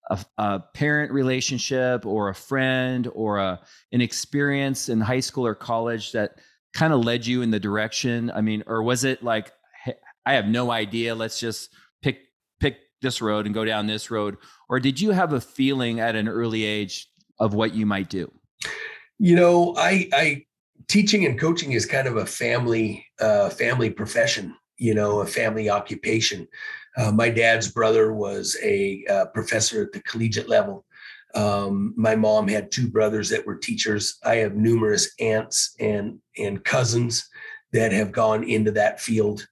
a, 0.09 0.25
a, 0.37 0.59
parent 0.73 1.11
relationship 1.11 2.05
or 2.05 2.29
a 2.29 2.35
friend 2.35 3.09
or 3.13 3.37
a, 3.37 3.59
an 3.91 4.01
experience 4.01 4.89
in 4.89 4.99
high 4.99 5.19
school 5.19 5.45
or 5.45 5.55
college 5.55 6.11
that 6.11 6.39
kind 6.73 6.93
of 6.93 7.03
led 7.03 7.25
you 7.25 7.41
in 7.41 7.51
the 7.51 7.59
direction? 7.59 8.31
I 8.33 8.41
mean, 8.41 8.63
or 8.67 8.83
was 8.83 9.03
it 9.03 9.23
like, 9.23 9.51
I 10.25 10.33
have 10.33 10.47
no 10.47 10.71
idea, 10.71 11.15
let's 11.15 11.39
just 11.39 11.69
pick 12.01 12.19
pick 12.59 12.77
this 13.01 13.21
road 13.21 13.45
and 13.45 13.55
go 13.55 13.65
down 13.65 13.87
this 13.87 14.11
road? 14.11 14.37
Or 14.67 14.79
did 14.79 14.99
you 14.99 15.11
have 15.11 15.33
a 15.33 15.41
feeling 15.41 15.99
at 15.99 16.15
an 16.15 16.27
early 16.27 16.63
age 16.63 17.07
of 17.39 17.53
what 17.53 17.73
you 17.73 17.85
might 17.85 18.09
do? 18.09 18.31
You 19.17 19.35
know, 19.35 19.75
I, 19.77 20.09
I 20.13 20.45
teaching 20.87 21.25
and 21.25 21.39
coaching 21.39 21.71
is 21.71 21.85
kind 21.85 22.07
of 22.07 22.17
a 22.17 22.25
family 22.25 23.05
uh, 23.19 23.49
family 23.49 23.89
profession 23.89 24.55
you 24.79 24.93
know 24.93 25.19
a 25.19 25.25
family 25.25 25.69
occupation 25.69 26.47
uh, 26.99 27.11
my 27.13 27.29
dad's 27.29 27.71
brother 27.71 28.11
was 28.11 28.57
a 28.61 29.05
uh, 29.09 29.25
professor 29.27 29.83
at 29.83 29.93
the 29.93 30.03
collegiate 30.03 30.49
level. 30.49 30.85
Um, 31.33 31.93
my 31.95 32.15
mom 32.15 32.47
had 32.47 32.71
two 32.71 32.89
brothers 32.89 33.29
that 33.29 33.45
were 33.45 33.55
teachers. 33.55 34.17
I 34.25 34.35
have 34.37 34.55
numerous 34.55 35.13
aunts 35.19 35.75
and 35.79 36.19
and 36.37 36.63
cousins 36.65 37.29
that 37.71 37.93
have 37.93 38.11
gone 38.11 38.43
into 38.43 38.71
that 38.71 38.99
field. 38.99 39.47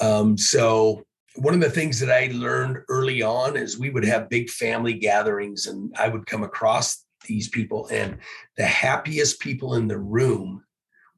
Um, 0.00 0.38
so 0.38 1.04
one 1.34 1.52
of 1.52 1.60
the 1.60 1.70
things 1.70 2.00
that 2.00 2.10
I 2.10 2.30
learned 2.32 2.78
early 2.88 3.22
on 3.22 3.56
is 3.56 3.78
we 3.78 3.90
would 3.90 4.04
have 4.04 4.30
big 4.30 4.48
family 4.48 4.94
gatherings, 4.94 5.66
and 5.66 5.94
I 5.98 6.08
would 6.08 6.24
come 6.26 6.44
across 6.44 7.04
these 7.26 7.48
people, 7.48 7.88
and 7.88 8.18
the 8.56 8.64
happiest 8.64 9.40
people 9.40 9.74
in 9.74 9.86
the 9.86 9.98
room 9.98 10.64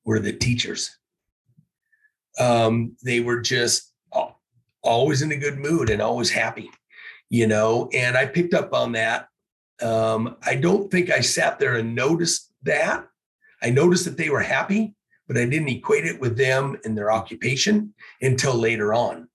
were 0.05 0.19
the 0.19 0.33
teachers. 0.33 0.97
Um, 2.41 2.97
they 3.05 3.21
were 3.21 3.41
just 3.41 3.88
always 4.83 5.23
in 5.23 5.33
a 5.33 5.37
good 5.37 5.59
mood 5.59 5.91
and 5.91 6.01
always 6.01 6.31
happy, 6.31 6.71
you 7.31 7.47
know. 7.47 7.89
And 7.93 8.17
I 8.17 8.27
picked 8.27 8.55
up 8.55 8.73
on 8.73 8.93
that. 8.93 9.29
Um, 9.81 10.37
I 10.45 10.57
don't 10.57 10.91
think 10.91 11.11
I 11.11 11.21
sat 11.21 11.59
there 11.59 11.77
and 11.77 11.95
noticed 11.95 12.53
that. 12.63 13.07
I 13.63 13.71
noticed 13.71 14.05
that 14.05 14.17
they 14.17 14.31
were 14.31 14.41
happy, 14.41 14.95
but 15.27 15.37
I 15.37 15.45
didn't 15.45 15.69
equate 15.69 16.07
it 16.07 16.21
with 16.21 16.37
them 16.37 16.79
and 16.85 16.97
their 16.97 17.13
occupation 17.13 17.95
until 18.21 18.55
later 18.55 18.95
on, 18.95 19.29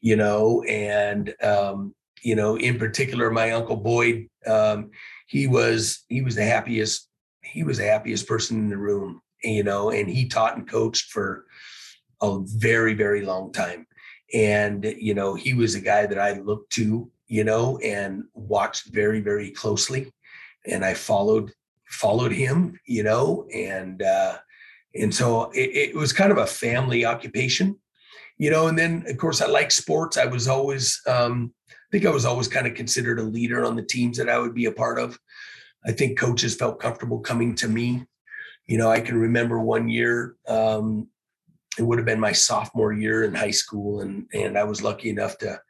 you 0.00 0.16
know. 0.16 0.62
And 0.62 1.34
um, 1.42 1.94
you 2.22 2.34
know, 2.34 2.56
in 2.56 2.78
particular, 2.78 3.30
my 3.30 3.52
uncle 3.52 3.76
Boyd, 3.76 4.28
um, 4.46 4.90
he 5.26 5.46
was 5.46 6.04
he 6.08 6.22
was 6.22 6.34
the 6.34 6.44
happiest 6.44 7.08
he 7.42 7.62
was 7.62 7.78
the 7.78 7.84
happiest 7.84 8.26
person 8.26 8.58
in 8.58 8.68
the 8.68 8.76
room, 8.76 9.20
you 9.42 9.62
know, 9.62 9.90
and 9.90 10.08
he 10.08 10.26
taught 10.26 10.56
and 10.56 10.68
coached 10.68 11.10
for 11.10 11.44
a 12.22 12.38
very 12.42 12.94
very 12.94 13.22
long 13.22 13.52
time, 13.52 13.86
and 14.32 14.84
you 14.84 15.14
know, 15.14 15.34
he 15.34 15.54
was 15.54 15.74
a 15.74 15.80
guy 15.80 16.06
that 16.06 16.18
I 16.18 16.40
looked 16.40 16.72
to, 16.74 17.10
you 17.28 17.44
know, 17.44 17.78
and 17.78 18.24
watched 18.34 18.86
very 18.92 19.20
very 19.20 19.50
closely, 19.50 20.12
and 20.66 20.84
I 20.84 20.94
followed 20.94 21.52
followed 21.86 22.32
him, 22.32 22.78
you 22.86 23.02
know, 23.02 23.46
and 23.54 24.02
uh, 24.02 24.38
and 24.94 25.14
so 25.14 25.50
it, 25.50 25.90
it 25.90 25.94
was 25.94 26.12
kind 26.12 26.32
of 26.32 26.38
a 26.38 26.46
family 26.46 27.04
occupation, 27.04 27.78
you 28.38 28.50
know. 28.50 28.68
And 28.68 28.78
then 28.78 29.04
of 29.08 29.16
course 29.16 29.40
I 29.40 29.46
like 29.46 29.70
sports. 29.70 30.16
I 30.16 30.26
was 30.26 30.48
always, 30.48 31.00
um, 31.06 31.52
I 31.70 31.74
think 31.92 32.06
I 32.06 32.10
was 32.10 32.24
always 32.24 32.48
kind 32.48 32.66
of 32.66 32.74
considered 32.74 33.18
a 33.18 33.22
leader 33.22 33.64
on 33.64 33.76
the 33.76 33.82
teams 33.82 34.18
that 34.18 34.28
I 34.28 34.38
would 34.38 34.54
be 34.54 34.66
a 34.66 34.72
part 34.72 34.98
of. 34.98 35.18
I 35.84 35.92
think 35.92 36.18
coaches 36.18 36.56
felt 36.56 36.80
comfortable 36.80 37.20
coming 37.20 37.54
to 37.56 37.68
me. 37.68 38.04
You 38.66 38.78
know, 38.78 38.90
I 38.90 39.00
can 39.00 39.16
remember 39.16 39.60
one 39.60 39.88
year. 39.88 40.34
Um, 40.48 41.08
it 41.78 41.82
would 41.82 41.98
have 41.98 42.06
been 42.06 42.20
my 42.20 42.32
sophomore 42.32 42.92
year 42.92 43.24
in 43.24 43.34
high 43.34 43.50
school, 43.50 44.00
and 44.00 44.26
and 44.32 44.58
I 44.58 44.64
was 44.64 44.82
lucky 44.82 45.10
enough 45.10 45.38
to 45.38 45.60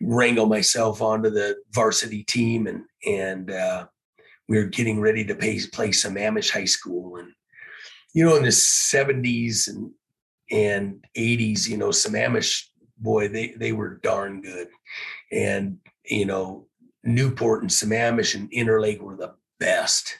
wrangle 0.00 0.46
myself 0.46 1.00
onto 1.00 1.30
the 1.30 1.56
varsity 1.72 2.24
team 2.24 2.66
and 2.66 2.84
and 3.06 3.50
uh, 3.50 3.86
we 4.48 4.58
were 4.58 4.64
getting 4.64 5.00
ready 5.00 5.24
to 5.24 5.34
pay, 5.34 5.60
play 5.72 5.88
Sammamish 5.88 6.50
High 6.50 6.64
School. 6.66 7.16
And, 7.16 7.32
you 8.12 8.24
know, 8.24 8.36
in 8.36 8.42
the 8.42 8.48
70s 8.48 9.68
and, 9.68 9.90
and 10.50 11.04
80s, 11.16 11.68
you 11.68 11.76
know, 11.76 11.88
Sammamish 11.88 12.66
boy, 12.98 13.28
they, 13.28 13.54
they 13.56 13.72
were 13.72 14.00
darn 14.02 14.42
good. 14.42 14.68
And, 15.32 15.78
you 16.04 16.26
know, 16.26 16.66
Newport 17.02 17.62
and 17.62 17.70
Sammamish 17.70 18.34
and 18.34 18.50
Interlake 18.50 19.00
were 19.00 19.16
the 19.16 19.34
best. 19.58 20.18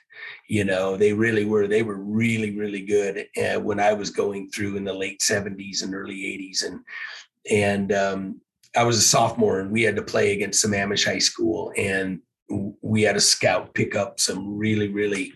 You 0.48 0.64
know, 0.64 0.96
they 0.96 1.12
really 1.12 1.44
were. 1.44 1.66
They 1.66 1.82
were 1.82 1.96
really, 1.96 2.56
really 2.56 2.82
good 2.82 3.26
uh, 3.36 3.60
when 3.60 3.80
I 3.80 3.92
was 3.92 4.10
going 4.10 4.50
through 4.50 4.76
in 4.76 4.84
the 4.84 4.92
late 4.92 5.20
70s 5.20 5.82
and 5.82 5.94
early 5.94 6.16
80s. 6.16 6.64
And, 6.66 6.80
and, 7.50 7.92
um, 7.92 8.40
I 8.76 8.82
was 8.82 8.98
a 8.98 9.02
sophomore 9.02 9.60
and 9.60 9.70
we 9.70 9.82
had 9.82 9.94
to 9.96 10.02
play 10.02 10.32
against 10.32 10.64
Sammamish 10.64 11.04
High 11.04 11.20
School. 11.20 11.72
And 11.76 12.20
we 12.82 13.02
had 13.02 13.16
a 13.16 13.20
scout 13.20 13.72
pick 13.72 13.94
up 13.94 14.18
some 14.18 14.56
really, 14.56 14.88
really 14.88 15.32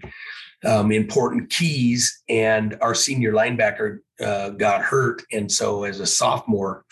um, 0.64 0.92
important 0.92 1.50
keys, 1.50 2.22
and 2.28 2.76
our 2.80 2.94
senior 2.94 3.32
linebacker 3.32 3.98
uh, 4.20 4.50
got 4.50 4.82
hurt, 4.82 5.22
and 5.32 5.50
so 5.50 5.84
as 5.84 6.00
a 6.00 6.06
sophomore, 6.06 6.84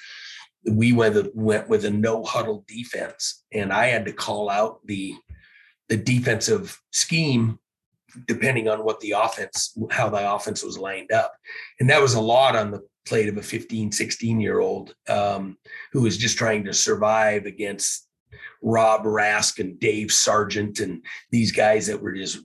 we 0.71 0.93
went 0.93 1.35
went 1.35 1.69
with 1.69 1.85
a 1.85 1.91
no 1.91 2.23
huddle 2.25 2.65
defense, 2.69 3.45
and 3.53 3.73
I 3.73 3.87
had 3.87 4.05
to 4.05 4.13
call 4.13 4.49
out 4.49 4.87
the 4.87 5.15
the 5.89 5.97
defensive 5.97 6.81
scheme 6.93 7.59
depending 8.27 8.69
on 8.69 8.85
what 8.85 9.01
the 9.01 9.13
offense 9.13 9.77
how 9.91 10.09
the 10.09 10.33
offense 10.33 10.63
was 10.63 10.79
lined 10.79 11.13
up 11.13 11.35
and 11.81 11.91
that 11.91 12.01
was 12.01 12.15
a 12.15 12.21
lot 12.21 12.57
on 12.57 12.71
the 12.71 12.83
plate 13.07 13.29
of 13.29 13.37
a 13.37 13.43
15 13.43 13.93
16 13.93 14.41
year 14.41 14.61
old 14.61 14.95
um, 15.09 15.57
who 15.93 16.03
was 16.03 16.17
just 16.17 16.37
trying 16.37 16.65
to 16.65 16.73
survive 16.73 17.47
against 17.47 18.09
Rob 18.63 19.05
Rask 19.05 19.59
and 19.61 19.79
Dave 19.79 20.11
Sargent 20.11 20.81
and 20.81 21.05
these 21.31 21.53
guys 21.53 21.87
that 21.87 22.03
were 22.03 22.15
just 22.15 22.41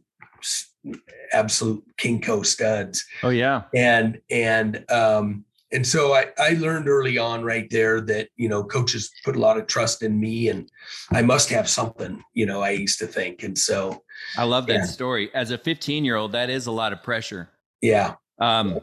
absolute 1.32 1.84
KingCo 1.98 2.46
studs. 2.46 3.06
Oh 3.24 3.30
yeah. 3.30 3.64
And 3.74 4.20
and 4.30 4.86
um 4.92 5.46
and 5.72 5.86
so 5.86 6.14
I, 6.14 6.28
I 6.38 6.54
learned 6.54 6.88
early 6.88 7.18
on 7.18 7.44
right 7.44 7.70
there 7.70 8.02
that 8.02 8.30
you 8.36 8.50
know 8.50 8.64
coaches 8.64 9.12
put 9.24 9.36
a 9.36 9.40
lot 9.40 9.58
of 9.58 9.68
trust 9.68 10.04
in 10.04 10.20
me 10.20 10.50
and 10.50 10.70
I 11.12 11.22
must 11.22 11.50
have 11.50 11.70
something 11.70 12.22
you 12.34 12.46
know 12.46 12.62
I 12.62 12.72
used 12.72 13.00
to 13.00 13.08
think. 13.08 13.44
And 13.44 13.58
so 13.58 14.04
I 14.38 14.44
love 14.44 14.68
that 14.68 14.74
yeah. 14.74 14.86
story. 14.86 15.34
As 15.34 15.52
a 15.52 15.58
15 15.58 16.04
year 16.04 16.16
old 16.16 16.34
that 16.34 16.50
is 16.50 16.68
a 16.68 16.72
lot 16.72 16.94
of 16.94 17.04
pressure. 17.04 17.50
Yeah. 17.82 18.16
Um 18.40 18.82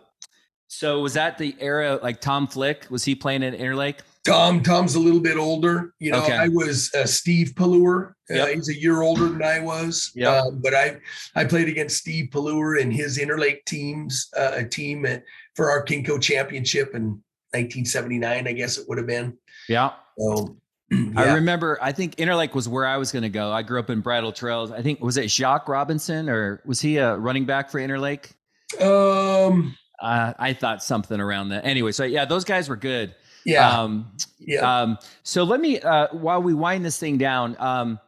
so 0.68 1.00
was 1.00 1.14
that 1.14 1.38
the 1.38 1.54
era 1.58 1.98
like 2.02 2.20
Tom 2.20 2.46
Flick 2.46 2.86
was 2.90 3.04
he 3.04 3.14
playing 3.14 3.42
at 3.42 3.54
Interlake 3.58 3.98
Tom, 4.28 4.62
Tom's 4.62 4.94
a 4.94 5.00
little 5.00 5.20
bit 5.20 5.36
older. 5.36 5.94
You 5.98 6.12
know, 6.12 6.22
okay. 6.22 6.36
I 6.36 6.48
was 6.48 6.92
uh, 6.94 7.06
Steve 7.06 7.54
Pelluer. 7.56 8.14
Uh. 8.30 8.46
He's 8.46 8.68
a 8.68 8.78
year 8.78 9.02
older 9.02 9.28
than 9.28 9.42
I 9.42 9.60
was. 9.60 10.12
Yeah. 10.14 10.38
Um, 10.38 10.60
but 10.62 10.74
I 10.74 10.98
I 11.34 11.44
played 11.44 11.68
against 11.68 11.96
Steve 11.96 12.30
Pelluer 12.30 12.76
and 12.76 12.92
his 12.92 13.18
Interlake 13.18 13.64
teams, 13.64 14.28
uh, 14.36 14.52
a 14.54 14.64
team 14.64 15.06
at, 15.06 15.24
for 15.54 15.70
our 15.70 15.84
KingCo 15.84 16.20
championship 16.20 16.94
in 16.94 17.22
1979, 17.52 18.46
I 18.46 18.52
guess 18.52 18.78
it 18.78 18.88
would 18.88 18.98
have 18.98 19.06
been. 19.06 19.36
Yeah. 19.68 19.92
So 20.18 20.56
yeah. 20.90 21.10
I 21.16 21.34
remember, 21.34 21.78
I 21.80 21.92
think 21.92 22.16
Interlake 22.16 22.54
was 22.54 22.68
where 22.68 22.86
I 22.86 22.96
was 22.96 23.10
going 23.10 23.22
to 23.22 23.28
go. 23.28 23.50
I 23.50 23.62
grew 23.62 23.80
up 23.80 23.90
in 23.90 24.00
Bridle 24.00 24.32
Trails. 24.32 24.70
I 24.70 24.82
think, 24.82 25.00
was 25.00 25.16
it 25.16 25.28
Jacque 25.28 25.68
Robinson 25.68 26.28
or 26.28 26.62
was 26.66 26.80
he 26.80 26.98
a 26.98 27.16
running 27.16 27.46
back 27.46 27.70
for 27.70 27.80
Interlake? 27.80 28.32
Um, 28.80 29.76
uh, 30.00 30.34
I 30.38 30.52
thought 30.52 30.82
something 30.82 31.20
around 31.20 31.48
that. 31.50 31.64
Anyway, 31.64 31.92
so 31.92 32.04
yeah, 32.04 32.24
those 32.24 32.44
guys 32.44 32.68
were 32.68 32.76
good. 32.76 33.14
Yeah. 33.48 33.70
Um, 33.70 34.12
yeah. 34.38 34.80
Um, 34.80 34.98
so 35.22 35.42
let 35.42 35.60
me, 35.60 35.80
uh, 35.80 36.08
while 36.12 36.42
we 36.42 36.52
wind 36.52 36.84
this 36.84 36.98
thing 36.98 37.16
down, 37.16 37.56
um, 37.58 37.98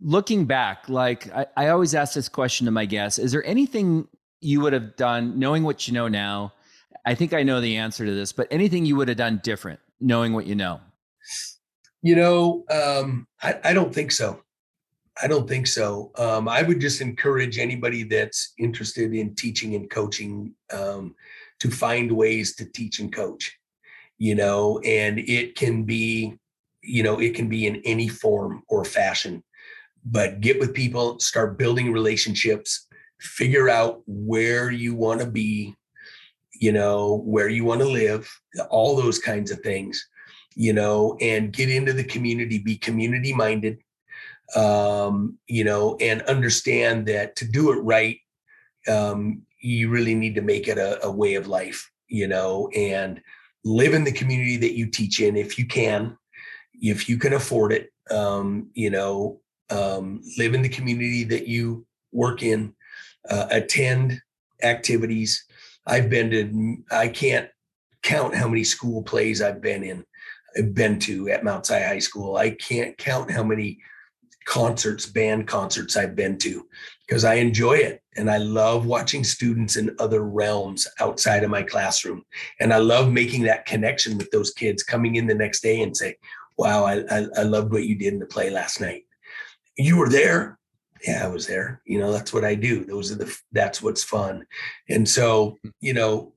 looking 0.00 0.44
back, 0.44 0.88
like 0.88 1.32
I, 1.34 1.46
I 1.56 1.68
always 1.68 1.94
ask 1.94 2.14
this 2.14 2.28
question 2.28 2.64
to 2.66 2.70
my 2.70 2.84
guests: 2.84 3.18
Is 3.18 3.32
there 3.32 3.44
anything 3.44 4.06
you 4.40 4.60
would 4.60 4.72
have 4.72 4.94
done, 4.94 5.36
knowing 5.38 5.64
what 5.64 5.88
you 5.88 5.94
know 5.94 6.06
now? 6.06 6.52
I 7.04 7.14
think 7.14 7.34
I 7.34 7.42
know 7.42 7.60
the 7.60 7.76
answer 7.76 8.06
to 8.06 8.14
this, 8.14 8.32
but 8.32 8.46
anything 8.52 8.86
you 8.86 8.94
would 8.96 9.08
have 9.08 9.16
done 9.16 9.40
different, 9.42 9.80
knowing 10.00 10.32
what 10.32 10.46
you 10.46 10.54
know? 10.54 10.80
You 12.02 12.16
know, 12.16 12.64
um, 12.70 13.26
I, 13.42 13.58
I 13.64 13.72
don't 13.72 13.92
think 13.92 14.12
so. 14.12 14.42
I 15.20 15.26
don't 15.26 15.48
think 15.48 15.66
so. 15.66 16.12
Um, 16.16 16.48
I 16.48 16.62
would 16.62 16.80
just 16.80 17.00
encourage 17.00 17.58
anybody 17.58 18.04
that's 18.04 18.52
interested 18.58 19.12
in 19.12 19.34
teaching 19.34 19.74
and 19.74 19.90
coaching 19.90 20.54
um, 20.72 21.14
to 21.60 21.70
find 21.70 22.10
ways 22.12 22.54
to 22.56 22.64
teach 22.64 23.00
and 23.00 23.12
coach 23.12 23.58
you 24.18 24.34
know, 24.34 24.78
and 24.80 25.18
it 25.18 25.56
can 25.56 25.84
be, 25.84 26.38
you 26.82 27.02
know, 27.02 27.20
it 27.20 27.34
can 27.34 27.48
be 27.48 27.66
in 27.66 27.76
any 27.84 28.08
form 28.08 28.62
or 28.68 28.84
fashion. 28.84 29.42
But 30.04 30.40
get 30.40 30.60
with 30.60 30.74
people, 30.74 31.18
start 31.18 31.58
building 31.58 31.92
relationships, 31.92 32.86
figure 33.20 33.68
out 33.68 34.02
where 34.06 34.70
you 34.70 34.94
want 34.94 35.20
to 35.20 35.26
be, 35.26 35.74
you 36.52 36.72
know, 36.72 37.22
where 37.24 37.48
you 37.48 37.64
want 37.64 37.80
to 37.80 37.88
live, 37.88 38.30
all 38.70 38.96
those 38.96 39.18
kinds 39.18 39.50
of 39.50 39.60
things, 39.60 40.06
you 40.54 40.72
know, 40.72 41.16
and 41.20 41.52
get 41.52 41.70
into 41.70 41.92
the 41.92 42.04
community, 42.04 42.58
be 42.58 42.76
community 42.76 43.32
minded, 43.32 43.78
um, 44.54 45.38
you 45.48 45.64
know, 45.64 45.96
and 46.00 46.22
understand 46.22 47.06
that 47.06 47.34
to 47.36 47.44
do 47.46 47.72
it 47.72 47.76
right, 47.76 48.18
um, 48.88 49.42
you 49.60 49.88
really 49.88 50.14
need 50.14 50.34
to 50.34 50.42
make 50.42 50.68
it 50.68 50.78
a, 50.78 51.04
a 51.04 51.10
way 51.10 51.34
of 51.34 51.48
life, 51.48 51.90
you 52.08 52.28
know, 52.28 52.68
and 52.76 53.20
live 53.64 53.94
in 53.94 54.04
the 54.04 54.12
community 54.12 54.56
that 54.58 54.76
you 54.76 54.86
teach 54.86 55.20
in 55.20 55.36
if 55.36 55.58
you 55.58 55.66
can, 55.66 56.16
if 56.74 57.08
you 57.08 57.16
can 57.16 57.32
afford 57.32 57.72
it. 57.72 57.90
Um, 58.10 58.70
you 58.74 58.90
know, 58.90 59.40
um, 59.70 60.20
live 60.36 60.54
in 60.54 60.62
the 60.62 60.68
community 60.68 61.24
that 61.24 61.48
you 61.48 61.86
work 62.12 62.42
in, 62.42 62.74
uh, 63.30 63.46
attend 63.50 64.20
activities. 64.62 65.44
I've 65.86 66.10
been 66.10 66.30
to, 66.30 66.76
I 66.90 67.08
can't 67.08 67.48
count 68.02 68.34
how 68.34 68.46
many 68.46 68.64
school 68.64 69.02
plays 69.02 69.40
I've 69.40 69.62
been 69.62 69.82
in, 69.82 70.04
I've 70.56 70.74
been 70.74 70.98
to 71.00 71.30
at 71.30 71.44
Mount 71.44 71.66
Si 71.66 71.74
High 71.74 71.98
School. 71.98 72.36
I 72.36 72.50
can't 72.50 72.96
count 72.98 73.30
how 73.30 73.42
many 73.42 73.78
concerts, 74.44 75.06
band 75.06 75.46
concerts 75.46 75.96
I've 75.96 76.14
been 76.14 76.38
to 76.38 76.66
because 77.06 77.24
I 77.24 77.34
enjoy 77.34 77.74
it. 77.74 78.02
And 78.16 78.30
I 78.30 78.38
love 78.38 78.86
watching 78.86 79.24
students 79.24 79.76
in 79.76 79.94
other 79.98 80.22
realms 80.22 80.86
outside 81.00 81.42
of 81.42 81.50
my 81.50 81.62
classroom. 81.62 82.22
And 82.60 82.72
I 82.72 82.78
love 82.78 83.10
making 83.10 83.42
that 83.42 83.66
connection 83.66 84.16
with 84.16 84.30
those 84.30 84.52
kids 84.52 84.82
coming 84.82 85.16
in 85.16 85.26
the 85.26 85.34
next 85.34 85.62
day 85.62 85.82
and 85.82 85.96
say, 85.96 86.16
wow, 86.56 86.84
I, 86.84 87.00
I, 87.10 87.26
I 87.38 87.42
loved 87.42 87.72
what 87.72 87.84
you 87.84 87.96
did 87.96 88.12
in 88.12 88.20
the 88.20 88.26
play 88.26 88.50
last 88.50 88.80
night. 88.80 89.02
You 89.76 89.96
were 89.96 90.08
there. 90.08 90.58
Yeah, 91.06 91.24
I 91.24 91.28
was 91.28 91.46
there. 91.46 91.82
You 91.84 91.98
know, 91.98 92.12
that's 92.12 92.32
what 92.32 92.44
I 92.44 92.54
do. 92.54 92.84
Those 92.84 93.12
are 93.12 93.16
the, 93.16 93.36
that's 93.52 93.82
what's 93.82 94.04
fun. 94.04 94.46
And 94.88 95.06
so, 95.06 95.58
you 95.80 95.92
know, 95.92 96.32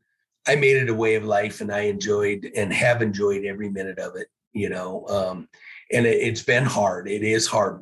I 0.48 0.56
made 0.56 0.78
it 0.78 0.90
a 0.90 0.94
way 0.94 1.16
of 1.16 1.24
life 1.24 1.62
and 1.62 1.72
I 1.72 1.82
enjoyed 1.82 2.50
and 2.56 2.74
have 2.74 3.02
enjoyed 3.02 3.46
every 3.46 3.70
minute 3.70 4.00
of 4.00 4.16
it, 4.16 4.28
you 4.54 4.70
know. 4.70 5.06
Um, 5.08 5.48
and 5.92 6.06
it, 6.06 6.28
has 6.30 6.44
been 6.44 6.66
hard. 6.66 7.08
It 7.08 7.24
is 7.24 7.48
hard 7.48 7.82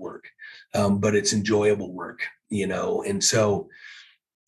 um, 0.76 1.00
but 1.00 1.16
it's 1.16 1.34
enjoyable 1.34 1.92
work, 1.94 2.22
you 2.50 2.68
know. 2.68 3.04
And 3.04 3.24
so, 3.24 3.70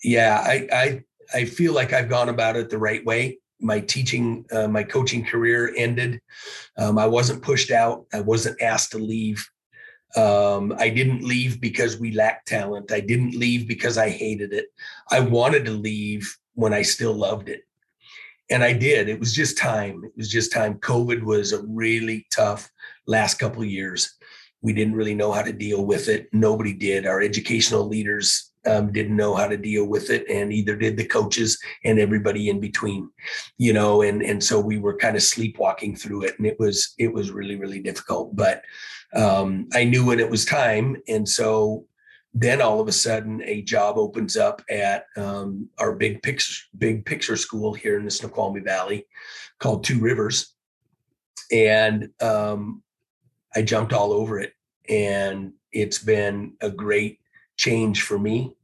yeah, 0.04 0.44
I 0.46 0.68
I 0.72 1.04
I 1.34 1.46
feel 1.46 1.74
like 1.74 1.94
I've 1.94 2.10
gone 2.10 2.30
about 2.30 2.56
it 2.56 2.70
the 2.70 2.78
right 2.78 3.04
way. 3.06 3.40
My 3.60 3.80
teaching, 3.80 4.46
uh, 4.52 4.68
my 4.68 4.84
coaching 4.84 5.26
career 5.26 5.74
ended. 5.76 6.22
Um, 6.78 7.00
I 7.00 7.08
wasn't 7.08 7.42
pushed 7.42 7.72
out. 7.72 8.06
I 8.14 8.22
wasn't 8.22 8.62
asked 8.62 8.92
to 8.92 9.00
leave. 9.00 9.48
Um, 10.16 10.74
I 10.78 10.90
didn't 10.90 11.24
leave 11.24 11.60
because 11.60 11.98
we 11.98 12.12
lacked 12.12 12.48
talent. 12.48 12.92
I 12.92 13.00
didn't 13.00 13.36
leave 13.36 13.68
because 13.68 13.98
I 13.98 14.10
hated 14.10 14.54
it. 14.54 14.68
I 15.12 15.20
wanted 15.20 15.66
to 15.66 15.72
leave 15.72 16.38
when 16.54 16.74
I 16.74 16.82
still 16.84 17.14
loved 17.14 17.50
it. 17.50 17.64
And 18.50 18.64
I 18.64 18.74
did. 18.74 19.10
It 19.10 19.20
was 19.20 19.34
just 19.34 19.58
time. 19.58 20.04
It 20.06 20.14
was 20.16 20.30
just 20.30 20.54
time. 20.54 20.76
COVID 20.76 21.24
was 21.24 21.52
a 21.52 21.64
really 21.64 22.26
tough 22.32 22.72
last 23.06 23.36
couple 23.40 23.64
years. 23.66 24.17
We 24.68 24.74
didn't 24.74 24.96
really 24.96 25.16
know 25.16 25.32
how 25.32 25.44
to 25.44 25.54
deal 25.54 25.86
with 25.86 26.10
it. 26.10 26.28
Nobody 26.34 26.74
did. 26.74 27.06
Our 27.06 27.22
educational 27.22 27.88
leaders 27.88 28.52
um, 28.66 28.92
didn't 28.92 29.16
know 29.16 29.34
how 29.34 29.48
to 29.48 29.56
deal 29.56 29.86
with 29.86 30.10
it, 30.10 30.30
and 30.30 30.52
either 30.52 30.76
did 30.76 30.98
the 30.98 31.06
coaches 31.06 31.58
and 31.86 31.98
everybody 32.00 32.50
in 32.50 32.60
between, 32.60 33.10
you 33.58 33.72
know. 33.72 34.02
And 34.02 34.22
and 34.22 34.44
so 34.44 34.60
we 34.60 34.78
were 34.78 34.98
kind 34.98 35.16
of 35.16 35.24
sleepwalking 35.24 35.96
through 35.96 36.24
it, 36.24 36.38
and 36.38 36.46
it 36.46 36.60
was 36.60 36.96
it 36.98 37.14
was 37.14 37.32
really 37.32 37.56
really 37.56 37.80
difficult. 37.80 38.36
But 38.36 38.62
um, 39.16 39.70
I 39.74 39.86
knew 39.86 40.06
when 40.06 40.20
it 40.20 40.30
was 40.30 40.44
time, 40.44 40.98
and 41.08 41.26
so 41.30 41.86
then 42.34 42.62
all 42.62 42.82
of 42.82 42.90
a 42.90 42.92
sudden 42.92 43.42
a 43.46 43.62
job 43.62 43.98
opens 43.98 44.36
up 44.36 44.62
at 44.70 45.06
um, 45.16 45.70
our 45.80 45.96
big 45.96 46.22
picture 46.24 46.66
big 46.78 47.06
picture 47.06 47.38
school 47.38 47.74
here 47.74 47.98
in 47.98 48.04
the 48.04 48.12
Snoqualmie 48.12 48.60
Valley 48.60 49.08
called 49.60 49.86
Two 49.86 50.02
Rivers, 50.02 50.54
and 51.54 52.10
um, 52.20 52.84
I 53.56 53.62
jumped 53.64 53.94
all 53.94 54.12
over 54.12 54.40
it, 54.40 54.54
and 54.90 55.54
it's 55.72 56.00
been 56.00 56.54
a 56.62 56.70
great 56.70 57.20
change 57.58 58.04
for 58.04 58.18
me 58.18 58.56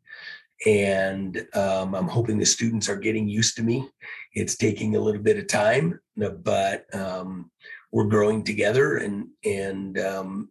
and 0.66 1.46
um, 1.54 1.94
I'm 1.96 2.08
hoping 2.08 2.38
the 2.38 2.46
students 2.46 2.90
are 2.90 2.96
getting 2.96 3.28
used 3.28 3.56
to 3.58 3.64
me. 3.64 3.90
It's 4.34 4.56
taking 4.56 4.96
a 4.96 5.00
little 5.00 5.22
bit 5.22 5.38
of 5.38 5.48
time, 5.48 6.00
but 6.16 6.86
um, 6.94 7.52
we're 7.92 8.06
growing 8.06 8.44
together, 8.44 8.98
and 8.98 9.28
and 9.44 10.00
um, 10.00 10.50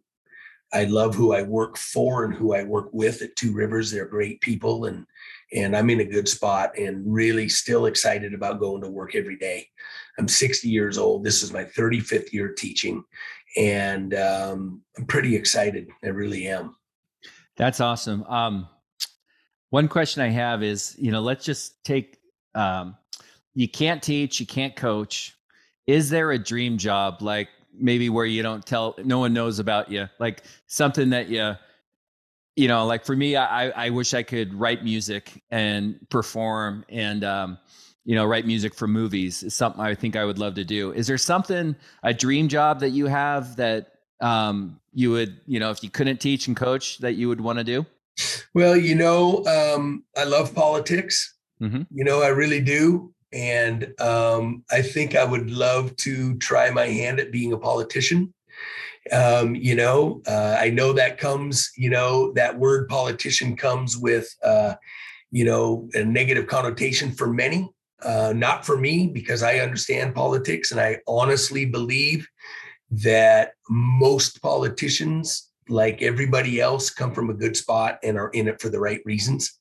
I 0.71 0.85
love 0.85 1.15
who 1.15 1.33
I 1.33 1.41
work 1.41 1.77
for 1.77 2.25
and 2.25 2.33
who 2.33 2.53
I 2.53 2.63
work 2.63 2.89
with 2.91 3.21
at 3.21 3.35
Two 3.35 3.53
Rivers. 3.53 3.91
They're 3.91 4.05
great 4.05 4.41
people, 4.41 4.85
and 4.85 5.05
and 5.53 5.75
I'm 5.75 5.89
in 5.89 5.99
a 5.99 6.05
good 6.05 6.27
spot, 6.27 6.77
and 6.77 7.03
really 7.05 7.49
still 7.49 7.85
excited 7.85 8.33
about 8.33 8.59
going 8.59 8.81
to 8.81 8.89
work 8.89 9.15
every 9.15 9.37
day. 9.37 9.67
I'm 10.17 10.27
60 10.27 10.67
years 10.69 10.97
old. 10.97 11.23
This 11.23 11.43
is 11.43 11.53
my 11.53 11.63
35th 11.63 12.31
year 12.33 12.53
teaching, 12.53 13.03
and 13.57 14.13
um, 14.13 14.81
I'm 14.97 15.05
pretty 15.05 15.35
excited. 15.35 15.89
I 16.03 16.07
really 16.07 16.47
am. 16.47 16.75
That's 17.55 17.79
awesome. 17.79 18.23
Um, 18.23 18.67
one 19.69 19.87
question 19.87 20.21
I 20.21 20.29
have 20.29 20.63
is, 20.63 20.95
you 20.99 21.11
know, 21.11 21.21
let's 21.21 21.45
just 21.45 21.83
take 21.83 22.17
um, 22.55 22.95
you 23.55 23.67
can't 23.67 24.01
teach, 24.01 24.39
you 24.39 24.45
can't 24.45 24.75
coach. 24.75 25.35
Is 25.87 26.09
there 26.09 26.31
a 26.31 26.39
dream 26.39 26.77
job 26.77 27.21
like 27.21 27.49
maybe 27.75 28.09
where 28.09 28.25
you 28.25 28.43
don't 28.43 28.65
tell 28.65 28.95
no 29.03 29.19
one 29.19 29.33
knows 29.33 29.59
about 29.59 29.91
you? 29.91 30.07
Like 30.19 30.43
something 30.67 31.09
that 31.11 31.27
you 31.27 31.53
you 32.55 32.67
know, 32.67 32.85
like 32.85 33.05
for 33.05 33.15
me, 33.15 33.35
I 33.35 33.69
I 33.69 33.89
wish 33.89 34.13
I 34.13 34.23
could 34.23 34.53
write 34.53 34.83
music 34.83 35.41
and 35.51 35.97
perform 36.09 36.85
and 36.89 37.23
um, 37.23 37.57
you 38.05 38.15
know, 38.15 38.25
write 38.25 38.45
music 38.45 38.75
for 38.75 38.87
movies 38.87 39.43
is 39.43 39.55
something 39.55 39.81
I 39.81 39.95
think 39.95 40.15
I 40.15 40.25
would 40.25 40.37
love 40.37 40.55
to 40.55 40.65
do. 40.65 40.91
Is 40.91 41.07
there 41.07 41.17
something 41.17 41.75
a 42.03 42.13
dream 42.13 42.47
job 42.47 42.79
that 42.81 42.89
you 42.89 43.07
have 43.07 43.55
that 43.55 43.91
um, 44.19 44.79
you 44.93 45.11
would, 45.11 45.39
you 45.47 45.59
know, 45.59 45.71
if 45.71 45.83
you 45.83 45.89
couldn't 45.89 46.17
teach 46.17 46.47
and 46.47 46.55
coach 46.55 46.97
that 46.99 47.13
you 47.13 47.29
would 47.29 47.41
want 47.41 47.59
to 47.59 47.63
do? 47.63 47.85
Well, 48.53 48.75
you 48.75 48.95
know, 48.95 49.43
um, 49.45 50.03
I 50.17 50.25
love 50.25 50.53
politics. 50.53 51.35
Mm-hmm. 51.61 51.83
You 51.91 52.03
know, 52.03 52.21
I 52.21 52.27
really 52.27 52.61
do. 52.61 53.13
And 53.31 53.99
um, 53.99 54.63
I 54.69 54.81
think 54.81 55.15
I 55.15 55.23
would 55.23 55.49
love 55.49 55.95
to 55.97 56.37
try 56.37 56.69
my 56.69 56.85
hand 56.85 57.19
at 57.19 57.31
being 57.31 57.53
a 57.53 57.57
politician. 57.57 58.33
Um, 59.11 59.55
you 59.55 59.75
know, 59.75 60.21
uh, 60.27 60.57
I 60.59 60.69
know 60.69 60.93
that 60.93 61.17
comes, 61.17 61.71
you 61.75 61.89
know, 61.89 62.31
that 62.33 62.57
word 62.57 62.87
politician 62.87 63.57
comes 63.57 63.97
with, 63.97 64.33
uh, 64.43 64.75
you 65.31 65.43
know, 65.43 65.89
a 65.93 66.03
negative 66.03 66.47
connotation 66.47 67.11
for 67.11 67.27
many. 67.27 67.69
Uh, 68.01 68.33
not 68.35 68.65
for 68.65 68.77
me, 68.77 69.07
because 69.07 69.43
I 69.43 69.59
understand 69.59 70.13
politics 70.13 70.71
and 70.71 70.79
I 70.79 70.99
honestly 71.07 71.65
believe 71.65 72.27
that 72.91 73.53
most 73.69 74.41
politicians 74.41 75.49
like 75.69 76.01
everybody 76.01 76.59
else 76.59 76.89
come 76.89 77.13
from 77.13 77.29
a 77.29 77.33
good 77.33 77.55
spot 77.57 77.99
and 78.03 78.17
are 78.17 78.29
in 78.29 78.47
it 78.47 78.61
for 78.61 78.69
the 78.69 78.79
right 78.79 79.01
reasons 79.05 79.57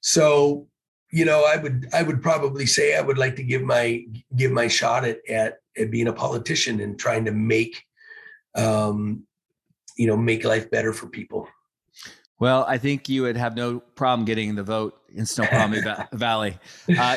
so 0.00 0.66
you 1.10 1.24
know 1.24 1.44
i 1.44 1.56
would 1.56 1.86
i 1.92 2.02
would 2.02 2.22
probably 2.22 2.66
say 2.66 2.96
i 2.96 3.00
would 3.00 3.18
like 3.18 3.36
to 3.36 3.42
give 3.42 3.62
my 3.62 4.02
give 4.34 4.50
my 4.50 4.66
shot 4.66 5.04
at 5.04 5.18
at, 5.28 5.58
at 5.76 5.90
being 5.90 6.08
a 6.08 6.12
politician 6.12 6.80
and 6.80 6.98
trying 6.98 7.24
to 7.24 7.32
make 7.32 7.84
um 8.54 9.24
you 9.96 10.06
know 10.06 10.16
make 10.16 10.44
life 10.44 10.70
better 10.70 10.92
for 10.92 11.06
people 11.06 11.48
well 12.38 12.64
i 12.68 12.78
think 12.78 13.08
you 13.08 13.22
would 13.22 13.36
have 13.36 13.56
no 13.56 13.80
problem 13.94 14.24
getting 14.24 14.54
the 14.54 14.62
vote 14.62 15.00
in 15.14 15.26
snoqualmie 15.26 15.80
valley 16.12 16.58
uh, 16.98 17.16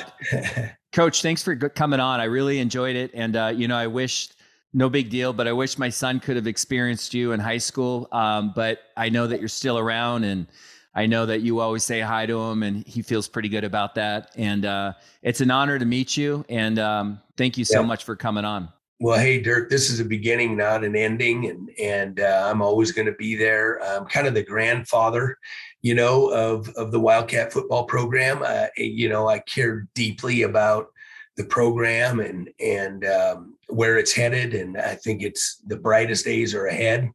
coach 0.92 1.22
thanks 1.22 1.42
for 1.44 1.56
coming 1.56 2.00
on 2.00 2.20
i 2.20 2.26
really 2.26 2.60
enjoyed 2.60 2.96
it 2.96 3.12
and 3.14 3.36
uh, 3.36 3.52
you 3.54 3.68
know 3.68 3.78
i 3.78 3.88
wish 3.88 4.30
no 4.76 4.90
big 4.90 5.10
deal, 5.10 5.32
but 5.32 5.48
I 5.48 5.54
wish 5.54 5.78
my 5.78 5.88
son 5.88 6.20
could 6.20 6.36
have 6.36 6.48
experienced 6.48 7.14
you 7.14 7.32
in 7.32 7.40
high 7.40 7.60
school. 7.60 8.10
Um, 8.12 8.52
but 8.54 8.80
I 8.98 9.08
know 9.08 9.26
that 9.26 9.40
you're 9.40 9.48
still 9.48 9.80
around 9.80 10.26
and 10.26 10.48
I 10.94 11.06
know 11.06 11.26
that 11.26 11.40
you 11.42 11.62
always 11.62 11.86
say 11.86 12.02
hi 12.02 12.26
to 12.26 12.38
him 12.38 12.62
and 12.62 12.86
he 12.86 13.02
feels 13.02 13.30
pretty 13.30 13.48
good 13.48 13.64
about 13.64 13.96
that. 13.96 14.32
And 14.36 14.66
uh, 14.66 14.94
it's 15.22 15.40
an 15.40 15.50
honor 15.50 15.80
to 15.80 15.86
meet 15.86 16.18
you. 16.18 16.44
And 16.50 16.78
um, 16.78 17.22
thank 17.38 17.58
you 17.58 17.64
so 17.64 17.80
yeah. 17.80 17.86
much 17.86 18.04
for 18.04 18.18
coming 18.18 18.44
on. 18.44 18.68
Well, 19.00 19.20
hey, 19.20 19.42
Dirk, 19.42 19.70
this 19.70 19.90
is 19.90 20.00
a 20.00 20.06
beginning, 20.06 20.56
not 20.56 20.86
an 20.86 20.96
ending. 20.96 21.50
And, 21.50 21.70
and 21.80 22.20
uh, 22.22 22.48
I'm 22.50 22.62
always 22.62 22.94
going 22.94 23.08
to 23.08 23.14
be 23.14 23.36
there. 23.36 23.84
I'm 23.84 24.06
kind 24.06 24.26
of 24.26 24.34
the 24.34 24.44
grandfather, 24.44 25.38
you 25.82 25.96
know, 25.96 26.30
of, 26.30 26.70
of 26.70 26.92
the 26.92 27.00
Wildcat 27.00 27.52
football 27.52 27.84
program. 27.86 28.42
Uh, 28.42 28.68
you 28.78 29.10
know, 29.10 29.28
I 29.28 29.40
care 29.40 29.88
deeply 29.96 30.44
about 30.44 30.88
the 31.36 31.44
program 31.44 32.22
and 32.22 32.50
and 32.62 33.06
um, 33.06 33.56
where 33.68 33.98
it's 33.98 34.14
headed. 34.14 34.54
And 34.54 34.78
I 34.78 34.96
think 34.96 35.22
it's 35.22 35.62
the 35.68 35.76
brightest 35.76 36.24
days 36.24 36.56
are 36.56 36.68
ahead. 36.68 37.12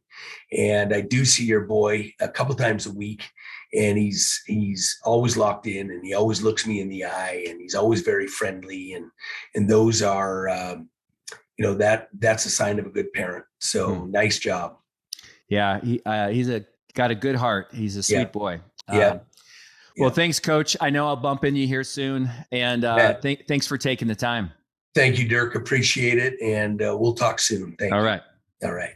And 0.55 0.93
I 0.93 1.01
do 1.01 1.25
see 1.25 1.45
your 1.45 1.61
boy 1.61 2.13
a 2.19 2.27
couple 2.27 2.53
times 2.53 2.85
a 2.85 2.93
week, 2.93 3.27
and 3.73 3.97
he's 3.97 4.39
he's 4.45 4.99
always 5.03 5.37
locked 5.37 5.65
in, 5.65 5.89
and 5.89 6.05
he 6.05 6.13
always 6.13 6.43
looks 6.43 6.67
me 6.67 6.81
in 6.81 6.89
the 6.89 7.05
eye, 7.05 7.45
and 7.49 7.59
he's 7.59 7.73
always 7.73 8.01
very 8.01 8.27
friendly. 8.27 8.93
And 8.93 9.09
and 9.55 9.67
those 9.67 10.03
are 10.03 10.49
um, 10.49 10.89
you 11.57 11.65
know 11.65 11.73
that 11.75 12.09
that's 12.19 12.45
a 12.45 12.49
sign 12.49 12.79
of 12.79 12.85
a 12.85 12.89
good 12.89 13.11
parent. 13.13 13.45
So 13.59 13.93
hmm. 13.95 14.11
nice 14.11 14.39
job. 14.39 14.77
Yeah, 15.49 15.79
he 15.81 16.01
uh, 16.05 16.29
he's 16.29 16.49
a 16.49 16.65
got 16.93 17.11
a 17.11 17.15
good 17.15 17.35
heart. 17.35 17.69
He's 17.73 17.97
a 17.97 18.03
sweet 18.03 18.17
yeah. 18.17 18.25
boy. 18.25 18.61
Yeah. 18.91 19.07
Um, 19.07 19.21
well, 19.97 20.09
thanks, 20.09 20.39
Coach. 20.39 20.77
I 20.79 20.89
know 20.89 21.07
I'll 21.07 21.17
bump 21.17 21.43
in 21.43 21.55
you 21.55 21.67
here 21.67 21.83
soon, 21.83 22.29
and 22.51 22.85
uh, 22.85 23.19
th- 23.19 23.43
thanks 23.47 23.67
for 23.67 23.77
taking 23.77 24.07
the 24.07 24.15
time. 24.15 24.51
Thank 24.95 25.19
you, 25.19 25.27
Dirk. 25.27 25.55
Appreciate 25.55 26.17
it, 26.17 26.41
and 26.41 26.81
uh, 26.81 26.95
we'll 26.97 27.13
talk 27.13 27.39
soon. 27.39 27.75
Thank 27.77 27.93
All 27.93 27.99
you. 27.99 28.05
right. 28.05 28.21
All 28.63 28.73
right. 28.73 28.93